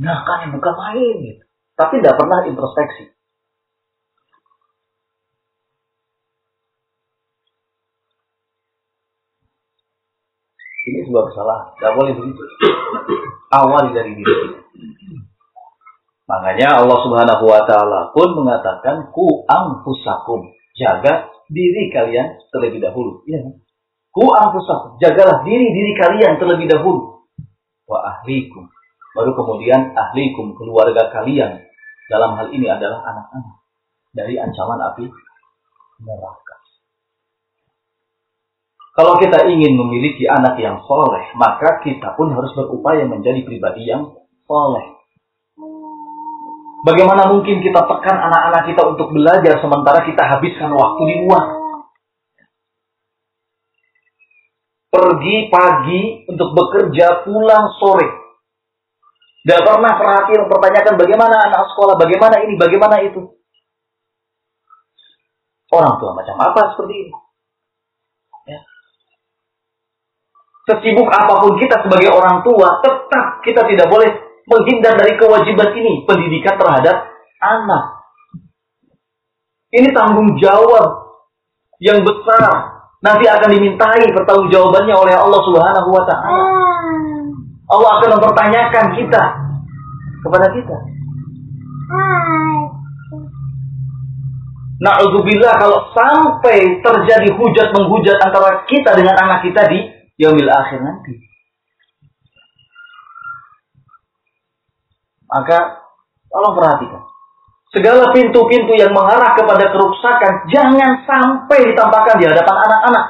Nah 0.00 0.18
kan 0.24 0.50
bukan 0.50 0.74
main 0.74 1.16
gitu. 1.22 1.44
Tapi 1.76 2.00
tidak 2.00 2.16
pernah 2.18 2.42
introspeksi. 2.48 3.04
Ini 10.90 11.06
sebuah 11.06 11.24
kesalahan. 11.30 11.66
Tidak 11.76 11.92
boleh 11.94 12.12
begitu. 12.16 12.44
Awali 13.50 13.90
dari 13.90 14.14
diri 14.14 14.34
Makanya 16.30 16.78
Allah 16.78 16.98
Subhanahu 17.02 17.42
wa 17.42 17.62
taala 17.66 18.14
pun 18.14 18.38
mengatakan 18.38 19.10
ku 19.10 19.42
angfusakum. 19.50 20.54
Jaga 20.78 21.26
diri 21.50 21.90
kalian 21.90 22.38
terlebih 22.54 22.78
dahulu. 22.78 23.26
Iya. 23.26 23.50
Ku 24.14 24.30
anfusakum, 24.30 25.02
jagalah 25.02 25.42
diri-diri 25.42 25.98
kalian 25.98 26.38
terlebih 26.38 26.70
dahulu. 26.70 27.26
Wa 27.90 27.98
ahlikum. 28.14 28.70
Baru 29.10 29.34
kemudian 29.34 29.90
ahlikum, 29.90 30.54
keluarga 30.54 31.10
kalian. 31.10 31.66
Dalam 32.06 32.38
hal 32.38 32.54
ini 32.54 32.70
adalah 32.70 33.02
anak-anak. 33.02 33.58
Dari 34.14 34.38
ancaman 34.38 34.78
api 34.94 35.10
neraka. 36.06 36.54
Kalau 38.90 39.16
kita 39.22 39.46
ingin 39.46 39.78
memiliki 39.78 40.26
anak 40.26 40.58
yang 40.58 40.82
soleh, 40.84 41.30
maka 41.38 41.80
kita 41.86 42.18
pun 42.18 42.34
harus 42.34 42.50
berupaya 42.58 43.06
menjadi 43.06 43.40
pribadi 43.46 43.86
yang 43.86 44.10
soleh. 44.44 44.98
Bagaimana 46.80 47.28
mungkin 47.28 47.60
kita 47.60 47.80
tekan 47.86 48.16
anak-anak 48.18 48.62
kita 48.72 48.82
untuk 48.88 49.12
belajar 49.12 49.60
sementara 49.60 50.00
kita 50.02 50.22
habiskan 50.26 50.72
waktu 50.72 51.02
di 51.06 51.16
luar? 51.22 51.60
pergi 54.90 55.48
pagi 55.48 56.00
untuk 56.26 56.50
bekerja, 56.52 57.22
pulang 57.22 57.66
sore. 57.78 58.08
Tidak 59.40 59.64
pernah 59.64 59.96
perhatian 59.96 60.44
mempertanyakan 60.44 60.94
bagaimana 61.00 61.36
anak 61.48 61.72
sekolah, 61.72 61.96
bagaimana 61.96 62.44
ini, 62.44 62.54
bagaimana 62.60 63.00
itu. 63.00 63.24
Orang 65.70 65.96
tua 66.02 66.12
macam 66.12 66.36
apa 66.36 66.74
seperti 66.74 66.94
ini? 67.06 67.12
Ya. 68.50 68.60
Sesibuk 70.70 71.10
apa 71.10 71.42
pun 71.42 71.58
kita 71.58 71.82
sebagai 71.82 72.14
orang 72.14 72.46
tua, 72.46 72.78
tetap 72.78 73.42
kita 73.42 73.66
tidak 73.66 73.90
boleh 73.90 74.06
menghindar 74.46 74.94
dari 74.94 75.18
kewajiban 75.18 75.74
ini, 75.74 76.06
pendidikan 76.06 76.54
terhadap 76.54 77.10
anak. 77.42 77.84
Ini 79.74 79.90
tanggung 79.90 80.38
jawab 80.38 81.10
yang 81.82 82.02
besar 82.06 82.78
nanti 83.00 83.24
akan 83.26 83.50
dimintai 83.50 84.04
pertanggungjawabannya 84.14 84.94
oleh 84.94 85.14
Allah 85.16 85.40
Subhanahu 85.42 85.88
wa 85.90 86.02
taala. 86.06 86.30
Hmm. 86.30 87.22
Allah 87.70 87.90
akan 87.98 88.08
mempertanyakan 88.18 88.86
kita 88.98 89.22
kepada 90.22 90.46
kita. 90.54 90.76
Na'udzubillah 94.80 95.60
kalau 95.60 95.92
sampai 95.92 96.80
terjadi 96.80 97.28
hujat 97.36 97.68
menghujat 97.76 98.16
antara 98.24 98.64
kita 98.64 98.96
dengan 98.96 99.12
anak 99.12 99.44
kita 99.44 99.68
di 99.68 99.99
yaumil 100.20 100.52
akhir 100.52 100.84
nanti. 100.84 101.16
Maka 105.30 105.58
tolong 106.28 106.54
perhatikan. 106.58 107.02
Segala 107.70 108.10
pintu-pintu 108.10 108.74
yang 108.74 108.90
mengarah 108.90 109.38
kepada 109.38 109.70
kerusakan 109.70 110.50
jangan 110.50 111.06
sampai 111.06 111.70
ditampakkan 111.70 112.18
di 112.18 112.26
hadapan 112.26 112.56
anak-anak. 112.66 113.06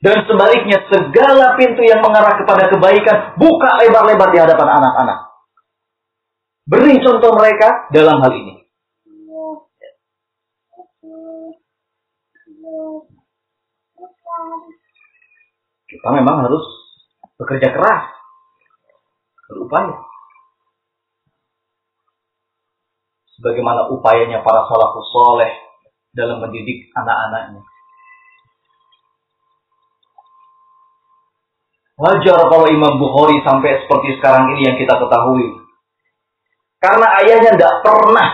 Dan 0.00 0.16
sebaliknya 0.26 0.82
segala 0.90 1.54
pintu 1.54 1.86
yang 1.86 2.02
mengarah 2.02 2.34
kepada 2.42 2.72
kebaikan 2.72 3.38
buka 3.38 3.70
lebar-lebar 3.84 4.28
di 4.34 4.38
hadapan 4.42 4.68
anak-anak. 4.82 5.18
Beri 6.66 6.98
contoh 7.04 7.32
mereka 7.38 7.86
dalam 7.94 8.18
hal 8.18 8.32
ini. 8.34 8.54
Kita 15.90 16.08
memang 16.14 16.46
harus 16.46 16.62
bekerja 17.34 17.74
keras, 17.74 18.02
berupaya. 19.50 20.06
Bagaimana 23.40 23.88
upayanya 23.90 24.44
para 24.44 24.68
salafus 24.68 25.08
soleh 25.10 25.50
dalam 26.12 26.44
mendidik 26.44 26.92
anak-anaknya. 26.92 27.64
Wajar 32.00 32.38
kalau 32.48 32.68
Imam 32.68 33.00
Bukhari 33.00 33.40
sampai 33.44 33.80
seperti 33.84 34.20
sekarang 34.20 34.56
ini 34.56 34.68
yang 34.68 34.76
kita 34.76 34.92
ketahui. 34.92 35.56
Karena 36.80 37.06
ayahnya 37.20 37.56
tidak 37.56 37.74
pernah 37.84 38.28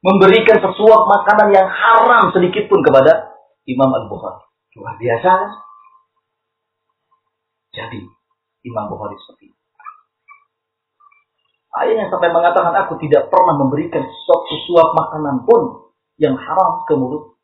memberikan 0.00 0.56
sesuatu 0.56 1.04
makanan 1.04 1.48
yang 1.52 1.68
haram 1.68 2.32
sedikit 2.32 2.64
pun 2.68 2.80
kepada 2.80 3.32
Imam 3.68 3.92
Al-Bukhari. 3.92 4.44
Luar 4.76 4.96
biasa. 4.96 5.32
Jadi 7.72 8.00
Imam 8.64 8.84
Bukhari 8.90 9.16
seperti 9.22 9.52
itu. 9.52 9.58
Akhirnya 11.68 12.10
sampai 12.10 12.32
mengatakan 12.32 12.74
aku 12.74 12.98
tidak 12.98 13.28
pernah 13.28 13.54
memberikan 13.60 14.02
suatu 14.02 14.54
suap 14.66 14.96
makanan 14.96 15.46
pun 15.46 15.92
yang 16.18 16.34
haram 16.34 16.82
ke 16.88 16.94
mulut 16.96 17.38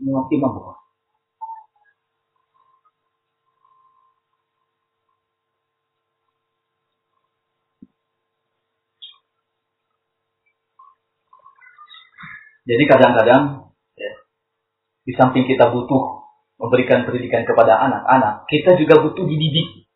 Imam 0.00 0.52
Bukhari. 0.56 0.84
Jadi 12.64 12.84
kadang-kadang 12.88 13.68
ya, 13.92 14.12
di 15.04 15.12
samping 15.12 15.44
kita 15.44 15.68
butuh 15.68 16.23
memberikan 16.58 17.02
pendidikan 17.04 17.42
kepada 17.42 17.76
anak-anak, 17.76 18.46
kita 18.46 18.78
juga 18.78 19.02
butuh 19.02 19.26
dididik. 19.26 19.88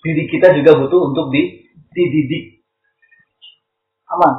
Diri 0.00 0.24
kita 0.30 0.54
juga 0.54 0.78
butuh 0.78 1.10
untuk 1.10 1.34
di, 1.34 1.66
dididik. 1.90 2.62
Aman. 4.06 4.34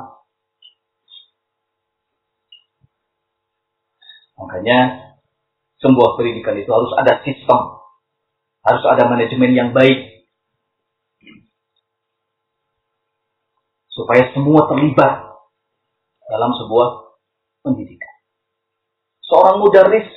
Makanya 4.37 4.79
sebuah 5.83 6.15
pendidikan 6.15 6.55
itu 6.55 6.69
harus 6.71 6.93
ada 6.95 7.19
sistem, 7.25 7.83
harus 8.63 8.83
ada 8.87 9.09
manajemen 9.11 9.51
yang 9.51 9.69
baik, 9.75 10.17
supaya 13.91 14.29
semua 14.31 14.69
terlibat 14.69 15.25
dalam 16.29 16.51
sebuah 16.53 17.17
pendidikan. 17.65 18.15
Seorang 19.25 19.59
mudaris 19.59 20.07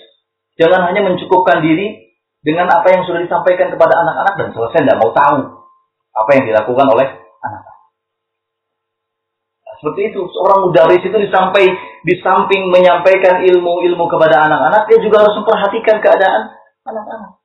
jangan 0.60 0.92
hanya 0.92 1.00
mencukupkan 1.08 1.64
diri 1.64 2.12
dengan 2.44 2.68
apa 2.68 2.92
yang 2.92 3.08
sudah 3.08 3.24
disampaikan 3.24 3.72
kepada 3.72 3.96
anak-anak 4.04 4.34
dan 4.36 4.48
selesai 4.52 4.80
tidak 4.84 5.00
mau 5.00 5.12
tahu 5.16 5.64
apa 6.12 6.30
yang 6.36 6.44
dilakukan 6.52 6.86
oleh 6.92 7.08
anak-anak. 7.40 7.78
Nah, 9.64 9.74
seperti 9.80 10.00
itu, 10.12 10.20
seorang 10.36 10.68
mudaris 10.68 11.00
itu 11.00 11.16
disampai 11.16 11.64
di 12.04 12.14
samping 12.20 12.68
menyampaikan 12.68 13.40
ilmu-ilmu 13.40 14.04
kepada 14.04 14.44
anak-anak, 14.48 14.84
dia 14.92 15.00
juga 15.00 15.24
harus 15.24 15.36
memperhatikan 15.40 15.96
keadaan 16.04 16.42
anak-anak. 16.84 17.40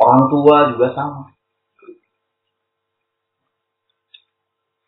Orang 0.00 0.32
tua 0.32 0.56
juga 0.72 0.96
sama. 0.96 1.28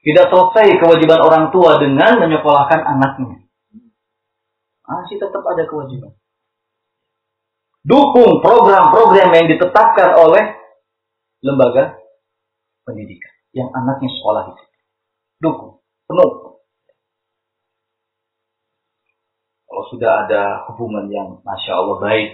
Tidak 0.02 0.26
selesai 0.34 0.82
kewajiban 0.82 1.22
orang 1.22 1.54
tua 1.54 1.78
dengan 1.78 2.18
menyekolahkan 2.18 2.80
anaknya. 2.82 3.46
Masih 4.82 5.16
tetap 5.22 5.46
ada 5.46 5.62
kewajiban. 5.62 6.10
Dukung 7.86 8.42
program-program 8.42 9.30
yang 9.30 9.46
ditetapkan 9.46 10.18
oleh 10.18 10.58
lembaga 11.42 11.98
pendidikan 12.82 13.30
yang 13.54 13.70
anaknya 13.70 14.10
sekolah 14.10 14.50
itu. 14.50 14.64
Dukung, 15.38 15.82
penuh. 16.10 16.62
Kalau 19.66 19.84
sudah 19.90 20.26
ada 20.26 20.42
hubungan 20.70 21.06
yang 21.10 21.38
masya 21.46 21.78
Allah 21.78 21.98
baik, 22.02 22.30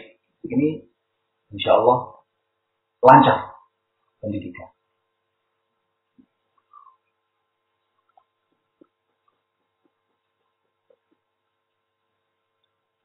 ini 0.49 0.89
insya 1.53 1.77
Allah 1.81 2.25
lancar 3.05 3.57
pendidikan. 4.25 4.78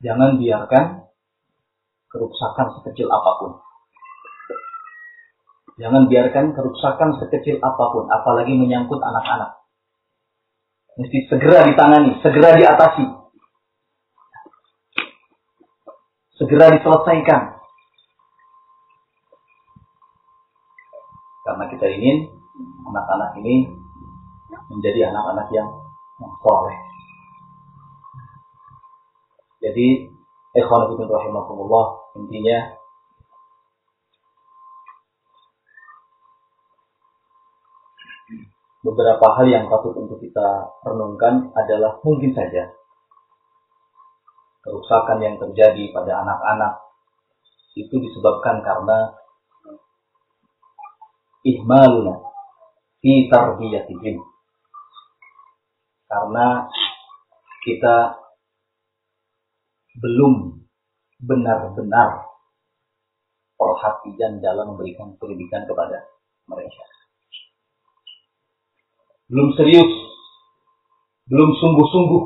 Jangan 0.04 0.36
biarkan 0.36 1.08
kerusakan 2.12 2.68
sekecil 2.78 3.08
apa 3.08 3.32
pun. 3.40 3.52
Jangan 5.80 6.06
biarkan 6.06 6.54
kerusakan 6.54 7.18
sekecil 7.18 7.58
apa 7.64 7.86
pun, 7.96 8.06
apalagi 8.12 8.54
menyangkut 8.54 9.02
anak-anak. 9.02 9.64
Mesti 11.00 11.26
segera 11.26 11.66
ditangani, 11.66 12.22
segera 12.22 12.54
diatasi. 12.54 13.06
Segera 16.38 16.70
diselesaikan. 16.70 17.42
Karena 21.44 21.66
kita 21.74 21.86
ingin 21.90 22.30
anak-anak 22.92 23.40
ini 23.42 23.66
menjadi 24.70 25.10
anak-anak 25.10 25.48
yang, 25.50 25.70
yang 26.22 26.34
soleh. 26.46 26.93
Jadi, 29.64 30.12
ikhwan 30.60 30.92
fillah 30.92 31.08
rahimakumullah, 31.08 31.86
intinya 32.20 32.76
beberapa 38.84 39.28
hal 39.40 39.48
yang 39.48 39.66
patut 39.72 39.96
untuk 39.96 40.20
kita 40.20 40.68
renungkan 40.84 41.56
adalah 41.56 42.04
mungkin 42.04 42.36
saja 42.36 42.76
kerusakan 44.64 45.24
yang 45.24 45.36
terjadi 45.40 45.96
pada 45.96 46.28
anak-anak 46.28 46.84
itu 47.80 47.96
disebabkan 48.04 48.60
karena 48.60 49.16
ihmaluna 51.48 52.20
fi 53.00 53.28
tarbiyatihim. 53.32 54.24
Karena 56.08 56.68
kita 57.66 58.23
belum 60.00 60.64
benar-benar 61.22 62.30
perhatian 63.58 64.42
dalam 64.42 64.74
memberikan 64.74 65.14
pendidikan 65.18 65.64
kepada 65.70 66.06
mereka. 66.50 66.84
Belum 69.30 69.54
serius, 69.56 69.92
belum 71.30 71.50
sungguh-sungguh. 71.58 72.24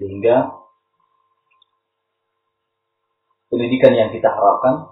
Sehingga 0.00 0.36
pendidikan 3.52 3.92
yang 3.92 4.08
kita 4.08 4.32
harapkan 4.32 4.88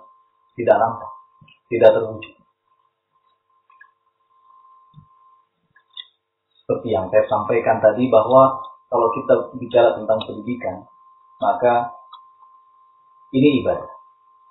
tidak 0.58 0.76
nampak 0.76 1.18
tidak 1.68 1.90
terwujud. 1.94 2.34
Seperti 6.64 6.88
yang 6.92 7.08
saya 7.08 7.24
sampaikan 7.28 7.80
tadi 7.80 8.12
bahwa 8.12 8.60
kalau 8.88 9.08
kita 9.12 9.34
bicara 9.60 9.96
tentang 10.00 10.18
pendidikan, 10.24 10.88
maka 11.38 11.92
ini 13.36 13.62
ibadah. 13.62 13.88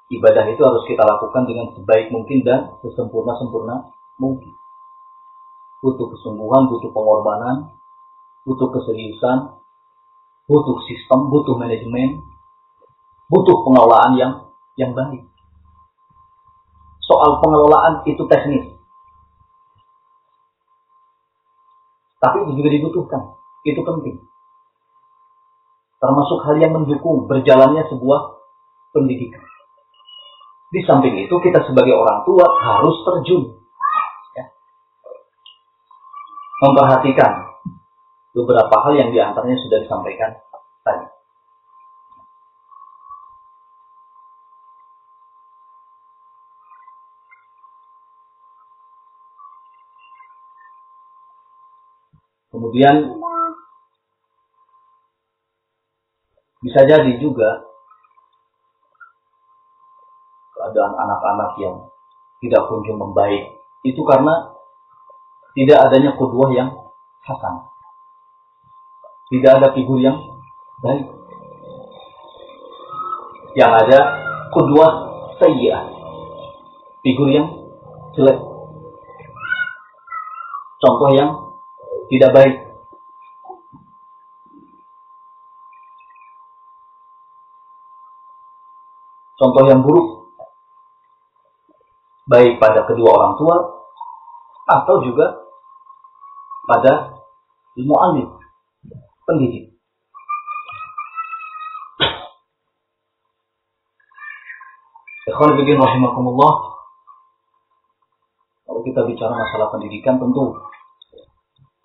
Ibadah 0.07 0.45
itu 0.47 0.61
harus 0.63 0.83
kita 0.87 1.03
lakukan 1.03 1.43
dengan 1.49 1.67
sebaik 1.75 2.13
mungkin 2.13 2.45
dan 2.47 2.79
sesempurna-sempurna 2.79 3.91
mungkin. 4.21 4.53
Butuh 5.83 6.07
kesungguhan, 6.15 6.71
butuh 6.71 6.89
pengorbanan, 6.95 7.75
butuh 8.47 8.71
keseriusan, 8.71 9.59
butuh 10.47 10.77
sistem, 10.87 11.27
butuh 11.27 11.59
manajemen, 11.59 12.23
butuh 13.27 13.57
pengelolaan 13.67 14.15
yang 14.15 14.33
yang 14.79 14.95
baik 14.95 15.27
soal 17.07 17.39
pengelolaan 17.39 18.03
itu 18.03 18.23
teknis. 18.27 18.65
Tapi 22.19 22.37
juga 22.51 22.69
dibutuhkan. 22.69 23.23
Itu 23.67 23.83
penting. 23.83 24.23
Termasuk 25.99 26.39
hal 26.47 26.55
yang 26.63 26.71
mendukung 26.71 27.27
berjalannya 27.27 27.83
sebuah 27.91 28.21
pendidikan. 28.95 29.43
Di 30.71 30.83
samping 30.87 31.15
itu 31.19 31.35
kita 31.43 31.67
sebagai 31.67 31.95
orang 31.95 32.23
tua 32.23 32.47
harus 32.47 32.95
terjun. 33.03 33.59
Ya. 34.39 34.45
Memperhatikan 36.63 37.31
beberapa 38.31 38.75
hal 38.87 38.93
yang 38.95 39.09
di 39.11 39.19
antaranya 39.19 39.57
sudah 39.59 39.83
disampaikan 39.83 40.31
tadi. 40.85 41.07
Kemudian 52.47 53.16
bisa 56.67 56.83
jadi 56.83 57.15
juga 57.15 57.63
keadaan 60.51 60.99
anak-anak 60.99 61.55
yang 61.63 61.87
tidak 62.43 62.67
kunjung 62.67 62.99
membaik 62.99 63.55
itu 63.87 64.03
karena 64.03 64.51
tidak 65.55 65.79
adanya 65.87 66.11
kedua 66.19 66.51
yang 66.51 66.69
hasan. 67.23 67.55
Tidak 69.31 69.51
ada 69.57 69.71
figur 69.71 69.97
yang 70.03 70.19
baik. 70.83 71.07
Yang 73.55 73.71
ada 73.87 73.99
kedua 74.51 74.85
sayyi'ah. 75.39 75.83
Figur 77.01 77.31
yang 77.31 77.47
jelek. 78.11 78.37
Contoh 80.77 81.09
yang 81.15 81.31
tidak 82.11 82.31
baik. 82.35 82.66
Contoh 89.37 89.69
yang 89.69 89.85
buruk, 89.85 90.33
baik 92.25 92.57
pada 92.57 92.89
kedua 92.89 93.09
orang 93.13 93.33
tua 93.37 93.57
atau 94.65 94.95
juga 95.05 95.45
pada 96.65 97.21
ilmu 97.77 97.95
alim, 98.01 98.27
pendidik. 99.29 99.77
Ikhwan 105.27 105.59
rahimakumullah 105.59 106.53
Kalau 108.63 108.81
kita 108.83 109.03
bicara 109.05 109.35
masalah 109.35 109.69
pendidikan 109.75 110.17
tentu 110.17 110.55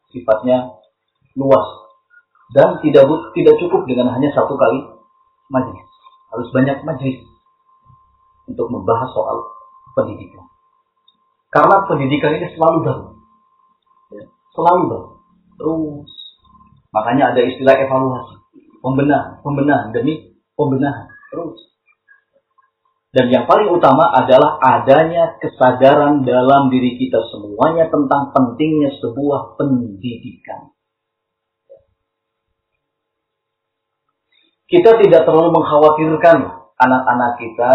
sifatnya 0.09 0.73
luas 1.37 1.67
dan 2.55 2.81
tidak 2.81 3.07
tidak 3.37 3.55
cukup 3.61 3.83
dengan 3.85 4.15
hanya 4.15 4.33
satu 4.33 4.57
kali 4.57 4.89
majlis. 5.53 5.85
Harus 6.33 6.49
banyak 6.55 6.81
majlis 6.87 7.32
untuk 8.49 8.67
membahas 8.71 9.11
soal 9.13 9.39
pendidikan. 9.95 10.47
Karena 11.53 11.85
pendidikan 11.85 12.33
ini 12.33 12.49
selalu 12.57 12.79
baru. 12.81 13.07
Ya, 14.17 14.25
selalu 14.57 14.83
baru. 14.89 15.09
Terus. 15.61 16.11
Makanya 16.93 17.37
ada 17.37 17.41
istilah 17.45 17.77
evaluasi. 17.77 18.37
Pembenahan. 18.81 19.45
Pembenahan 19.45 19.89
demi 19.93 20.33
pembenahan. 20.57 21.07
Terus. 21.29 21.73
Dan 23.13 23.29
yang 23.29 23.45
paling 23.45 23.69
utama 23.69 24.09
adalah 24.17 24.57
adanya 24.57 25.37
kesadaran 25.37 26.25
dalam 26.25 26.73
diri 26.73 26.97
kita 26.97 27.21
semuanya 27.29 27.93
tentang 27.93 28.33
pentingnya 28.33 28.89
sebuah 29.05 29.61
pendidikan. 29.61 30.73
Kita 34.65 34.97
tidak 34.97 35.29
terlalu 35.29 35.53
mengkhawatirkan 35.53 36.39
anak-anak 36.81 37.33
kita 37.37 37.73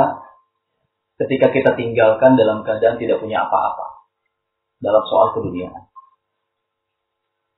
ketika 1.18 1.50
kita 1.50 1.72
tinggalkan 1.74 2.38
dalam 2.38 2.62
keadaan 2.62 3.02
tidak 3.02 3.18
punya 3.18 3.46
apa-apa 3.46 4.06
dalam 4.78 5.04
soal 5.10 5.34
keduniaan. 5.34 5.90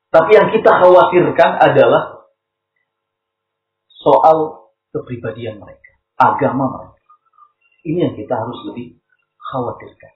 Tapi 0.09 0.31
yang 0.33 0.49
kita 0.49 0.71
khawatirkan 0.73 1.51
adalah 1.61 2.25
soal 3.93 4.71
kepribadian 4.89 5.61
mereka, 5.61 5.91
agama 6.17 6.65
mereka. 6.79 7.03
Ini 7.85 8.09
yang 8.09 8.15
kita 8.17 8.33
harus 8.33 8.59
lebih 8.71 8.97
khawatirkan. 9.37 10.11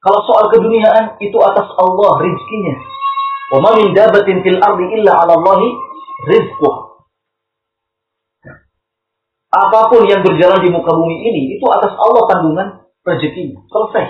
Kalau 0.00 0.20
soal 0.24 0.48
keduniaan 0.54 1.20
itu 1.20 1.36
atas 1.42 1.68
Allah 1.76 2.12
rizkinya. 2.22 2.76
Wa 3.50 3.58
ma 3.60 3.70
min 3.76 3.92
dabatin 3.92 4.40
fil 4.40 4.60
ardi 4.62 4.86
illa 4.96 5.12
'ala 5.12 5.36
Allahi 5.36 5.68
rizquh. 6.30 6.76
Apa 9.50 9.90
pun 9.90 10.06
yang 10.06 10.22
berjalan 10.22 10.62
di 10.62 10.70
muka 10.70 10.94
bumi 10.94 11.26
ini 11.26 11.58
itu 11.58 11.66
atas 11.66 11.90
Allah 11.98 12.22
tanggungan 12.30 12.68
rezekinya. 13.02 13.58
Selesai. 13.66 14.06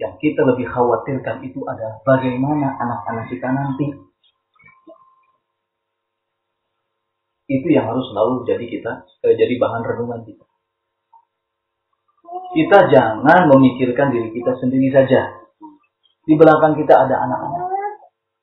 Yang 0.00 0.14
kita 0.24 0.40
lebih 0.48 0.66
khawatirkan 0.72 1.44
itu 1.44 1.60
adalah 1.68 2.00
bagaimana 2.00 2.80
anak-anak 2.80 3.28
kita 3.28 3.44
nanti. 3.52 3.92
Itu 7.44 7.66
yang 7.68 7.92
harus 7.92 8.08
selalu 8.08 8.48
jadi 8.48 8.64
kita, 8.64 8.92
eh, 9.28 9.36
jadi 9.36 9.54
bahan 9.60 9.84
renungan 9.84 10.24
kita. 10.24 10.44
Kita 12.56 12.78
jangan 12.88 13.52
memikirkan 13.52 14.16
diri 14.16 14.32
kita 14.32 14.56
sendiri 14.64 14.88
saja. 14.88 15.44
Di 16.24 16.32
belakang 16.40 16.72
kita 16.80 17.04
ada 17.04 17.20
anak-anak. 17.20 17.68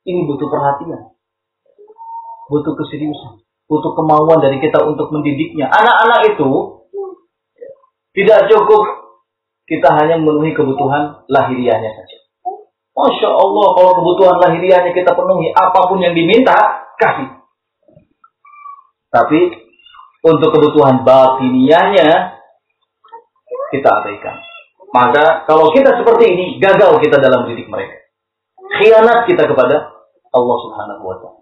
Ini 0.06 0.22
butuh 0.22 0.46
perhatian. 0.46 1.18
Butuh 2.46 2.78
keseriusan. 2.78 3.41
Butuh 3.72 3.96
kemauan 3.96 4.44
dari 4.44 4.60
kita 4.60 4.84
untuk 4.84 5.08
mendidiknya. 5.08 5.72
Anak-anak 5.72 6.36
itu 6.36 6.50
tidak 8.12 8.52
cukup 8.52 8.82
kita 9.64 9.88
hanya 9.96 10.20
memenuhi 10.20 10.52
kebutuhan 10.52 11.24
lahiriahnya 11.32 11.90
saja. 11.96 12.18
Masya 12.92 13.28
Allah, 13.32 13.68
kalau 13.72 13.92
kebutuhan 13.96 14.36
lahiriahnya 14.36 14.92
kita 14.92 15.16
penuhi, 15.16 15.48
apa 15.56 15.88
pun 15.88 15.96
yang 16.04 16.12
diminta, 16.12 16.52
kasih. 17.00 17.40
Tapi 19.08 19.40
untuk 20.20 20.52
kebutuhan 20.52 21.00
batiniahnya 21.08 22.36
kita 23.72 23.88
abaikan. 23.88 24.36
Maka 24.92 25.48
kalau 25.48 25.72
kita 25.72 25.96
seperti 25.96 26.36
ini, 26.36 26.46
gagal 26.60 27.00
kita 27.00 27.16
dalam 27.16 27.48
didik 27.48 27.72
mereka. 27.72 27.96
Khianat 28.76 29.24
kita 29.24 29.48
kepada 29.48 29.88
Allah 30.32 30.56
Subhanahu 30.68 31.04
wa 31.08 31.16
taala. 31.16 31.41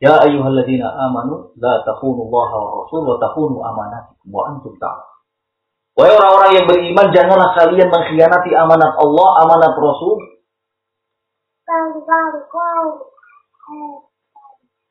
Ya 0.00 0.16
ayyuhalladzina 0.16 0.88
amanu 1.08 1.52
la 1.60 1.84
takhunu 1.84 2.24
Allah 2.32 2.50
wa 2.56 2.70
rasul 2.84 3.04
wa 3.04 3.20
takhunu 3.20 3.60
amanatikum 3.60 4.28
wa 4.32 4.42
antum 4.48 4.72
ta'lamun. 4.80 5.10
Wahai 6.00 6.16
orang-orang 6.16 6.50
yang 6.56 6.66
beriman, 6.70 7.06
janganlah 7.12 7.52
kalian 7.52 7.92
mengkhianati 7.92 8.50
amanat 8.56 8.96
Allah, 8.96 9.28
amanat 9.44 9.74
Rasul. 9.76 10.16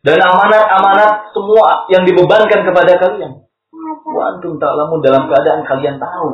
Dan 0.06 0.20
amanat-amanat 0.22 1.34
semua 1.34 1.90
yang 1.90 2.06
dibebankan 2.06 2.62
kepada 2.62 2.94
kalian. 3.02 3.42
Wa 4.06 4.22
antum 4.38 4.62
ta'lamun 4.62 5.02
dalam 5.02 5.26
keadaan 5.26 5.66
kalian 5.66 5.98
tahu 5.98 6.30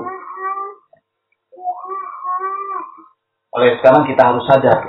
Oleh 3.56 3.80
sekarang 3.80 4.04
kita 4.04 4.22
harus 4.22 4.44
sadar. 4.52 4.80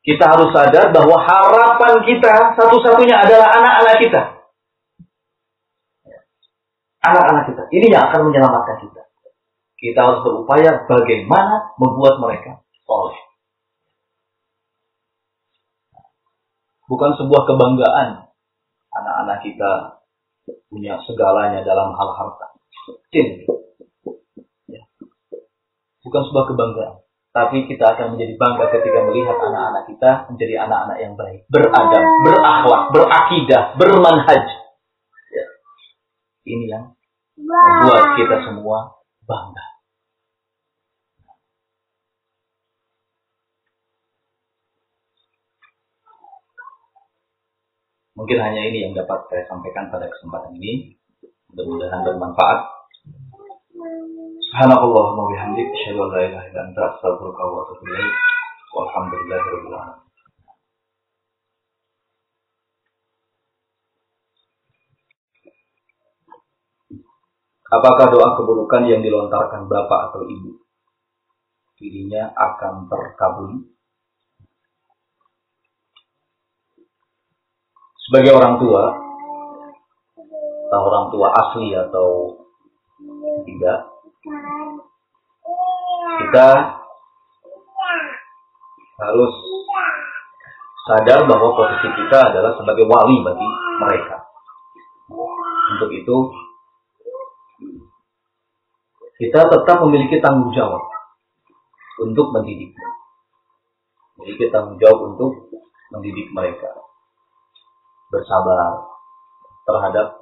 Kita 0.00 0.24
harus 0.32 0.48
sadar 0.56 0.90
bahwa 0.96 1.16
harapan 1.20 1.94
kita 2.08 2.56
satu-satunya 2.56 3.20
adalah 3.20 3.48
anak-anak 3.52 3.96
kita. 4.00 4.20
Anak-anak 7.04 7.44
kita. 7.52 7.62
Ini 7.68 7.86
yang 7.92 8.02
akan 8.08 8.20
menyelamatkan 8.32 8.76
kita. 8.84 9.02
Kita 9.76 10.00
harus 10.00 10.20
berupaya 10.24 10.84
bagaimana 10.88 11.72
membuat 11.80 12.20
mereka 12.20 12.60
soleh. 12.84 13.16
Bukan 16.88 17.10
sebuah 17.16 17.42
kebanggaan 17.48 18.28
anak-anak 18.90 19.38
kita 19.46 20.02
punya 20.68 20.98
segalanya 21.06 21.62
dalam 21.62 21.94
hal 21.94 22.10
harta. 22.18 22.46
Tidak 23.14 23.60
bukan 26.04 26.22
sebuah 26.26 26.44
kebanggaan. 26.50 26.94
Tapi 27.30 27.70
kita 27.70 27.94
akan 27.94 28.18
menjadi 28.18 28.34
bangga 28.34 28.74
ketika 28.74 29.06
melihat 29.06 29.38
anak-anak 29.38 29.86
kita 29.86 30.10
menjadi 30.34 30.54
anak-anak 30.66 30.98
yang 30.98 31.14
baik, 31.14 31.46
beradab, 31.46 32.04
berakhlak, 32.26 32.82
berakidah, 32.90 33.62
bermanhaj. 33.78 34.46
Ya. 35.30 35.44
Ini 36.42 36.64
yang 36.66 36.84
membuat 37.38 38.18
kita 38.18 38.36
semua 38.50 38.98
bangga. 39.22 39.66
Mungkin 48.18 48.36
hanya 48.42 48.62
ini 48.68 48.90
yang 48.90 48.92
dapat 48.98 49.30
saya 49.30 49.46
sampaikan 49.46 49.86
pada 49.88 50.10
kesempatan 50.10 50.58
ini. 50.58 50.98
Mudah-mudahan 51.54 52.02
bermanfaat. 52.04 52.79
Subhanallahumma 53.80 55.24
bihamdik 55.32 55.72
asyhadu 55.72 56.04
an 56.04 56.08
la 56.12 56.20
ilaha 56.28 56.44
illa 56.52 56.60
anta 56.68 56.80
astaghfiruka 56.92 57.42
wa 57.48 57.64
atubu 57.64 57.84
ilaik. 57.88 58.14
Walhamdulillahirabbil 58.76 59.72
alamin. 59.72 60.04
Apakah 67.70 68.06
doa 68.12 68.28
keburukan 68.36 68.82
yang 68.84 69.00
dilontarkan 69.00 69.64
bapak 69.64 70.00
atau 70.12 70.28
ibu 70.28 70.60
dirinya 71.80 72.28
akan 72.36 72.84
terkabul? 72.84 73.64
Sebagai 78.04 78.36
orang 78.36 78.60
tua, 78.60 78.84
atau 80.68 80.80
orang 80.84 81.06
tua 81.14 81.28
asli 81.32 81.72
atau 81.72 82.39
tidak, 83.20 83.78
kita 86.20 86.48
harus 89.00 89.32
sadar 90.88 91.20
bahwa 91.28 91.48
posisi 91.56 91.88
kita 91.96 92.18
adalah 92.32 92.52
sebagai 92.56 92.84
wali 92.88 93.16
bagi 93.24 93.48
mereka. 93.80 94.16
Untuk 95.76 95.90
itu, 95.92 96.16
kita 99.20 99.40
tetap 99.48 99.76
memiliki 99.84 100.16
tanggung 100.24 100.52
jawab 100.56 100.80
untuk 102.00 102.32
mendidik. 102.32 102.72
Memiliki 104.16 104.48
tanggung 104.48 104.80
jawab 104.80 105.12
untuk 105.12 105.52
mendidik 105.92 106.32
mereka. 106.32 106.72
Bersabar 108.10 108.90
terhadap 109.68 110.19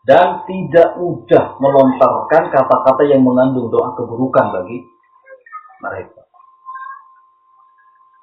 dan 0.00 0.48
tidak 0.48 0.96
mudah 0.96 1.60
melontarkan 1.60 2.48
kata-kata 2.48 3.02
yang 3.04 3.20
mengandung 3.20 3.68
doa 3.68 3.92
keburukan 3.92 4.46
bagi 4.48 4.88
mereka. 5.84 6.24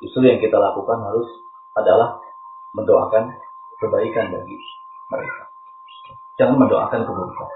Justru 0.02 0.26
yang 0.26 0.42
kita 0.42 0.58
lakukan 0.58 0.98
harus 1.06 1.30
adalah 1.78 2.18
mendoakan 2.74 3.30
kebaikan 3.78 4.26
bagi 4.34 4.58
mereka. 5.14 5.44
Jangan 6.42 6.58
mendoakan 6.58 7.02
keburukan. 7.06 7.50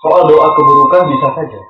Soal 0.00 0.24
doa 0.24 0.48
keburukan 0.56 1.12
bisa 1.12 1.28
saja 1.36 1.60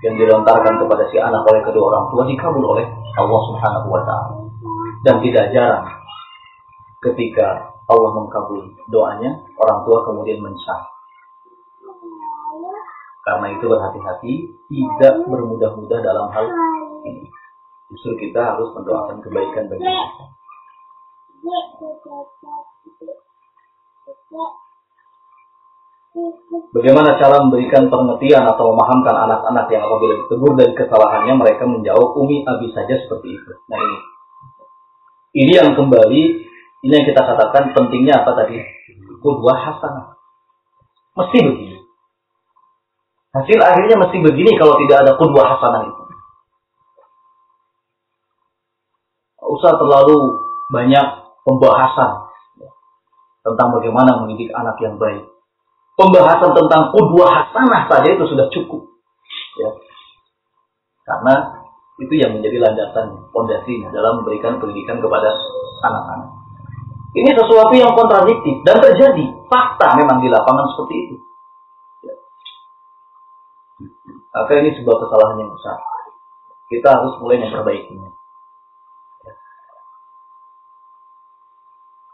yang 0.00 0.14
dilontarkan 0.16 0.74
kepada 0.80 1.04
si 1.12 1.16
anak 1.20 1.44
oleh 1.44 1.60
kedua 1.60 1.84
orang 1.92 2.04
tua 2.08 2.22
dikabul 2.24 2.64
oleh 2.64 2.86
Allah 3.20 3.40
Subhanahu 3.52 3.88
wa 3.92 4.02
taala. 4.08 4.36
Dan 5.00 5.16
tidak 5.24 5.52
jarang 5.52 5.86
ketika 7.00 7.72
Allah 7.88 8.10
mengkabul 8.16 8.70
doanya, 8.92 9.30
orang 9.56 9.78
tua 9.84 9.98
kemudian 10.08 10.40
mencari. 10.40 10.88
Karena 13.20 13.46
itu 13.52 13.64
berhati-hati, 13.68 14.32
tidak 14.72 15.14
bermudah-mudah 15.28 15.98
dalam 16.00 16.26
hal 16.32 16.44
ini. 17.04 17.28
Justru 17.92 18.16
kita 18.16 18.56
harus 18.56 18.72
mendoakan 18.72 19.20
kebaikan 19.20 19.68
bagi 19.68 19.84
mereka. 19.84 20.24
Bagaimana 26.70 27.14
cara 27.22 27.38
memberikan 27.46 27.86
pengertian 27.86 28.42
atau 28.42 28.74
memahamkan 28.74 29.14
anak-anak 29.14 29.70
yang 29.70 29.86
apabila 29.86 30.18
ditegur 30.18 30.52
dari 30.58 30.74
kesalahannya 30.74 31.34
mereka 31.38 31.70
menjawab 31.70 32.18
umi 32.18 32.42
abi 32.42 32.66
saja 32.74 32.98
seperti 32.98 33.38
itu. 33.38 33.52
Nah 33.70 33.78
ini, 33.78 33.98
ini 35.38 35.52
yang 35.54 35.70
kembali 35.78 36.22
ini 36.82 36.92
yang 36.94 37.06
kita 37.06 37.22
katakan 37.22 37.70
pentingnya 37.78 38.26
apa 38.26 38.42
tadi? 38.42 38.58
Kudwah 39.22 39.54
hasanah. 39.54 40.18
Mesti 41.14 41.38
begini. 41.46 41.78
Hasil 43.30 43.58
akhirnya 43.62 43.96
mesti 44.02 44.18
begini 44.18 44.58
kalau 44.58 44.74
tidak 44.82 45.06
ada 45.06 45.12
kudwah 45.14 45.46
hasanah 45.46 45.82
itu. 45.86 46.02
Usah 49.46 49.72
terlalu 49.78 50.18
banyak 50.74 51.06
pembahasan 51.46 52.10
tentang 53.46 53.68
bagaimana 53.78 54.22
mendidik 54.22 54.50
anak 54.54 54.74
yang 54.82 54.98
baik 54.98 55.39
pembahasan 56.00 56.56
tentang 56.56 56.88
kudua 56.96 57.28
hasanah 57.28 57.84
saja 57.92 58.08
itu 58.08 58.24
sudah 58.24 58.48
cukup. 58.48 58.88
Ya. 59.60 59.70
Karena 61.04 61.34
itu 62.00 62.14
yang 62.16 62.40
menjadi 62.40 62.56
landasan 62.64 63.28
fondasinya 63.28 63.92
dalam 63.92 64.24
memberikan 64.24 64.56
pendidikan 64.56 64.96
kepada 65.04 65.28
anak-anak. 65.84 66.40
Ini 67.10 67.30
sesuatu 67.36 67.74
yang 67.76 67.92
kontradiktif 67.92 68.64
dan 68.64 68.80
terjadi 68.80 69.26
fakta 69.50 69.98
memang 70.00 70.24
di 70.24 70.32
lapangan 70.32 70.66
seperti 70.72 70.94
itu. 71.04 71.16
Ya. 72.06 72.14
Maka 74.40 74.52
ini 74.62 74.70
sebuah 74.78 74.96
kesalahan 75.04 75.36
yang 75.42 75.50
besar. 75.52 75.76
Kita 76.70 76.88
harus 76.88 77.18
mulai 77.18 77.42
memperbaikinya. 77.42 78.10
Ya. 79.26 79.34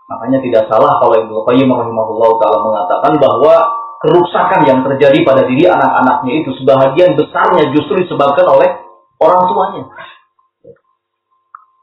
Makanya 0.07 0.39
tidak 0.39 0.65
salah 0.71 1.03
kalau 1.03 1.19
Ibnu 1.19 1.43
Qayyim 1.43 1.67
rahimahullah 1.67 2.31
taala 2.39 2.59
mengatakan 2.63 3.13
bahwa 3.19 3.55
kerusakan 3.99 4.63
yang 4.63 4.81
terjadi 4.87 5.19
pada 5.27 5.43
diri 5.51 5.67
anak-anaknya 5.67 6.33
itu 6.47 6.51
sebahagian 6.63 7.19
besarnya 7.19 7.75
justru 7.75 8.07
disebabkan 8.07 8.47
oleh 8.47 8.71
orang 9.19 9.43
tuanya. 9.51 9.85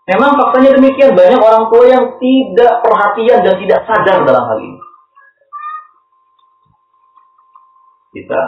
Memang 0.03 0.35
faktanya 0.35 0.75
demikian, 0.75 1.15
banyak 1.15 1.39
orang 1.39 1.71
tua 1.71 1.83
yang 1.87 2.05
tidak 2.19 2.83
perhatian 2.83 3.39
dan 3.39 3.55
tidak 3.55 3.79
sadar 3.87 4.17
dalam 4.27 4.43
hal 4.51 4.59
ini. 4.59 4.79
Kita 8.11 8.39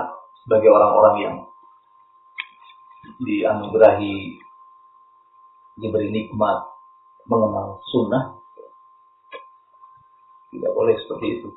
sebagai 0.44 0.70
orang-orang 0.72 1.16
yang 1.20 1.36
dianugerahi 3.24 4.16
diberi 5.80 6.12
nikmat 6.12 6.58
mengenal 7.28 7.80
sunnah 7.88 8.45
tidak 10.56 10.72
boleh 10.72 10.96
seperti 10.96 11.28
itu. 11.40 11.50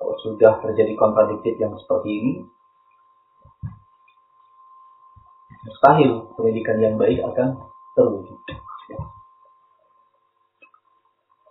Kalau 0.00 0.14
sudah 0.24 0.52
terjadi 0.64 0.92
kontradiktif 0.96 1.54
yang 1.60 1.76
seperti 1.76 2.10
ini, 2.10 2.32
mustahil 5.64 6.32
pendidikan 6.36 6.80
yang 6.80 6.94
baik 6.96 7.20
akan 7.24 7.60
terwujud. 7.96 8.40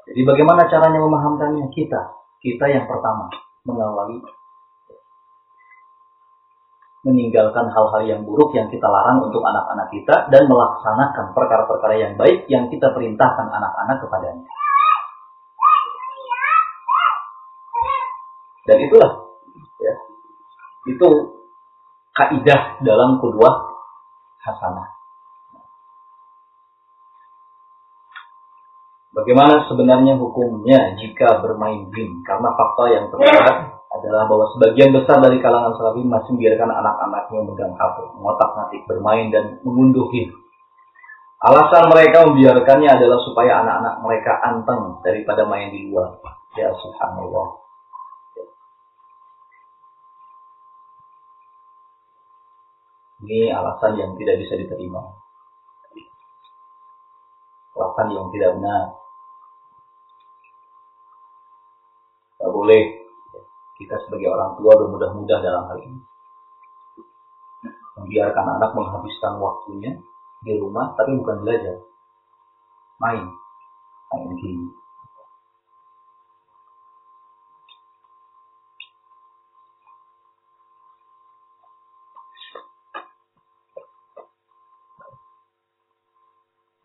Jadi 0.03 0.21
bagaimana 0.29 0.69
caranya 0.69 0.99
memahamkannya? 0.99 1.73
Kita, 1.73 2.01
kita 2.43 2.65
yang 2.69 2.85
pertama 2.85 3.31
mengawali 3.65 4.21
meninggalkan 7.03 7.67
hal-hal 7.67 8.01
yang 8.07 8.21
buruk 8.23 8.55
yang 8.55 8.71
kita 8.71 8.87
larang 8.87 9.19
untuk 9.27 9.43
anak-anak 9.43 9.91
kita 9.91 10.31
dan 10.31 10.47
melaksanakan 10.47 11.35
perkara-perkara 11.35 11.95
yang 11.99 12.13
baik 12.15 12.47
yang 12.47 12.71
kita 12.71 12.95
perintahkan 12.95 13.47
anak-anak 13.51 13.99
kepadanya. 13.99 14.47
Dan 18.63 18.77
itulah 18.79 19.11
ya, 19.83 19.93
itu 20.87 21.09
kaidah 22.15 22.79
dalam 22.79 23.19
kedua 23.19 23.51
hasanah. 24.39 24.87
Bagaimana 29.13 29.67
sebenarnya 29.69 30.17
hukumnya 30.17 30.97
jika 30.97 31.43
bermain 31.43 31.91
game? 31.91 32.23
Karena 32.25 32.49
fakta 32.55 32.83
yang 32.89 33.05
terlihat 33.13 33.82
adalah 33.93 34.25
bahwa 34.25 34.49
sebagian 34.57 34.89
besar 34.89 35.21
dari 35.21 35.37
kalangan 35.37 35.77
salafi 35.77 36.01
masih 36.01 36.33
membiarkan 36.33 36.69
anak-anaknya 36.81 37.37
memegang 37.45 37.73
HP, 37.77 37.97
mengotak-ngatik, 38.17 38.81
bermain 38.89 39.29
dan 39.29 39.61
mengunduh 39.61 40.09
game. 40.09 40.33
Alasan 41.43 41.91
mereka 41.91 42.25
membiarkannya 42.25 42.89
adalah 42.89 43.19
supaya 43.21 43.61
anak-anak 43.61 43.95
mereka 44.01 44.33
anteng 44.41 44.97
daripada 45.05 45.45
main 45.45 45.69
di 45.69 45.91
luar. 45.91 46.17
Ya 46.57 46.73
subhanallah. 46.73 47.61
Ini 53.23 53.51
alasan 53.53 53.93
yang 53.99 54.11
tidak 54.17 54.41
bisa 54.41 54.57
diterima. 54.57 55.03
Alasan 57.77 58.07
yang 58.09 58.27
tidak 58.33 58.49
benar. 58.57 58.83
Tidak 62.39 62.51
boleh 62.51 63.02
kita 63.83 63.95
sebagai 64.07 64.31
orang 64.31 64.55
tua 64.55 64.71
bermudah-mudah 64.79 65.37
dalam 65.43 65.63
hal 65.67 65.79
ini. 65.83 66.01
Membiarkan 67.99 68.45
anak 68.57 68.71
menghabiskan 68.73 69.37
waktunya 69.37 69.91
di 70.41 70.55
rumah, 70.57 70.95
tapi 70.95 71.19
bukan 71.19 71.43
belajar. 71.43 71.77
Main. 73.03 73.27
Main 74.15 74.31
game. 74.39 74.83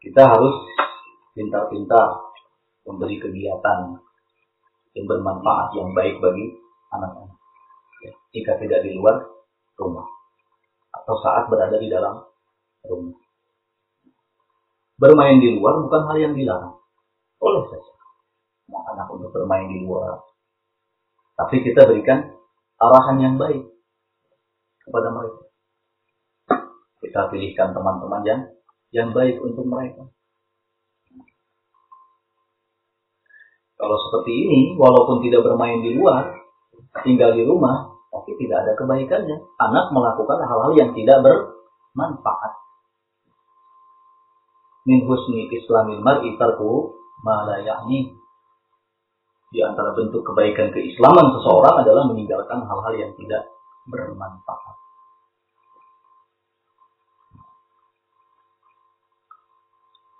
kita 0.09 0.35
harus 0.35 0.57
pintar-pintar 1.37 2.35
memberi 2.83 3.23
kegiatan 3.23 3.95
yang 4.97 5.07
bermanfaat 5.07 5.79
yang 5.79 5.95
baik 5.95 6.19
bagi 6.19 6.59
anak-anak. 6.93 7.39
Ya, 8.05 8.13
jika 8.35 8.53
tidak 8.63 8.81
di 8.87 8.95
luar 8.95 9.27
rumah 9.79 10.07
atau 10.95 11.15
saat 11.21 11.51
berada 11.51 11.77
di 11.77 11.89
dalam 11.91 12.23
rumah. 12.87 13.19
Bermain 14.99 15.39
di 15.39 15.55
luar 15.55 15.79
bukan 15.83 16.03
hal 16.11 16.17
yang 16.19 16.35
dilarang. 16.35 16.75
Boleh 17.39 17.65
saja 17.71 17.93
anak-anak 18.69 19.07
untuk 19.15 19.31
bermain 19.33 19.69
di 19.71 19.79
luar. 19.87 20.21
Tapi 21.39 21.63
kita 21.63 21.87
berikan 21.87 22.35
arahan 22.83 23.17
yang 23.23 23.35
baik 23.39 23.63
kepada 24.83 25.09
mereka. 25.15 25.43
Kita 26.99 27.31
pilihkan 27.31 27.73
teman-teman 27.73 28.23
yang 28.27 28.41
yang 28.91 29.09
baik 29.15 29.39
untuk 29.39 29.65
mereka. 29.69 30.11
Kalau 33.79 33.95
seperti 33.95 34.33
ini, 34.35 34.61
walaupun 34.75 35.23
tidak 35.23 35.47
bermain 35.47 35.79
di 35.79 35.95
luar, 35.95 36.35
tinggal 37.05 37.35
di 37.35 37.43
rumah, 37.45 37.93
tapi 38.13 38.37
tidak 38.41 38.65
ada 38.67 38.73
kebaikannya. 38.79 39.37
Anak 39.61 39.93
melakukan 39.93 40.39
hal-hal 40.45 40.73
yang 40.77 40.91
tidak 40.93 41.19
bermanfaat. 41.25 42.53
Min 44.89 45.05
husni 45.05 45.53
islamil 45.53 46.01
mar'i 46.01 46.33
tarku 46.41 46.97
ma 47.21 47.45
Di 49.49 49.61
antara 49.65 49.97
bentuk 49.97 50.25
kebaikan 50.29 50.73
keislaman 50.73 51.27
seseorang 51.41 51.85
adalah 51.85 52.05
meninggalkan 52.09 52.65
hal-hal 52.69 52.95
yang 52.97 53.13
tidak 53.17 53.49
bermanfaat. 53.89 54.79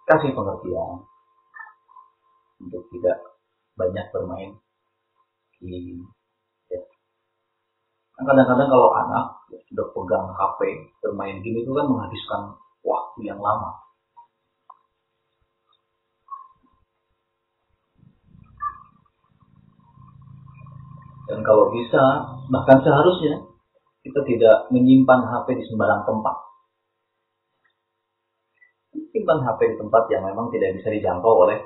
kasih 0.09 0.33
pengertian 0.33 1.05
untuk 2.65 2.83
tidak 2.89 3.17
banyak 3.77 4.07
bermain 4.09 4.57
di. 5.61 6.01
Kadang-kadang 8.27 8.69
kalau 8.71 8.91
anak 8.95 9.25
ya, 9.55 9.59
sudah 9.71 9.87
pegang 9.95 10.27
HP 10.35 10.61
bermain 11.05 11.39
game 11.43 11.63
itu 11.63 11.71
kan 11.71 11.87
menghabiskan 11.87 12.41
waktu 12.83 13.21
yang 13.27 13.39
lama 13.39 13.79
dan 21.29 21.45
kalau 21.45 21.71
bisa 21.71 22.03
bahkan 22.49 22.81
seharusnya 22.83 23.49
kita 24.09 24.21
tidak 24.25 24.57
menyimpan 24.73 25.21
HP 25.29 25.61
di 25.61 25.65
sembarang 25.69 26.09
tempat. 26.09 26.37
Simpan 29.13 29.39
HP 29.45 29.61
di 29.75 29.77
tempat 29.77 30.03
yang 30.09 30.25
memang 30.25 30.49
tidak 30.49 30.81
bisa 30.81 30.89
dijangkau 30.89 31.45
oleh 31.45 31.61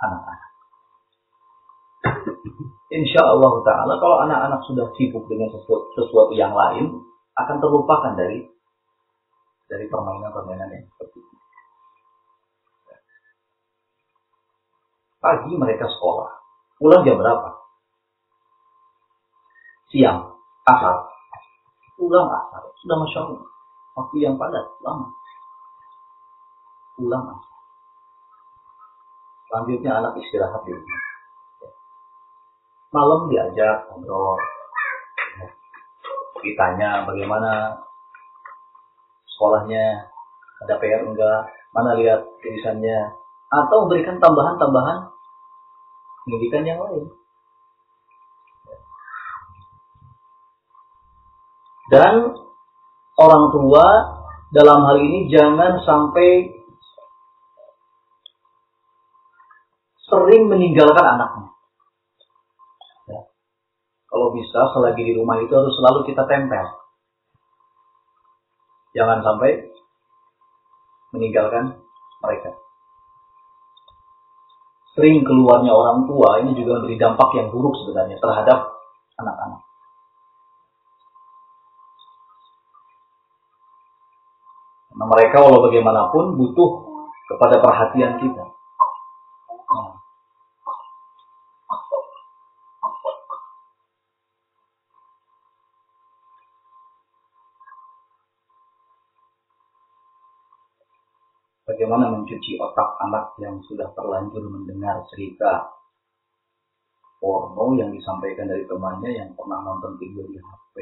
anak-anak. 0.00 0.43
Insya 2.94 3.26
Allah 3.26 3.58
Ta'ala 3.66 3.94
kalau 3.98 4.16
anak-anak 4.22 4.60
sudah 4.70 4.86
sibuk 4.94 5.26
dengan 5.26 5.50
sesuatu, 5.50 5.90
sesuatu 5.98 6.30
yang 6.38 6.54
lain 6.54 6.94
akan 7.34 7.56
terlupakan 7.58 8.14
dari 8.14 8.46
dari 9.66 9.90
permainan-permainan 9.90 10.70
yang 10.70 10.86
seperti 10.94 11.18
itu. 11.18 11.36
Pagi 15.18 15.52
mereka 15.58 15.90
sekolah. 15.90 16.30
Pulang 16.78 17.02
jam 17.02 17.18
berapa? 17.18 17.48
Siang. 19.90 20.30
Asar. 20.68 21.10
Pulang 21.98 22.28
asar. 22.30 22.62
Sudah 22.78 22.96
Masya 23.02 23.18
Allah. 23.26 23.46
Waktu 23.98 24.16
yang 24.22 24.38
padat. 24.38 24.66
Lama. 24.86 25.08
Pulang 26.94 27.24
asar. 27.26 27.54
Selanjutnya 29.50 29.90
anak 29.98 30.12
istirahat 30.22 30.62
di 30.62 30.76
rumah. 30.76 31.03
Malam 32.94 33.26
diajak 33.26 33.90
ngobrol. 33.90 34.38
Ditanya 36.46 37.02
bagaimana 37.02 37.74
sekolahnya, 39.34 40.06
ada 40.62 40.74
PR 40.78 41.02
enggak, 41.02 41.50
mana 41.74 41.98
lihat 41.98 42.22
tulisannya, 42.38 43.18
atau 43.50 43.76
memberikan 43.82 44.22
tambahan-tambahan 44.22 45.10
pendidikan 46.22 46.62
yang 46.62 46.78
lain. 46.78 47.10
Dan 51.90 52.14
orang 53.18 53.44
tua 53.50 53.86
dalam 54.54 54.86
hal 54.86 54.96
ini 55.02 55.26
jangan 55.34 55.82
sampai 55.82 56.54
sering 60.06 60.46
meninggalkan 60.46 61.06
anaknya. 61.18 61.53
Kalau 64.14 64.30
bisa 64.30 64.60
selagi 64.70 65.02
di 65.02 65.12
rumah 65.18 65.42
itu 65.42 65.50
harus 65.50 65.74
selalu 65.74 66.06
kita 66.06 66.22
tempel. 66.30 66.66
Jangan 68.94 69.26
sampai 69.26 69.74
meninggalkan 71.10 71.82
mereka 72.22 72.54
sering 74.94 75.26
keluarnya 75.26 75.74
orang 75.74 76.06
tua 76.06 76.38
ini 76.46 76.54
juga 76.54 76.78
memberi 76.78 76.94
dampak 76.94 77.28
yang 77.34 77.50
buruk 77.50 77.74
sebenarnya 77.82 78.16
terhadap 78.22 78.58
anak-anak. 79.18 79.60
Nah, 84.94 85.06
mereka 85.10 85.42
walau 85.42 85.66
bagaimanapun 85.66 86.38
butuh 86.38 86.70
kepada 87.26 87.58
perhatian 87.58 88.22
kita. 88.22 88.53
Mencuci 102.24 102.56
otak 102.56 102.96
anak 103.04 103.36
yang 103.36 103.60
sudah 103.68 103.92
terlanjur 103.92 104.48
mendengar 104.48 105.04
cerita 105.12 105.68
porno 107.20 107.76
yang 107.76 107.92
disampaikan 107.92 108.48
dari 108.48 108.64
temannya 108.64 109.12
yang 109.12 109.28
pernah 109.36 109.60
nonton 109.60 110.00
video 110.00 110.24
di 110.32 110.40
HP. 110.40 110.76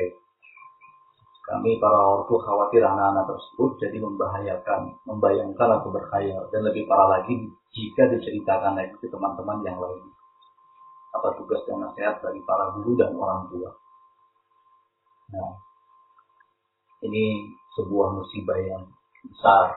Kami 1.43 1.83
para 1.83 1.99
ortu 1.99 2.39
khawatir 2.39 2.87
anak-anak 2.87 3.27
tersebut 3.27 3.75
jadi 3.83 3.99
membahayakan, 3.99 4.95
membayangkan 5.03 5.83
atau 5.83 5.91
berkhayal 5.91 6.47
dan 6.55 6.63
lebih 6.63 6.87
parah 6.87 7.19
lagi 7.19 7.35
jika 7.75 8.07
diceritakan 8.07 8.79
lagi 8.79 8.95
ke 9.03 9.11
teman-teman 9.11 9.67
yang 9.67 9.83
lain. 9.83 10.07
Apa 11.19 11.35
tugas 11.43 11.59
dan 11.67 11.83
nasihat 11.83 12.23
dari 12.23 12.39
para 12.47 12.71
guru 12.79 12.95
dan 12.95 13.19
orang 13.19 13.51
tua? 13.51 13.71
Nah, 15.35 15.53
ini 17.03 17.51
sebuah 17.75 18.15
musibah 18.15 18.59
yang 18.63 18.87
besar 19.27 19.75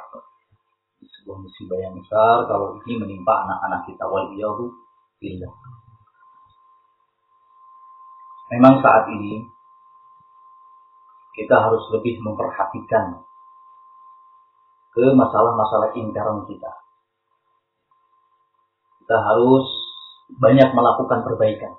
sebuah 1.10 1.38
musibah 1.42 1.80
yang 1.82 1.94
besar 1.98 2.46
kalau 2.50 2.78
ini 2.84 2.94
menimpa 2.98 3.46
anak-anak 3.46 3.82
kita 3.90 4.04
waliyadu 4.06 4.74
billah. 5.22 5.54
Memang 8.54 8.82
saat 8.82 9.10
ini 9.10 9.42
kita 11.36 11.56
harus 11.60 11.84
lebih 11.92 12.22
memperhatikan 12.24 13.26
ke 14.96 15.06
masalah-masalah 15.12 15.92
intern 16.00 16.48
kita. 16.48 16.72
Kita 19.04 19.18
harus 19.20 19.68
banyak 20.40 20.72
melakukan 20.72 21.22
perbaikan. 21.28 21.74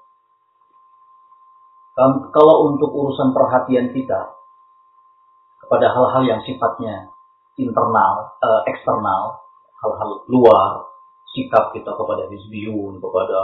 Kalau 2.31 2.69
untuk 2.69 2.93
urusan 2.93 3.33
perhatian 3.33 3.97
kita 3.97 4.37
kepada 5.65 5.97
hal-hal 5.97 6.23
yang 6.29 6.41
sifatnya 6.45 7.16
internal, 7.57 8.37
uh, 8.41 8.63
eksternal, 8.69 9.41
hal-hal 9.81 10.11
luar, 10.29 10.93
sikap 11.33 11.73
kita 11.73 11.93
kepada 11.93 12.29
hizbiyun, 12.29 13.01
kepada 13.01 13.41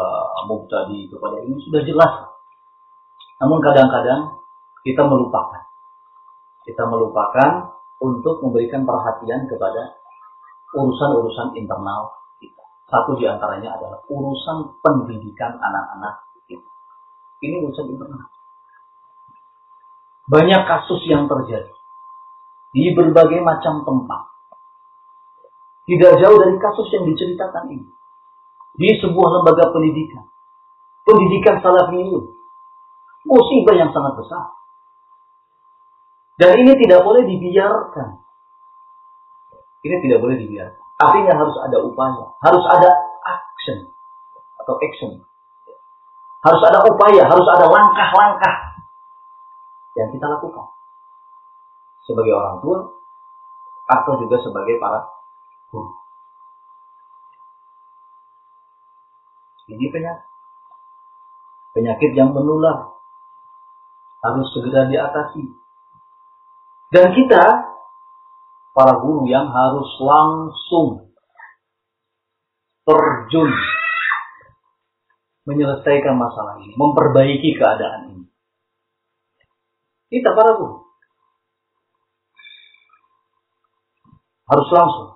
mubtadi, 0.49 1.09
kepada 1.09 1.41
ini 1.45 1.57
sudah 1.65 1.83
jelas. 1.85 2.13
Namun 3.41 3.59
kadang-kadang 3.65 4.37
kita 4.85 5.03
melupakan. 5.05 5.65
Kita 6.63 6.87
melupakan 6.87 7.75
untuk 7.99 8.39
memberikan 8.45 8.87
perhatian 8.87 9.51
kepada 9.51 9.99
urusan-urusan 10.79 11.59
internal 11.59 12.15
kita. 12.39 12.65
Satu 12.87 13.19
di 13.19 13.27
antaranya 13.27 13.75
adalah 13.77 13.99
urusan 14.07 14.79
pendidikan 14.79 15.59
anak-anak 15.59 16.23
kita. 16.47 16.71
Ini 17.43 17.67
urusan 17.67 17.87
internal. 17.91 18.31
Banyak 20.31 20.63
kasus 20.65 21.03
yang 21.11 21.27
terjadi 21.27 21.82
di 22.73 22.97
berbagai 22.97 23.41
macam 23.45 23.85
tempat. 23.85 24.23
Tidak 25.85 26.13
jauh 26.25 26.39
dari 26.41 26.57
kasus 26.57 26.89
yang 26.97 27.05
diceritakan 27.05 27.69
ini. 27.69 27.89
Di 28.73 28.91
sebuah 29.05 29.29
lembaga 29.41 29.69
pendidikan. 29.77 30.25
Pendidikan 31.05 31.61
salafiyun. 31.61 32.25
Musibah 33.29 33.77
yang 33.77 33.93
sangat 33.93 34.17
besar. 34.17 34.57
Dan 36.41 36.65
ini 36.65 36.73
tidak 36.81 37.05
boleh 37.05 37.29
dibiarkan. 37.29 38.09
Ini 39.85 39.97
tidak 40.09 40.19
boleh 40.25 40.37
dibiarkan. 40.41 40.81
Artinya 40.97 41.35
harus 41.37 41.57
ada 41.61 41.79
upaya. 41.85 42.25
Harus 42.41 42.65
ada 42.73 42.91
action. 43.29 43.79
Atau 44.65 44.75
action. 44.81 45.11
Harus 46.41 46.63
ada 46.73 46.79
upaya. 46.89 47.29
Harus 47.29 47.47
ada 47.53 47.67
langkah-langkah. 47.69 48.57
Yang 49.93 50.17
kita 50.17 50.27
lakukan 50.31 50.73
sebagai 52.07 52.35
orang 52.35 52.59
tua 52.63 52.79
atau 53.93 54.13
juga 54.23 54.41
sebagai 54.43 54.79
para 54.79 55.05
guru. 55.71 55.91
Ini 59.73 59.87
penyakit. 59.89 60.27
Penyakit 61.73 62.13
yang 62.13 62.37
menular 62.37 62.93
harus 64.23 64.47
segera 64.53 64.87
diatasi. 64.87 65.43
Dan 66.93 67.17
kita, 67.17 67.45
para 68.77 69.01
guru 69.01 69.25
yang 69.25 69.49
harus 69.49 69.89
langsung 69.97 71.17
terjun 72.85 73.51
menyelesaikan 75.49 76.15
masalah 76.21 76.61
ini, 76.61 76.77
memperbaiki 76.77 77.51
keadaan 77.57 78.15
ini. 78.15 78.25
Kita 80.13 80.37
para 80.37 80.61
guru. 80.61 80.92
Harus 84.53 84.69
langsung 84.69 85.09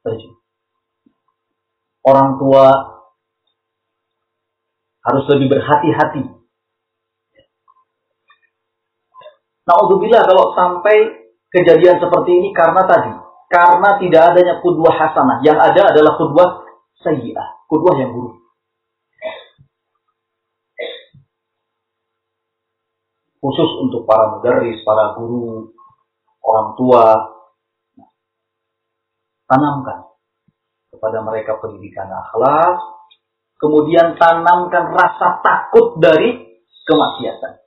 terjun. 0.00 0.32
Orang 2.08 2.40
tua 2.40 2.66
harus 5.04 5.24
lebih 5.28 5.52
berhati-hati. 5.52 6.24
Naudzubillah 9.68 10.24
kalau 10.24 10.56
sampai 10.56 11.28
kejadian 11.52 12.00
seperti 12.00 12.30
ini 12.32 12.56
karena 12.56 12.88
tadi, 12.88 13.12
karena 13.52 14.00
tidak 14.00 14.22
adanya 14.32 14.54
kudwah 14.64 14.96
hasanah, 14.96 15.44
yang 15.44 15.60
ada 15.60 15.92
adalah 15.92 16.16
kudwah 16.16 16.64
sayyi'ah, 17.04 17.68
kudwah 17.68 17.92
yang 18.00 18.16
buruk. 18.16 18.40
Khusus 23.38 23.70
untuk 23.84 24.08
para 24.08 24.32
mudaris, 24.32 24.80
para 24.82 25.14
guru, 25.20 25.76
orang 26.40 26.68
tua, 26.74 27.04
tanamkan 29.48 30.12
kepada 30.92 31.24
mereka 31.24 31.56
pendidikan 31.58 32.06
akhlak, 32.12 32.76
kemudian 33.56 34.14
tanamkan 34.20 34.92
rasa 34.92 35.40
takut 35.40 35.96
dari 35.98 36.60
kemaksiatan. 36.84 37.58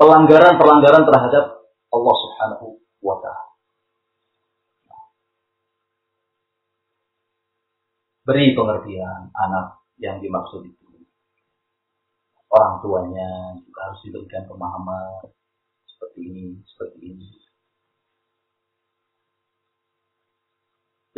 pelanggaran-pelanggaran 0.00 1.04
terhadap 1.04 1.44
Allah 1.92 2.16
Subhanahu 2.24 2.66
wa 3.04 3.20
taala. 3.20 3.52
Beri 8.24 8.56
pengertian 8.56 9.28
anak 9.36 9.84
yang 10.00 10.24
dimaksud 10.24 10.64
itu. 10.64 10.88
Orang 12.48 12.80
tuanya 12.80 13.60
juga 13.60 13.92
harus 13.92 14.00
diberikan 14.08 14.48
pemahaman 14.48 15.28
seperti 15.84 16.20
ini, 16.32 16.46
seperti 16.64 16.98
ini. 17.04 17.28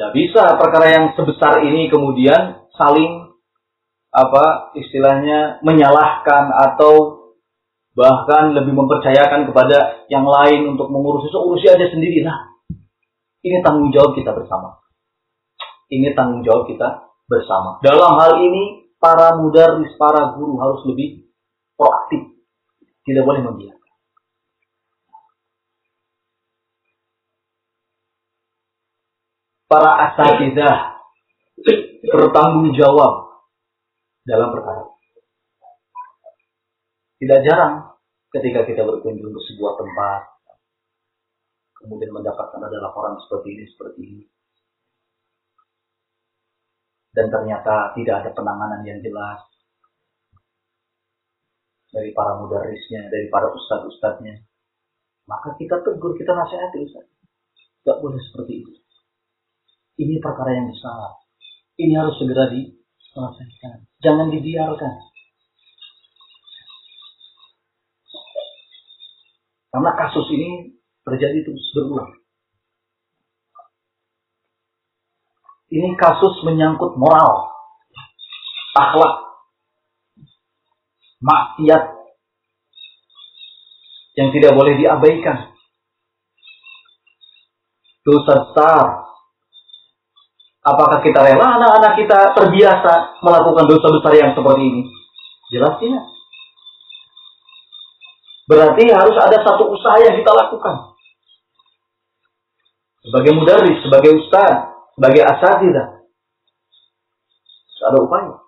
Tidak 0.03 0.19
bisa 0.19 0.59
perkara 0.59 0.91
yang 0.91 1.05
sebesar 1.15 1.63
ini 1.63 1.87
kemudian 1.87 2.67
saling 2.75 3.39
apa 4.11 4.75
istilahnya 4.75 5.63
menyalahkan 5.63 6.51
atau 6.51 7.23
bahkan 7.95 8.51
lebih 8.51 8.75
mempercayakan 8.75 9.47
kepada 9.47 10.03
yang 10.11 10.27
lain 10.27 10.75
untuk 10.75 10.91
mengurusi. 10.91 11.31
So, 11.31 11.47
urusi 11.47 11.71
aja 11.71 11.87
sendiri. 11.87 12.19
Nah 12.27 12.35
ini 13.47 13.63
tanggung 13.63 13.95
jawab 13.95 14.19
kita 14.19 14.35
bersama. 14.35 14.83
Ini 15.87 16.19
tanggung 16.19 16.43
jawab 16.43 16.67
kita 16.67 17.15
bersama. 17.31 17.79
Dalam 17.87 18.19
hal 18.19 18.43
ini 18.43 18.91
para 18.99 19.39
mudaris 19.39 19.95
para 20.03 20.35
guru 20.35 20.59
harus 20.59 20.83
lebih 20.83 21.31
proaktif. 21.79 22.43
Tidak 23.07 23.23
boleh 23.23 23.47
membiarkan 23.47 23.82
para 29.73 30.13
asatidah 30.13 31.01
bertanggung 32.13 32.77
jawab 32.77 33.41
dalam 34.29 34.53
perkara 34.53 34.93
tidak 37.23 37.39
jarang 37.47 37.75
ketika 38.35 38.67
kita 38.67 38.83
berkunjung 38.83 39.31
ke 39.31 39.41
sebuah 39.55 39.79
tempat, 39.79 40.21
kemudian 41.79 42.11
mendapatkan 42.11 42.59
ada 42.59 42.83
laporan 42.83 43.15
seperti 43.23 43.49
ini, 43.55 43.65
seperti 43.71 44.01
ini. 44.03 44.25
Dan 47.15 47.31
ternyata 47.31 47.95
tidak 47.95 48.27
ada 48.27 48.31
penanganan 48.35 48.83
yang 48.83 48.99
jelas 49.07 49.39
dari 51.95 52.11
para 52.11 52.43
mudarisnya, 52.43 53.07
dari 53.07 53.31
para 53.31 53.55
ustadz-ustadznya. 53.55 54.43
Maka 55.31 55.55
kita 55.63 55.79
tegur, 55.87 56.19
kita 56.19 56.35
nasihati 56.35 56.79
ustadz. 56.83 57.15
Tidak 57.87 57.97
boleh 58.03 58.19
seperti 58.19 58.67
itu. 58.67 58.82
Ini 60.01 60.21
perkara 60.25 60.57
yang 60.57 60.73
besar. 60.73 61.21
Ini 61.77 61.93
harus 61.99 62.17
segera 62.17 62.49
diselesaikan. 62.49 63.85
Jangan 64.01 64.29
dibiarkan. 64.33 64.95
Karena 69.73 69.91
kasus 69.97 70.27
ini 70.37 70.77
terjadi 71.01 71.39
terus 71.49 71.67
berulang. 71.73 72.13
Ini 75.73 75.97
kasus 75.97 76.45
menyangkut 76.45 77.01
moral, 77.01 77.49
akhlak, 78.77 79.15
maksiat 81.25 81.85
yang 84.21 84.29
tidak 84.37 84.53
boleh 84.53 84.77
diabaikan. 84.77 85.57
Dosa 88.05 88.35
besar. 88.45 89.12
Apakah 90.63 91.03
kita 91.03 91.19
rela 91.27 91.59
anak-anak 91.59 91.93
kita 91.99 92.19
terbiasa 92.39 93.19
melakukan 93.19 93.67
dosa 93.67 93.87
besar 93.99 94.13
yang 94.15 94.31
seperti 94.31 94.63
ini? 94.63 94.83
Jelas 95.51 95.75
tidak. 95.83 96.05
Berarti 98.47 98.85
harus 98.95 99.17
ada 99.19 99.43
satu 99.43 99.75
usaha 99.75 99.99
yang 100.07 100.15
kita 100.15 100.31
lakukan. 100.31 100.95
Sebagai 103.03 103.33
mudaris, 103.35 103.83
sebagai 103.83 104.23
ustaz, 104.23 104.55
sebagai 104.95 105.23
asatidah. 105.27 106.07
Ada 107.83 107.99
upaya. 107.99 108.39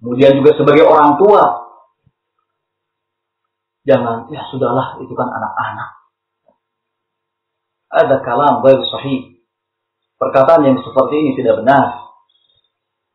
Kemudian 0.00 0.40
juga 0.40 0.56
sebagai 0.56 0.88
orang 0.88 1.20
tua. 1.20 1.44
Jangan, 3.84 4.32
ya 4.32 4.40
sudahlah, 4.48 4.96
itu 5.04 5.12
kan 5.12 5.28
anak-anak. 5.28 5.99
Ada 7.90 8.22
kalam 8.22 8.62
baru 8.62 8.86
sahih. 8.86 9.42
Perkataan 10.14 10.62
yang 10.62 10.78
seperti 10.78 11.14
ini 11.18 11.30
tidak 11.34 11.64
benar. 11.64 12.10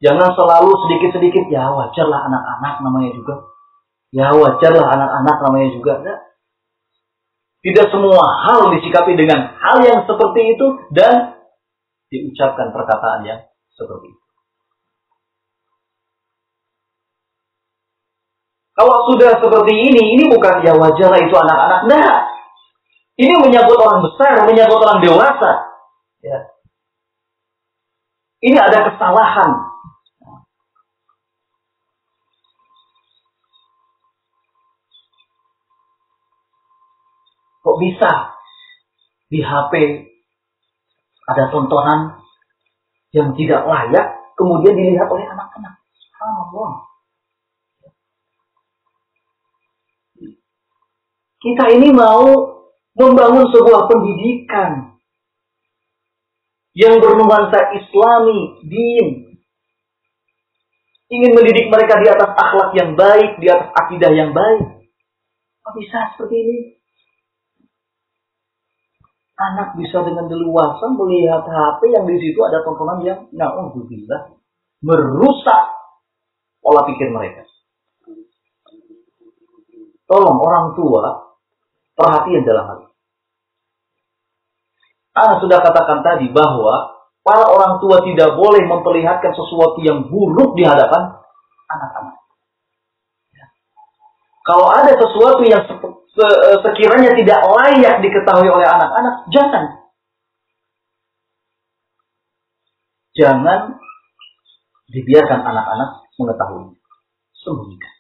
Jangan 0.04 0.36
selalu 0.36 0.72
sedikit-sedikit, 0.86 1.48
ya 1.48 1.72
wajarlah 1.72 2.28
anak-anak 2.28 2.84
namanya 2.84 3.12
juga. 3.16 3.36
Ya 4.12 4.36
wajarlah 4.36 4.84
anak-anak 4.84 5.38
namanya 5.48 5.70
juga. 5.72 5.94
Nah, 6.04 6.20
tidak 7.64 7.88
semua 7.90 8.22
hal 8.46 8.76
disikapi 8.76 9.16
dengan 9.16 9.56
hal 9.58 9.78
yang 9.82 10.04
seperti 10.04 10.54
itu 10.54 10.68
dan 10.92 11.40
diucapkan 12.12 12.76
perkataan 12.76 13.26
yang 13.26 13.40
seperti 13.74 14.12
itu. 14.12 14.24
Kalau 18.76 19.08
sudah 19.08 19.40
seperti 19.40 19.72
ini, 19.72 20.02
ini 20.20 20.24
bukan 20.28 20.60
ya 20.68 20.76
wajarlah 20.76 21.20
itu 21.24 21.32
anak-anak. 21.32 21.82
Nah, 21.88 22.35
ini 23.16 23.34
menyangkut 23.40 23.80
orang 23.80 24.04
besar, 24.04 24.44
menyangkut 24.44 24.80
orang 24.80 25.00
dewasa. 25.00 25.52
Ya. 26.20 26.40
Ini 28.46 28.58
ada 28.60 28.92
kesalahan 28.92 29.76
Kok 37.66 37.82
bisa 37.82 38.38
di 39.26 39.42
HP 39.42 39.74
ada 41.26 41.50
tontonan 41.50 42.22
yang 43.10 43.34
tidak 43.34 43.66
layak 43.66 44.38
kemudian 44.38 44.78
dilihat 44.78 45.10
oleh 45.10 45.26
anak-anak? 45.26 45.74
Allah. 46.22 46.74
Kita 51.42 51.66
ini 51.74 51.90
mau 51.90 52.55
membangun 52.96 53.46
sebuah 53.52 53.92
pendidikan 53.92 54.98
yang 56.76 57.00
bernuansa 57.00 57.76
islami, 57.80 58.40
din. 58.68 59.08
Ingin 61.06 61.32
mendidik 61.38 61.70
mereka 61.70 62.02
di 62.02 62.08
atas 62.10 62.32
akhlak 62.34 62.74
yang 62.76 62.98
baik, 62.98 63.38
di 63.40 63.48
atas 63.48 63.70
akidah 63.72 64.12
yang 64.12 64.34
baik. 64.34 64.90
Kok 65.62 65.74
bisa 65.78 66.00
seperti 66.18 66.36
ini? 66.36 66.58
anak 69.36 69.76
bisa 69.76 70.00
dengan 70.08 70.32
leluasa 70.32 70.86
melihat 70.96 71.44
HP 71.44 71.92
yang 71.92 72.08
di 72.08 72.16
situ 72.24 72.40
ada 72.40 72.64
tontonan 72.64 73.04
yang 73.04 73.20
na'udzubillah 73.36 74.32
merusak 74.80 75.62
pola 76.64 76.88
pikir 76.88 77.12
mereka. 77.12 77.44
Tolong 80.08 80.38
orang 80.40 80.78
tua 80.78 81.35
perhatian 81.96 82.44
dalam 82.44 82.64
hal 82.68 82.78
ini. 82.84 82.94
Ana 85.16 85.34
sudah 85.40 85.64
katakan 85.64 86.04
tadi 86.04 86.28
bahwa 86.30 87.08
para 87.24 87.48
orang 87.48 87.80
tua 87.80 88.04
tidak 88.04 88.36
boleh 88.36 88.68
memperlihatkan 88.68 89.32
sesuatu 89.32 89.80
yang 89.80 90.12
buruk 90.12 90.60
di 90.60 90.68
hadapan 90.68 91.16
anak-anak. 91.72 92.16
Kalau 94.46 94.70
ada 94.70 94.94
sesuatu 94.94 95.42
yang 95.42 95.66
sekiranya 96.62 97.18
tidak 97.18 97.40
layak 97.42 98.04
diketahui 98.04 98.46
oleh 98.52 98.68
anak-anak, 98.68 99.26
jangan. 99.34 99.64
Jangan 103.16 103.80
dibiarkan 104.92 105.40
anak-anak 105.42 105.90
mengetahui. 106.20 106.78
Sembunyikan. 107.42 107.95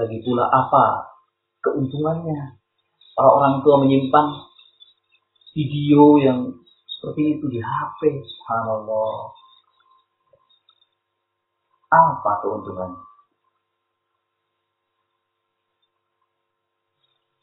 Lagi 0.00 0.16
pula 0.24 0.48
apa 0.48 1.12
keuntungannya 1.60 2.56
para 3.12 3.30
orang 3.36 3.60
tua 3.60 3.84
menyimpan 3.84 4.26
video 5.52 6.16
yang 6.24 6.38
seperti 6.88 7.36
itu 7.36 7.46
di 7.52 7.60
HP. 7.60 8.24
Subhanallah. 8.24 9.36
Apa 11.92 12.32
keuntungannya? 12.40 13.04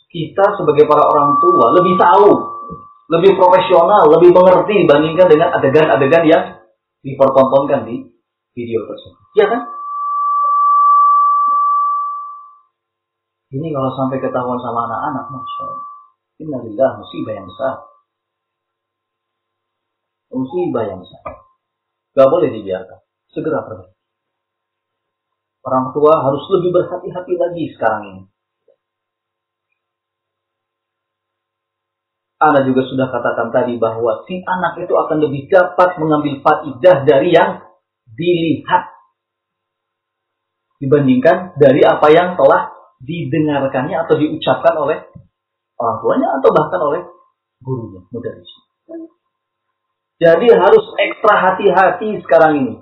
Kita 0.07 0.45
sebagai 0.57 0.89
para 0.89 1.03
orang 1.03 1.37
tua 1.37 1.77
lebih 1.77 1.93
tahu, 1.99 2.31
lebih 3.11 3.37
profesional, 3.37 4.09
lebih 4.17 4.33
mengerti 4.33 4.81
dibandingkan 4.87 5.27
dengan 5.29 5.49
adegan-adegan 5.61 6.23
yang 6.25 6.43
dipertontonkan 7.05 7.85
di 7.85 8.07
video 8.57 8.81
tersebut. 8.89 9.21
Ya 9.37 9.45
kan? 9.45 9.76
Ini 13.47 13.67
kalau 13.71 13.91
sampai 13.95 14.19
ketahuan 14.19 14.59
sama 14.59 14.91
anak-anak, 14.91 15.25
Masya 15.31 15.63
Allah. 15.63 15.87
Innalillah 16.37 16.91
musibah 16.99 17.33
yang 17.33 17.47
besar. 17.47 17.75
Musibah 20.35 20.83
yang 20.83 20.99
besar. 20.99 21.23
Gak 22.11 22.27
boleh 22.27 22.49
dibiarkan. 22.51 22.99
Segera 23.31 23.63
pergi. 23.63 23.89
Orang 25.63 25.95
tua 25.95 26.13
harus 26.23 26.43
lebih 26.59 26.75
berhati-hati 26.75 27.33
lagi 27.39 27.63
sekarang 27.75 28.03
ini. 28.07 28.23
Anda 32.37 32.61
juga 32.69 32.85
sudah 32.85 33.09
katakan 33.09 33.49
tadi 33.49 33.81
bahwa 33.81 34.21
si 34.29 34.45
anak 34.45 34.77
itu 34.77 34.93
akan 34.93 35.17
lebih 35.25 35.49
dapat 35.49 35.97
mengambil 35.97 36.37
faidah 36.45 37.01
dari 37.01 37.33
yang 37.33 37.65
dilihat 38.05 38.93
dibandingkan 40.77 41.57
dari 41.57 41.81
apa 41.81 42.07
yang 42.13 42.37
telah 42.37 42.76
didengarkannya 43.01 43.97
atau 44.07 44.15
diucapkan 44.17 44.73
oleh 44.77 44.97
orang 45.77 45.97
tuanya 46.01 46.27
atau 46.41 46.49
bahkan 46.49 46.81
oleh 46.81 47.01
gurunya, 47.61 48.01
mudaris. 48.09 48.51
Jadi 50.17 50.47
harus 50.49 50.85
ekstra 50.97 51.35
hati-hati 51.37 52.17
sekarang 52.25 52.53
ini. 52.57 52.75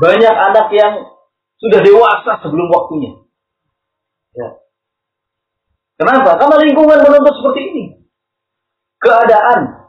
Banyak 0.00 0.34
anak 0.34 0.72
yang 0.72 0.94
sudah 1.60 1.80
dewasa 1.84 2.40
sebelum 2.40 2.72
waktunya. 2.72 3.20
Ya. 4.34 4.48
Kenapa? 6.00 6.40
Karena 6.40 6.56
lingkungan 6.58 6.98
menuntut 7.04 7.34
seperti 7.38 7.60
ini. 7.70 7.84
Keadaan. 8.98 9.86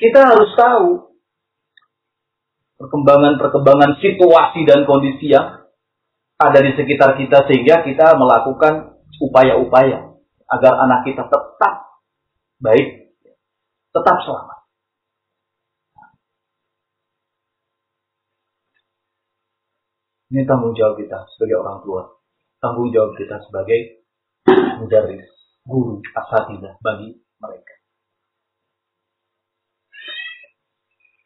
Kita 0.00 0.20
harus 0.22 0.50
tahu 0.56 1.13
perkembangan-perkembangan 2.78 4.02
situasi 4.02 4.66
dan 4.66 4.82
kondisi 4.84 5.30
yang 5.30 5.64
ada 6.38 6.58
di 6.58 6.74
sekitar 6.74 7.14
kita 7.14 7.46
sehingga 7.46 7.86
kita 7.86 8.18
melakukan 8.18 8.98
upaya-upaya 9.22 10.18
agar 10.50 10.72
anak 10.82 11.06
kita 11.06 11.24
tetap 11.30 11.74
baik, 12.58 13.14
tetap 13.94 14.16
selamat. 14.26 14.58
Ini 20.34 20.42
tanggung 20.50 20.74
jawab 20.74 20.98
kita 20.98 21.30
sebagai 21.38 21.62
orang 21.62 21.78
tua. 21.86 22.02
Tanggung 22.58 22.90
jawab 22.90 23.14
kita 23.14 23.38
sebagai 23.46 24.02
mudaris, 24.82 25.30
guru, 25.62 26.02
asatidah 26.10 26.74
bagi 26.82 27.22
mereka. 27.38 27.74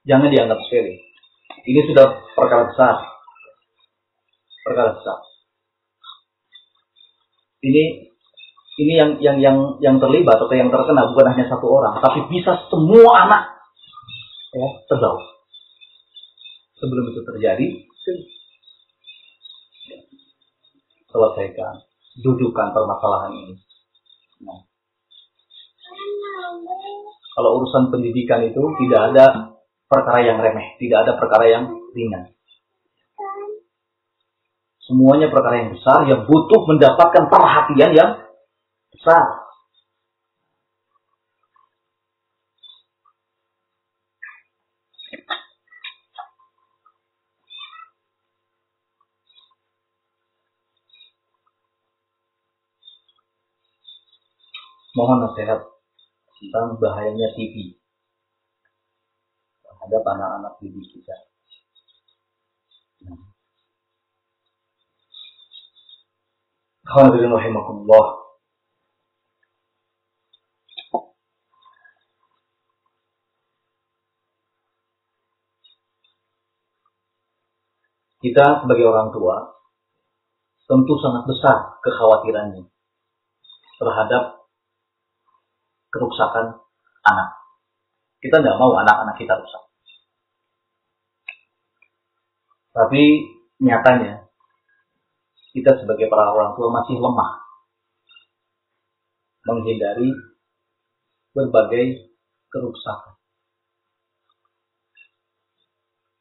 Jangan 0.05 0.29
dianggap 0.29 0.61
sepele. 0.69 1.08
Ini 1.69 1.81
sudah 1.85 2.07
perkara 2.33 2.65
besar. 2.73 2.97
Perkara 4.65 4.97
besar. 4.97 5.19
Ini 7.61 8.09
ini 8.79 8.93
yang 8.95 9.11
yang 9.21 9.37
yang 9.43 9.57
yang 9.83 9.97
terlibat 10.01 10.39
atau 10.39 10.55
yang 10.55 10.73
terkena 10.73 11.13
bukan 11.13 11.35
hanya 11.35 11.45
satu 11.51 11.67
orang, 11.69 11.99
tapi 12.01 12.25
bisa 12.33 12.57
semua 12.73 13.27
anak 13.27 13.43
ya 14.55 14.69
terbawa. 14.89 15.21
Sebelum 16.79 17.11
itu 17.11 17.21
terjadi, 17.27 17.67
selesaikan, 21.11 21.75
dudukan 22.23 22.71
permasalahan 22.71 23.33
ini. 23.35 23.55
Nah. 24.47 24.63
Kalau 27.35 27.51
urusan 27.59 27.91
pendidikan 27.91 28.47
itu 28.47 28.63
tidak 28.87 29.01
ada 29.11 29.27
perkara 29.89 30.21
yang 30.21 30.39
remeh, 30.39 30.77
tidak 30.77 31.09
ada 31.09 31.13
perkara 31.17 31.45
yang 31.49 31.65
ringan. 31.97 32.31
Semuanya 34.85 35.29
perkara 35.29 35.65
yang 35.65 35.71
besar 35.77 36.05
yang 36.09 36.25
butuh 36.25 36.65
mendapatkan 36.65 37.29
perhatian 37.29 37.93
yang 37.93 38.11
besar. 38.93 39.49
mohon 54.99 55.31
nasihat 55.31 55.63
tentang 56.43 56.75
bahayanya 56.83 57.31
TV 57.39 57.78
terhadap 59.89 60.05
anak-anak 60.05 60.53
didik 60.61 60.85
kita. 60.93 61.17
Rahimakumullah. 66.85 68.29
Kita 78.19 78.61
sebagai 78.61 78.85
orang 78.93 79.09
tua 79.15 79.57
tentu 80.69 81.01
sangat 81.01 81.25
besar 81.25 81.81
kekhawatirannya 81.81 82.69
terhadap 83.81 84.45
kerusakan 85.89 86.61
anak. 87.09 87.29
Kita 88.19 88.43
nggak 88.43 88.59
mau 88.59 88.75
anak-anak 88.75 89.17
kita 89.17 89.39
rusak. 89.39 89.68
Tapi 92.79 93.03
nyatanya 93.59 94.23
kita 95.51 95.83
sebagai 95.83 96.07
para 96.07 96.31
orang 96.31 96.55
tua 96.55 96.71
masih 96.71 97.03
lemah 97.03 97.43
menghindari 99.51 100.15
berbagai 101.35 102.15
kerusakan. 102.47 103.19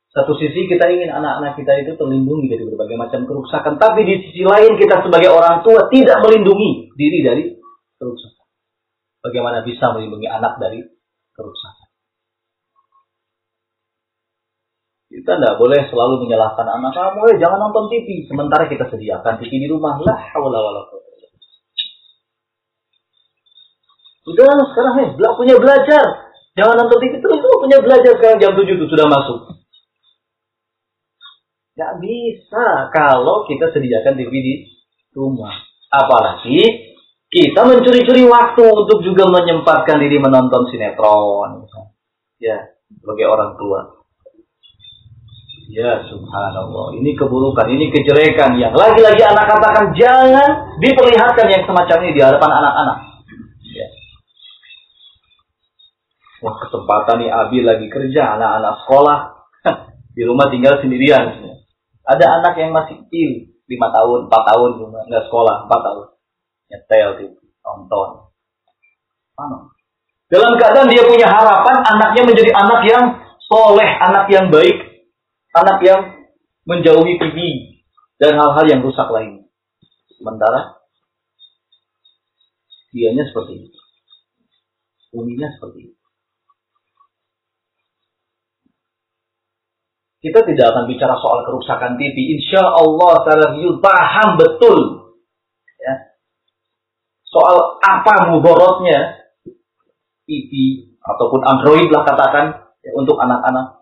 Satu 0.10 0.34
sisi 0.42 0.66
kita 0.66 0.90
ingin 0.90 1.14
anak-anak 1.14 1.62
kita 1.62 1.78
itu 1.86 1.94
terlindungi 1.94 2.50
dari 2.50 2.66
berbagai 2.66 2.98
macam 2.98 3.22
kerusakan, 3.30 3.78
tapi 3.78 4.02
di 4.02 4.16
sisi 4.26 4.42
lain 4.42 4.74
kita 4.82 5.06
sebagai 5.06 5.30
orang 5.30 5.62
tua 5.62 5.86
tidak 5.94 6.26
melindungi 6.26 6.90
diri 6.98 7.20
dari 7.22 7.44
kerusakan 8.02 8.38
bagaimana 9.28 9.60
bisa 9.68 9.92
melindungi 9.92 10.28
anak 10.32 10.56
dari 10.58 10.80
kerusakan. 11.36 11.77
Kita 15.18 15.34
tidak 15.34 15.58
boleh 15.58 15.82
selalu 15.90 16.30
menyalahkan 16.30 16.78
anak 16.78 16.94
kamu, 16.94 17.34
eh 17.34 17.36
jangan 17.42 17.58
nonton 17.58 17.90
TV. 17.90 18.30
Sementara 18.30 18.70
kita 18.70 18.86
sediakan 18.86 19.42
TV 19.42 19.50
di 19.50 19.66
rumah. 19.66 19.98
Lah, 19.98 20.30
hawla 20.38 20.62
wala 20.62 20.82
Udah 24.30 24.46
sekarang 24.46 24.96
eh, 25.02 25.10
punya 25.18 25.58
belajar. 25.58 26.06
Jangan 26.54 26.86
nonton 26.86 27.02
TV 27.02 27.18
terus, 27.18 27.42
lu 27.42 27.58
punya 27.58 27.82
belajar 27.82 28.14
sekarang 28.14 28.38
jam 28.38 28.54
7 28.54 28.78
itu 28.78 28.86
sudah 28.86 29.10
masuk. 29.10 29.58
Gak 31.74 31.94
bisa 31.98 32.94
kalau 32.94 33.50
kita 33.50 33.74
sediakan 33.74 34.22
TV 34.22 34.30
di 34.30 34.56
rumah. 35.18 35.58
Apalagi 35.90 36.62
kita 37.34 37.66
mencuri-curi 37.66 38.22
waktu 38.22 38.64
untuk 38.70 39.02
juga 39.02 39.26
menyempatkan 39.34 39.98
diri 39.98 40.22
menonton 40.22 40.70
sinetron. 40.70 41.66
Ya, 42.38 42.70
sebagai 43.02 43.26
orang 43.26 43.58
tua. 43.58 43.97
Ya, 45.68 46.00
subhanallah. 46.08 46.96
Ini 46.96 47.12
keburukan, 47.20 47.68
ini 47.68 47.92
kejelekan 47.92 48.56
yang 48.56 48.72
lagi-lagi 48.72 49.20
anak 49.20 49.52
katakan 49.52 49.92
jangan 50.00 50.80
diperlihatkan 50.80 51.48
yang 51.52 51.64
semacam 51.68 51.98
ini 52.08 52.12
di 52.16 52.22
hadapan 52.24 52.52
anak-anak. 52.64 52.98
Ya. 53.68 53.88
Wah, 56.40 56.56
kesempatan 56.64 57.20
nih 57.20 57.30
Abi 57.36 57.60
lagi 57.68 57.88
kerja, 57.92 58.40
anak-anak 58.40 58.74
sekolah. 58.88 59.20
di 60.18 60.24
rumah 60.24 60.48
tinggal 60.48 60.80
sendirian. 60.80 61.46
Ada 62.08 62.26
anak 62.40 62.56
yang 62.56 62.72
masih 62.72 63.04
kecil, 63.04 63.52
lima 63.68 63.92
tahun, 63.92 64.32
empat 64.32 64.44
tahun, 64.48 64.70
nggak 64.88 65.24
sekolah, 65.28 65.68
empat 65.68 65.82
tahun 65.84 66.08
nyetel 66.68 67.10
gitu, 67.24 67.44
nonton. 67.64 68.32
Mana? 69.36 69.72
Dalam 70.28 70.60
keadaan 70.60 70.92
dia 70.92 71.08
punya 71.08 71.28
harapan 71.28 71.78
anaknya 71.88 72.22
menjadi 72.28 72.52
anak 72.52 72.82
yang 72.84 73.04
soleh, 73.48 73.90
anak 74.04 74.28
yang 74.28 74.52
baik, 74.52 74.87
anak 75.56 75.78
yang 75.86 76.02
menjauhi 76.68 77.16
TV 77.16 77.38
dan 78.20 78.36
hal-hal 78.36 78.66
yang 78.68 78.82
rusak 78.84 79.08
lain. 79.08 79.48
Sementara 80.18 80.82
dianya 82.92 83.24
seperti 83.30 83.70
itu. 83.70 83.80
Uminya 85.16 85.48
seperti 85.56 85.92
itu. 85.92 85.96
Kita 90.18 90.44
tidak 90.44 90.66
akan 90.74 90.84
bicara 90.90 91.16
soal 91.22 91.46
kerusakan 91.46 91.96
TV. 91.96 92.42
Insya 92.42 92.66
Allah, 92.66 93.22
secara 93.22 93.54
paham 93.80 94.30
betul 94.36 95.08
soal 97.38 97.78
apa 97.84 98.34
muborotnya 98.34 99.30
TV 100.26 100.52
ataupun 101.00 101.42
Android 101.44 101.88
lah 101.92 102.04
katakan 102.04 102.46
ya, 102.82 102.92
untuk 102.98 103.20
anak-anak 103.20 103.77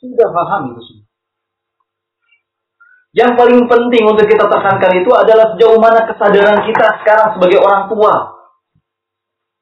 sudah 0.00 0.28
paham 0.32 0.72
itu 0.72 0.80
semua. 0.80 1.06
Yang 3.10 3.32
paling 3.34 3.60
penting 3.66 4.04
untuk 4.06 4.22
kita 4.22 4.46
tekankan 4.46 5.02
itu 5.02 5.10
adalah 5.10 5.50
sejauh 5.54 5.78
mana 5.82 6.06
kesadaran 6.06 6.62
kita 6.62 6.86
sekarang 7.02 7.34
sebagai 7.34 7.58
orang 7.58 7.90
tua. 7.90 8.14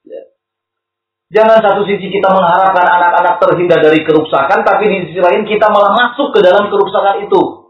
Ya. 0.05 0.23
Jangan 1.33 1.65
satu 1.65 1.81
sisi 1.89 2.13
kita 2.13 2.29
mengharapkan 2.29 2.85
anak-anak 2.85 3.41
terhindar 3.41 3.81
dari 3.81 4.05
kerusakan, 4.05 4.61
tapi 4.69 4.85
di 4.93 4.99
sisi 5.09 5.21
lain 5.25 5.49
kita 5.49 5.65
malah 5.73 5.97
masuk 5.97 6.37
ke 6.37 6.45
dalam 6.45 6.69
kerusakan 6.69 7.25
itu. 7.25 7.68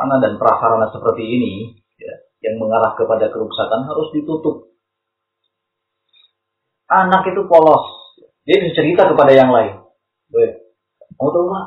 Sarana 0.00 0.16
dan 0.16 0.40
prasarana 0.40 0.88
seperti 0.96 1.28
ini 1.28 1.76
ya, 2.00 2.14
yang 2.48 2.56
mengarah 2.56 2.96
kepada 2.96 3.28
kerusakan 3.28 3.84
harus 3.84 4.08
ditutup 4.16 4.72
anak 6.88 7.28
itu 7.28 7.44
polos. 7.44 8.16
Dia 8.48 8.64
bisa 8.64 8.80
cerita 8.80 9.12
kepada 9.12 9.36
yang 9.36 9.52
lain. 9.52 9.76
Kamu 10.32 11.30
tahu 11.36 11.44
nggak? 11.52 11.66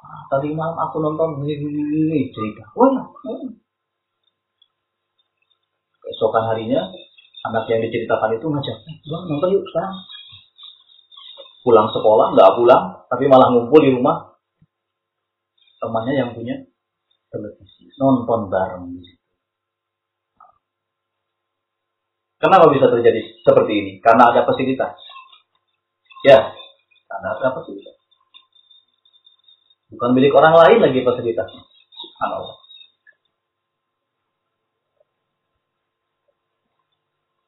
Ah, 0.00 0.22
tadi 0.32 0.56
malam 0.56 0.72
aku 0.88 1.04
nonton 1.04 1.44
ini 1.44 2.32
cerita. 2.32 2.64
Oh 2.72 2.88
ya. 2.88 3.04
Hmm. 3.04 3.60
Keesokan 6.00 6.48
harinya 6.48 6.80
anak 7.52 7.68
yang 7.68 7.84
diceritakan 7.84 8.40
itu 8.40 8.46
ngajak, 8.48 8.76
eh, 8.88 8.96
nonton 9.04 9.52
yuk 9.52 9.68
sekarang. 9.68 10.00
Pulang 11.60 11.92
sekolah 11.92 12.32
nggak 12.32 12.52
pulang, 12.56 12.84
tapi 13.12 13.28
malah 13.28 13.52
ngumpul 13.52 13.84
di 13.84 13.92
rumah 13.92 14.32
temannya 15.76 16.14
yang 16.16 16.32
punya 16.32 16.56
televisi, 17.36 17.92
nonton 18.00 18.48
bareng 18.48 18.96
di 18.96 19.12
Kenapa 22.36 22.68
bisa 22.68 22.92
terjadi 22.92 23.40
seperti 23.40 23.72
ini? 23.72 23.92
Karena 24.04 24.28
ada 24.28 24.44
fasilitas. 24.44 24.92
Ya, 26.20 26.52
karena 27.08 27.28
ada 27.32 27.48
fasilitas. 27.56 27.96
Bukan 29.88 30.12
milik 30.12 30.36
orang 30.36 30.52
lain 30.52 30.78
lagi 30.84 31.00
fasilitasnya. 31.00 31.62
Allah. 32.20 32.60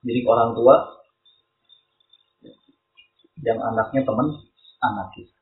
Milik 0.00 0.24
orang 0.24 0.56
tua 0.56 0.98
yang 3.44 3.58
anaknya 3.60 4.02
teman 4.08 4.34
anak 4.80 5.08
kita. 5.12 5.37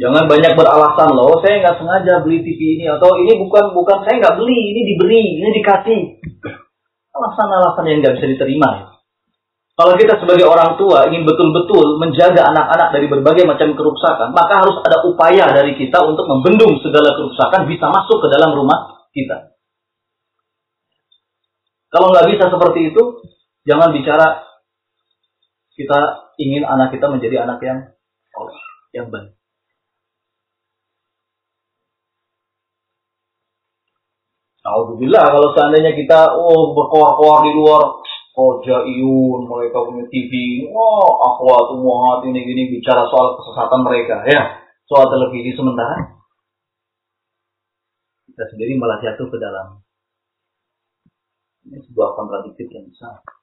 Jangan 0.00 0.24
banyak 0.24 0.56
beralasan 0.56 1.12
loh, 1.12 1.36
saya 1.44 1.60
nggak 1.60 1.76
sengaja 1.76 2.24
beli 2.24 2.40
TV 2.40 2.80
ini 2.80 2.88
atau 2.88 3.12
ini 3.20 3.36
bukan 3.44 3.76
bukan 3.76 3.98
saya 4.08 4.24
nggak 4.24 4.36
beli, 4.40 4.72
ini 4.72 4.80
diberi, 4.88 5.24
ini 5.36 5.48
dikasih. 5.60 6.00
Alasan-alasan 7.12 7.84
yang 7.84 8.00
nggak 8.00 8.16
bisa 8.16 8.26
diterima. 8.32 8.88
Kalau 9.76 9.92
kita 9.96 10.16
sebagai 10.16 10.48
orang 10.48 10.80
tua 10.80 11.08
ingin 11.12 11.28
betul-betul 11.28 12.00
menjaga 12.00 12.44
anak-anak 12.44 12.88
dari 12.92 13.06
berbagai 13.08 13.44
macam 13.44 13.72
kerusakan, 13.76 14.32
maka 14.32 14.64
harus 14.64 14.80
ada 14.80 15.04
upaya 15.04 15.48
dari 15.52 15.76
kita 15.76 16.00
untuk 16.04 16.24
membendung 16.24 16.80
segala 16.80 17.12
kerusakan 17.12 17.68
bisa 17.68 17.88
masuk 17.88 18.20
ke 18.24 18.28
dalam 18.32 18.56
rumah 18.56 19.08
kita. 19.12 19.52
Kalau 21.92 22.08
nggak 22.08 22.32
bisa 22.32 22.48
seperti 22.48 22.96
itu, 22.96 23.02
jangan 23.68 23.92
bicara 23.92 24.40
kita 25.76 26.00
ingin 26.40 26.64
anak 26.64 26.96
kita 26.96 27.12
menjadi 27.12 27.44
anak 27.44 27.60
yang 27.60 27.78
yang 28.96 29.08
baik. 29.12 29.41
Alhamdulillah 34.62 35.26
kalau 35.26 35.48
seandainya 35.58 35.92
kita 35.98 36.38
oh 36.38 36.70
berkoar-koar 36.70 37.42
di 37.42 37.52
luar 37.58 37.82
oh 38.38 38.62
jaiyun 38.62 39.50
mereka 39.50 39.82
punya 39.82 40.06
TV 40.06 40.62
oh 40.70 41.06
akhwat 41.18 41.74
hati 41.82 42.30
ini 42.30 42.40
gini 42.46 42.62
bicara 42.78 43.02
soal 43.10 43.42
kesesatan 43.42 43.80
mereka 43.82 44.22
ya. 44.30 44.62
Soal 44.86 45.10
televisi 45.10 45.50
sementara. 45.58 46.14
Kita 48.30 48.44
sendiri 48.54 48.78
malah 48.78 49.02
jatuh 49.02 49.26
ke 49.26 49.36
dalam. 49.40 49.82
Ini 51.66 51.78
sebuah 51.82 52.14
kontradiktif 52.14 52.70
yang 52.70 52.86
besar 52.86 53.41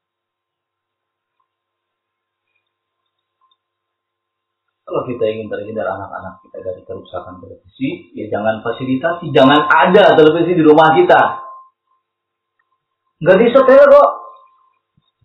Kalau 4.90 5.06
kita 5.06 5.22
ingin 5.22 5.54
terhindar 5.54 5.86
anak-anak 5.86 6.42
kita 6.42 6.66
dari 6.66 6.82
kerusakan 6.82 7.38
televisi, 7.38 8.10
ya 8.18 8.26
jangan 8.26 8.66
fasilitasi, 8.66 9.30
jangan 9.30 9.70
ada 9.70 10.18
televisi 10.18 10.58
di 10.58 10.66
rumah 10.66 10.98
kita. 10.98 11.46
Nggak 13.22 13.38
disetel 13.38 13.86
kok. 13.86 14.10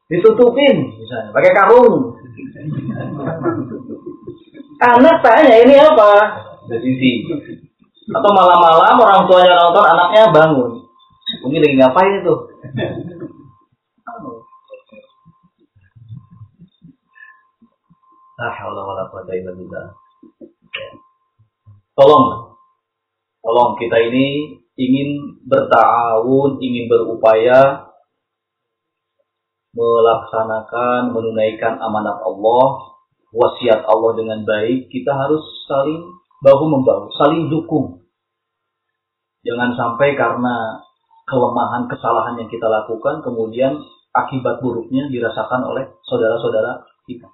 Ditutupin, 0.04 1.00
misalnya, 1.00 1.32
pakai 1.32 1.52
karung. 1.56 2.12
Anak 4.92 5.24
tanya 5.24 5.56
ini 5.64 5.80
apa? 5.80 6.12
Televisi. 6.68 7.24
Atau 8.12 8.30
malam-malam 8.36 9.00
orang 9.00 9.24
tuanya 9.24 9.56
nonton, 9.56 9.80
anaknya 9.80 10.28
bangun. 10.28 10.84
Ini 11.40 11.56
lagi 11.56 11.76
ngapain 11.80 12.20
itu? 12.20 12.34
Tolong, 21.94 22.58
tolong 23.38 23.70
kita 23.78 23.96
ini 24.10 24.58
ingin 24.74 25.38
bertahun, 25.46 26.58
ingin 26.58 26.90
berupaya 26.90 27.86
melaksanakan, 29.78 31.14
menunaikan 31.14 31.78
amanat 31.78 32.18
Allah, 32.26 32.66
wasiat 33.30 33.86
Allah 33.86 34.12
dengan 34.18 34.42
baik, 34.42 34.90
kita 34.90 35.14
harus 35.14 35.42
saling 35.70 36.02
bahu 36.42 36.64
membahu, 36.74 37.14
saling 37.14 37.46
dukung. 37.46 38.02
Jangan 39.46 39.78
sampai 39.78 40.18
karena 40.18 40.82
kelemahan, 41.30 41.86
kesalahan 41.86 42.42
yang 42.42 42.50
kita 42.50 42.66
lakukan, 42.66 43.22
kemudian 43.22 43.78
akibat 44.10 44.58
buruknya 44.58 45.06
dirasakan 45.06 45.70
oleh 45.70 45.86
saudara-saudara 46.02 46.82
kita 47.06 47.30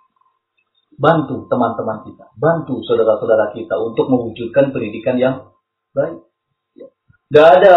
bantu 1.01 1.49
teman-teman 1.49 2.05
kita, 2.05 2.29
bantu 2.37 2.85
saudara-saudara 2.85 3.57
kita 3.57 3.73
untuk 3.81 4.13
mewujudkan 4.13 4.69
pendidikan 4.69 5.17
yang 5.17 5.35
baik. 5.97 6.29
Ya. 6.77 6.93
Gak 7.33 7.49
ada 7.57 7.77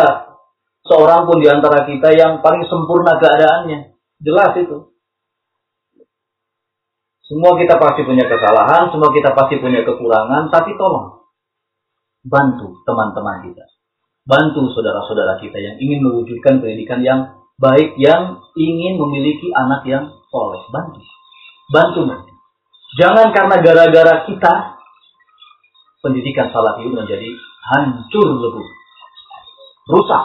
seorang 0.83 1.23
pun 1.23 1.39
di 1.39 1.47
antara 1.47 1.87
kita 1.87 2.11
yang 2.11 2.43
paling 2.43 2.67
sempurna 2.67 3.15
keadaannya. 3.15 3.95
Jelas 4.19 4.51
itu. 4.59 4.91
Semua 7.23 7.55
kita 7.55 7.79
pasti 7.79 8.03
punya 8.03 8.27
kesalahan, 8.27 8.91
semua 8.91 9.09
kita 9.15 9.31
pasti 9.31 9.55
punya 9.63 9.87
kekurangan, 9.87 10.51
tapi 10.51 10.75
tolong 10.75 11.23
bantu 12.27 12.83
teman-teman 12.83 13.47
kita. 13.47 13.63
Bantu 14.27 14.67
saudara-saudara 14.75 15.39
kita 15.39 15.55
yang 15.63 15.75
ingin 15.79 16.03
mewujudkan 16.03 16.59
pendidikan 16.59 16.99
yang 16.99 17.19
baik, 17.55 17.95
yang 17.95 18.43
ingin 18.59 18.99
memiliki 18.99 19.51
anak 19.55 19.87
yang 19.87 20.11
soleh. 20.27 20.63
Bantu. 20.71 20.99
Bantu 21.71 21.99
mereka. 22.03 22.32
Jangan 22.93 23.33
karena 23.33 23.55
gara-gara 23.57 24.13
kita 24.29 24.53
pendidikan 26.05 26.51
salafi 26.53 26.85
menjadi 26.91 27.29
hancur 27.73 28.27
lebur. 28.37 28.67
Rusak. 29.89 30.23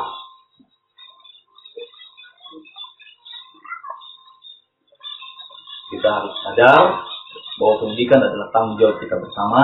Kita 5.88 6.08
harus 6.12 6.34
sadar 6.44 6.82
bahwa 7.58 7.74
pendidikan 7.80 8.20
adalah 8.20 8.52
tanggung 8.52 8.76
jawab 8.76 9.00
kita 9.00 9.16
bersama. 9.16 9.62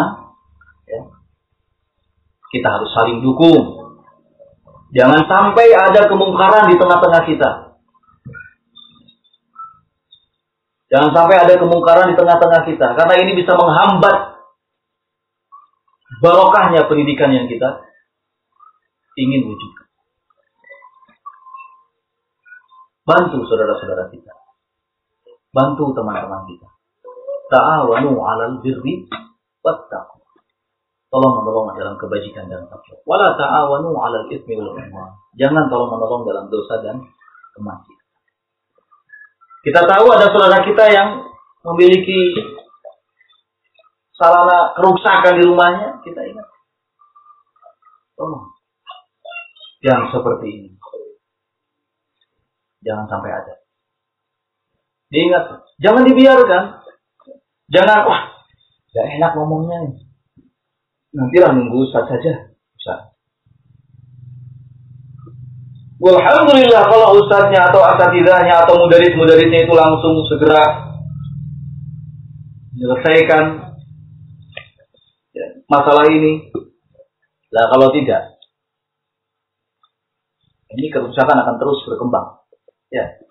Ya. 0.89 1.01
Kita 2.48 2.68
harus 2.72 2.90
saling 2.97 3.20
dukung. 3.20 3.85
Jangan 4.94 5.26
sampai 5.26 5.74
ada 5.74 6.06
kemungkaran 6.06 6.70
di 6.70 6.78
tengah-tengah 6.78 7.22
kita. 7.26 7.51
Jangan 10.94 11.10
sampai 11.10 11.36
ada 11.42 11.58
kemungkaran 11.58 12.06
di 12.06 12.14
tengah-tengah 12.14 12.70
kita. 12.70 12.86
Karena 12.94 13.14
ini 13.18 13.34
bisa 13.34 13.58
menghambat 13.58 14.46
barokahnya 16.22 16.86
pendidikan 16.86 17.34
yang 17.34 17.50
kita 17.50 17.82
ingin 19.18 19.42
wujudkan. 19.50 19.90
Bantu 23.02 23.42
saudara-saudara 23.42 24.06
kita. 24.14 24.38
Bantu 25.50 25.90
teman-teman 25.98 26.46
kita. 26.46 26.70
Ta'awanu 27.50 28.14
'alal 28.14 28.62
birri 28.62 29.10
wat 29.66 29.90
taqwa. 29.90 30.22
Tolong 31.10 31.42
menolong 31.42 31.74
dalam 31.74 31.98
kebajikan 31.98 32.46
dan 32.46 32.70
takwa. 32.70 33.02
Wala 33.02 33.34
ta'awanu 33.34 33.98
'alal 33.98 34.30
itsmi 34.30 34.62
wal 34.62 34.78
Jangan 35.34 35.66
tolong 35.66 35.90
menolong 35.90 36.22
dalam 36.22 36.46
dosa 36.46 36.78
dan 36.86 37.02
kemaksiatan. 37.58 38.03
Kita 39.65 39.81
tahu 39.89 40.07
ada 40.12 40.28
saudara 40.28 40.61
kita 40.61 40.85
yang 40.93 41.24
memiliki 41.65 42.36
sarana 44.12 44.77
kerusakan 44.77 45.41
di 45.41 45.45
rumahnya, 45.49 46.05
kita 46.05 46.20
ingat. 46.20 46.47
Oh, 48.20 48.53
yang 49.81 50.12
seperti 50.12 50.47
ini. 50.53 50.70
Jangan 52.85 53.09
sampai 53.09 53.31
ada. 53.32 53.55
Diingat, 55.09 55.45
jangan 55.81 56.05
dibiarkan. 56.05 56.65
Jangan, 57.73 57.99
wah, 58.05 58.23
gak 58.93 59.09
enak 59.16 59.32
ngomongnya. 59.32 59.97
Nanti 61.16 61.36
lah 61.41 61.57
nunggu 61.57 61.89
Ustaz 61.89 62.05
saja. 62.12 62.53
Ustaz. 62.77 63.14
Alhamdulillah 66.05 66.85
kalau 66.85 67.16
ustadznya 67.16 67.72
atau 67.72 67.81
asatidahnya 67.81 68.60
atau 68.68 68.76
mudaris-mudarisnya 68.76 69.64
itu 69.64 69.72
langsung 69.72 70.20
segera 70.28 70.93
menyelesaikan 72.76 73.72
masalah 75.64 76.05
ini. 76.12 76.52
Nah 77.48 77.64
kalau 77.72 77.89
tidak, 77.97 78.36
ini 80.76 80.93
kerusakan 80.93 81.40
akan 81.40 81.56
terus 81.56 81.81
berkembang. 81.89 82.43
Ya. 82.93 83.24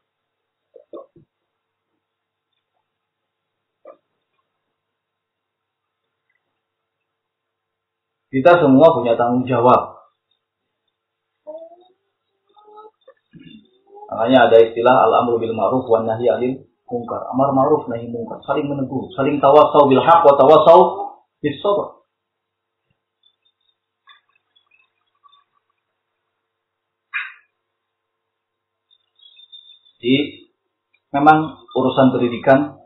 Kita 8.33 8.57
semua 8.57 8.97
punya 8.97 9.13
tanggung 9.13 9.45
jawab. 9.45 10.02
Makanya 14.13 14.45
ada 14.45 14.57
istilah 14.61 15.09
al-amru 15.09 15.41
bil 15.41 15.57
ma'ruf 15.57 15.89
wa 15.89 16.05
nahi 16.05 16.29
'anil 16.29 16.69
munkar. 16.85 17.25
Amar 17.33 17.49
ma'ruf 17.49 17.89
nahi 17.89 18.05
munkar, 18.13 18.37
saling 18.45 18.69
menegur, 18.69 19.09
saling 19.17 19.41
tawasau 19.41 19.89
bil 19.89 20.05
haq 20.05 20.21
wa 20.21 20.37
tawasau 20.37 20.79
bis 21.41 21.57
sabr. 21.65 22.05
Jadi 29.97 30.45
memang 31.09 31.65
urusan 31.73 32.13
pendidikan 32.13 32.77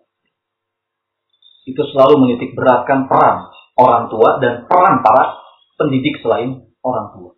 itu 1.67 1.83
selalu 1.91 2.23
menitik 2.23 2.55
beratkan 2.55 3.11
peran 3.11 3.51
orang 3.75 4.07
tua 4.07 4.39
dan 4.39 4.63
peran 4.63 5.03
para 5.03 5.43
pendidik 5.75 6.23
selain 6.23 6.71
orang 6.79 7.11
tua. 7.11 7.31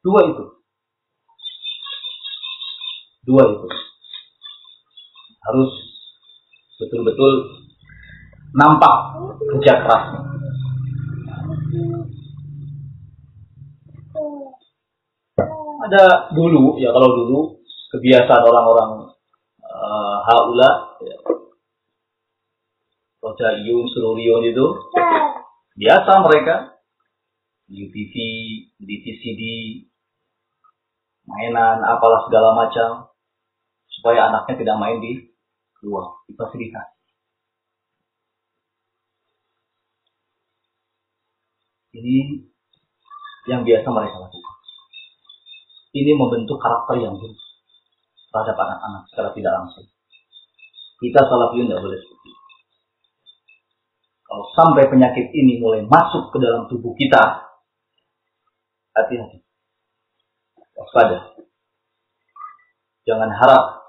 Dua 0.00 0.20
itu. 0.32 0.63
Dua 3.24 3.42
itu. 3.44 3.68
Harus 5.44 5.70
betul-betul 6.80 7.32
nampak 8.54 8.94
kerja 9.50 9.72
kerasnya. 9.82 10.20
Ada 15.84 16.32
dulu, 16.32 16.80
ya 16.80 16.88
kalau 16.96 17.10
dulu 17.12 17.40
kebiasaan 17.92 18.40
orang-orang 18.40 19.12
uh, 19.60 20.16
haula, 20.24 20.70
ya, 21.04 21.16
Rojaiyun, 23.20 23.84
Sururion 23.92 24.48
itu 24.48 24.66
biasa 25.76 26.24
mereka 26.24 26.80
di 27.68 27.88
TV, 27.92 28.14
di 28.80 28.94
VCD, 29.00 29.42
mainan, 31.28 31.84
apalah 31.84 32.24
segala 32.28 32.52
macam, 32.56 33.12
supaya 34.04 34.28
anaknya 34.28 34.60
tidak 34.60 34.76
main 34.76 35.00
di 35.00 35.32
luar, 35.80 36.20
di 36.28 36.36
fasilitas. 36.36 36.92
Ini 41.96 42.44
yang 43.48 43.64
biasa 43.64 43.88
mereka 43.88 44.28
lakukan 44.28 44.54
ini 45.94 46.12
membentuk 46.18 46.58
karakter 46.58 46.98
yang 46.98 47.14
buruk 47.14 47.38
terhadap 48.34 48.56
anak-anak 48.58 49.02
secara 49.14 49.30
tidak 49.30 49.52
langsung. 49.54 49.86
Kita 50.98 51.20
salafiyun 51.22 51.70
tidak 51.70 51.82
boleh 51.86 51.98
seperti 52.02 52.28
itu. 52.34 52.42
Kalau 54.26 54.44
sampai 54.58 54.84
penyakit 54.90 55.30
ini 55.30 55.62
mulai 55.62 55.86
masuk 55.86 56.34
ke 56.34 56.38
dalam 56.42 56.66
tubuh 56.66 56.90
kita, 56.98 57.46
hati-hati. 58.98 59.38
Waspada. 60.74 61.38
Jangan 63.06 63.30
harap 63.30 63.83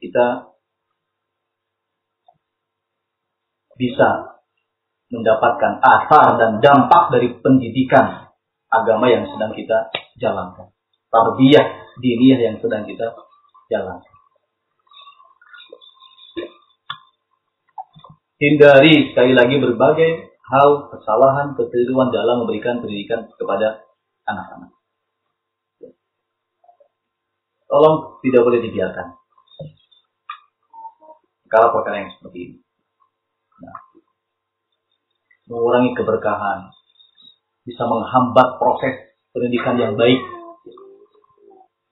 kita 0.00 0.50
bisa 3.76 4.40
mendapatkan 5.12 5.80
asar 5.80 6.36
dan 6.36 6.60
dampak 6.60 7.12
dari 7.12 7.28
pendidikan 7.40 8.30
agama 8.70 9.10
yang 9.10 9.26
sedang 9.26 9.52
kita 9.56 9.90
jalankan. 10.20 10.70
Tarbiyah 11.10 11.66
diniyah 11.98 12.40
yang 12.40 12.56
sedang 12.62 12.86
kita 12.86 13.12
jalankan. 13.68 14.14
Hindari 18.40 19.12
sekali 19.12 19.36
lagi 19.36 19.60
berbagai 19.60 20.32
hal 20.48 20.88
kesalahan, 20.88 21.52
kekeliruan 21.60 22.08
dalam 22.08 22.46
memberikan 22.46 22.80
pendidikan 22.80 23.28
kepada 23.36 23.84
anak-anak. 24.24 24.72
Tolong 27.68 28.18
tidak 28.24 28.42
boleh 28.48 28.60
dibiarkan. 28.64 29.19
Kalau 31.50 31.74
perkara 31.74 32.06
yang 32.06 32.10
seperti 32.14 32.38
ini. 32.46 32.56
Nah, 33.60 33.76
mengurangi 35.50 35.98
keberkahan, 35.98 36.70
bisa 37.66 37.82
menghambat 37.90 38.62
proses 38.62 39.18
pendidikan 39.34 39.74
yang 39.76 39.98
baik, 39.98 40.22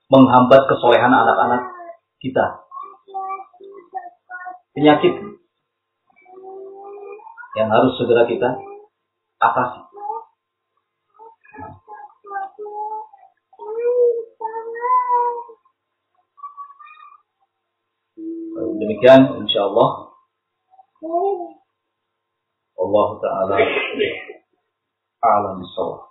menghambat 0.07 0.63
kesolehan 0.71 1.11
anak-anak 1.11 1.67
kita. 2.23 2.63
Penyakit 4.71 5.13
yang 7.59 7.67
harus 7.67 7.99
segera 7.99 8.23
kita 8.31 8.49
atasi. 9.43 9.88
Demikian 18.89 19.45
insya 19.45 19.69
Allah. 19.69 20.09
Allah 22.73 23.07
Ta'ala 23.21 23.55
alam 25.21 25.61
bisawab. 25.61 26.08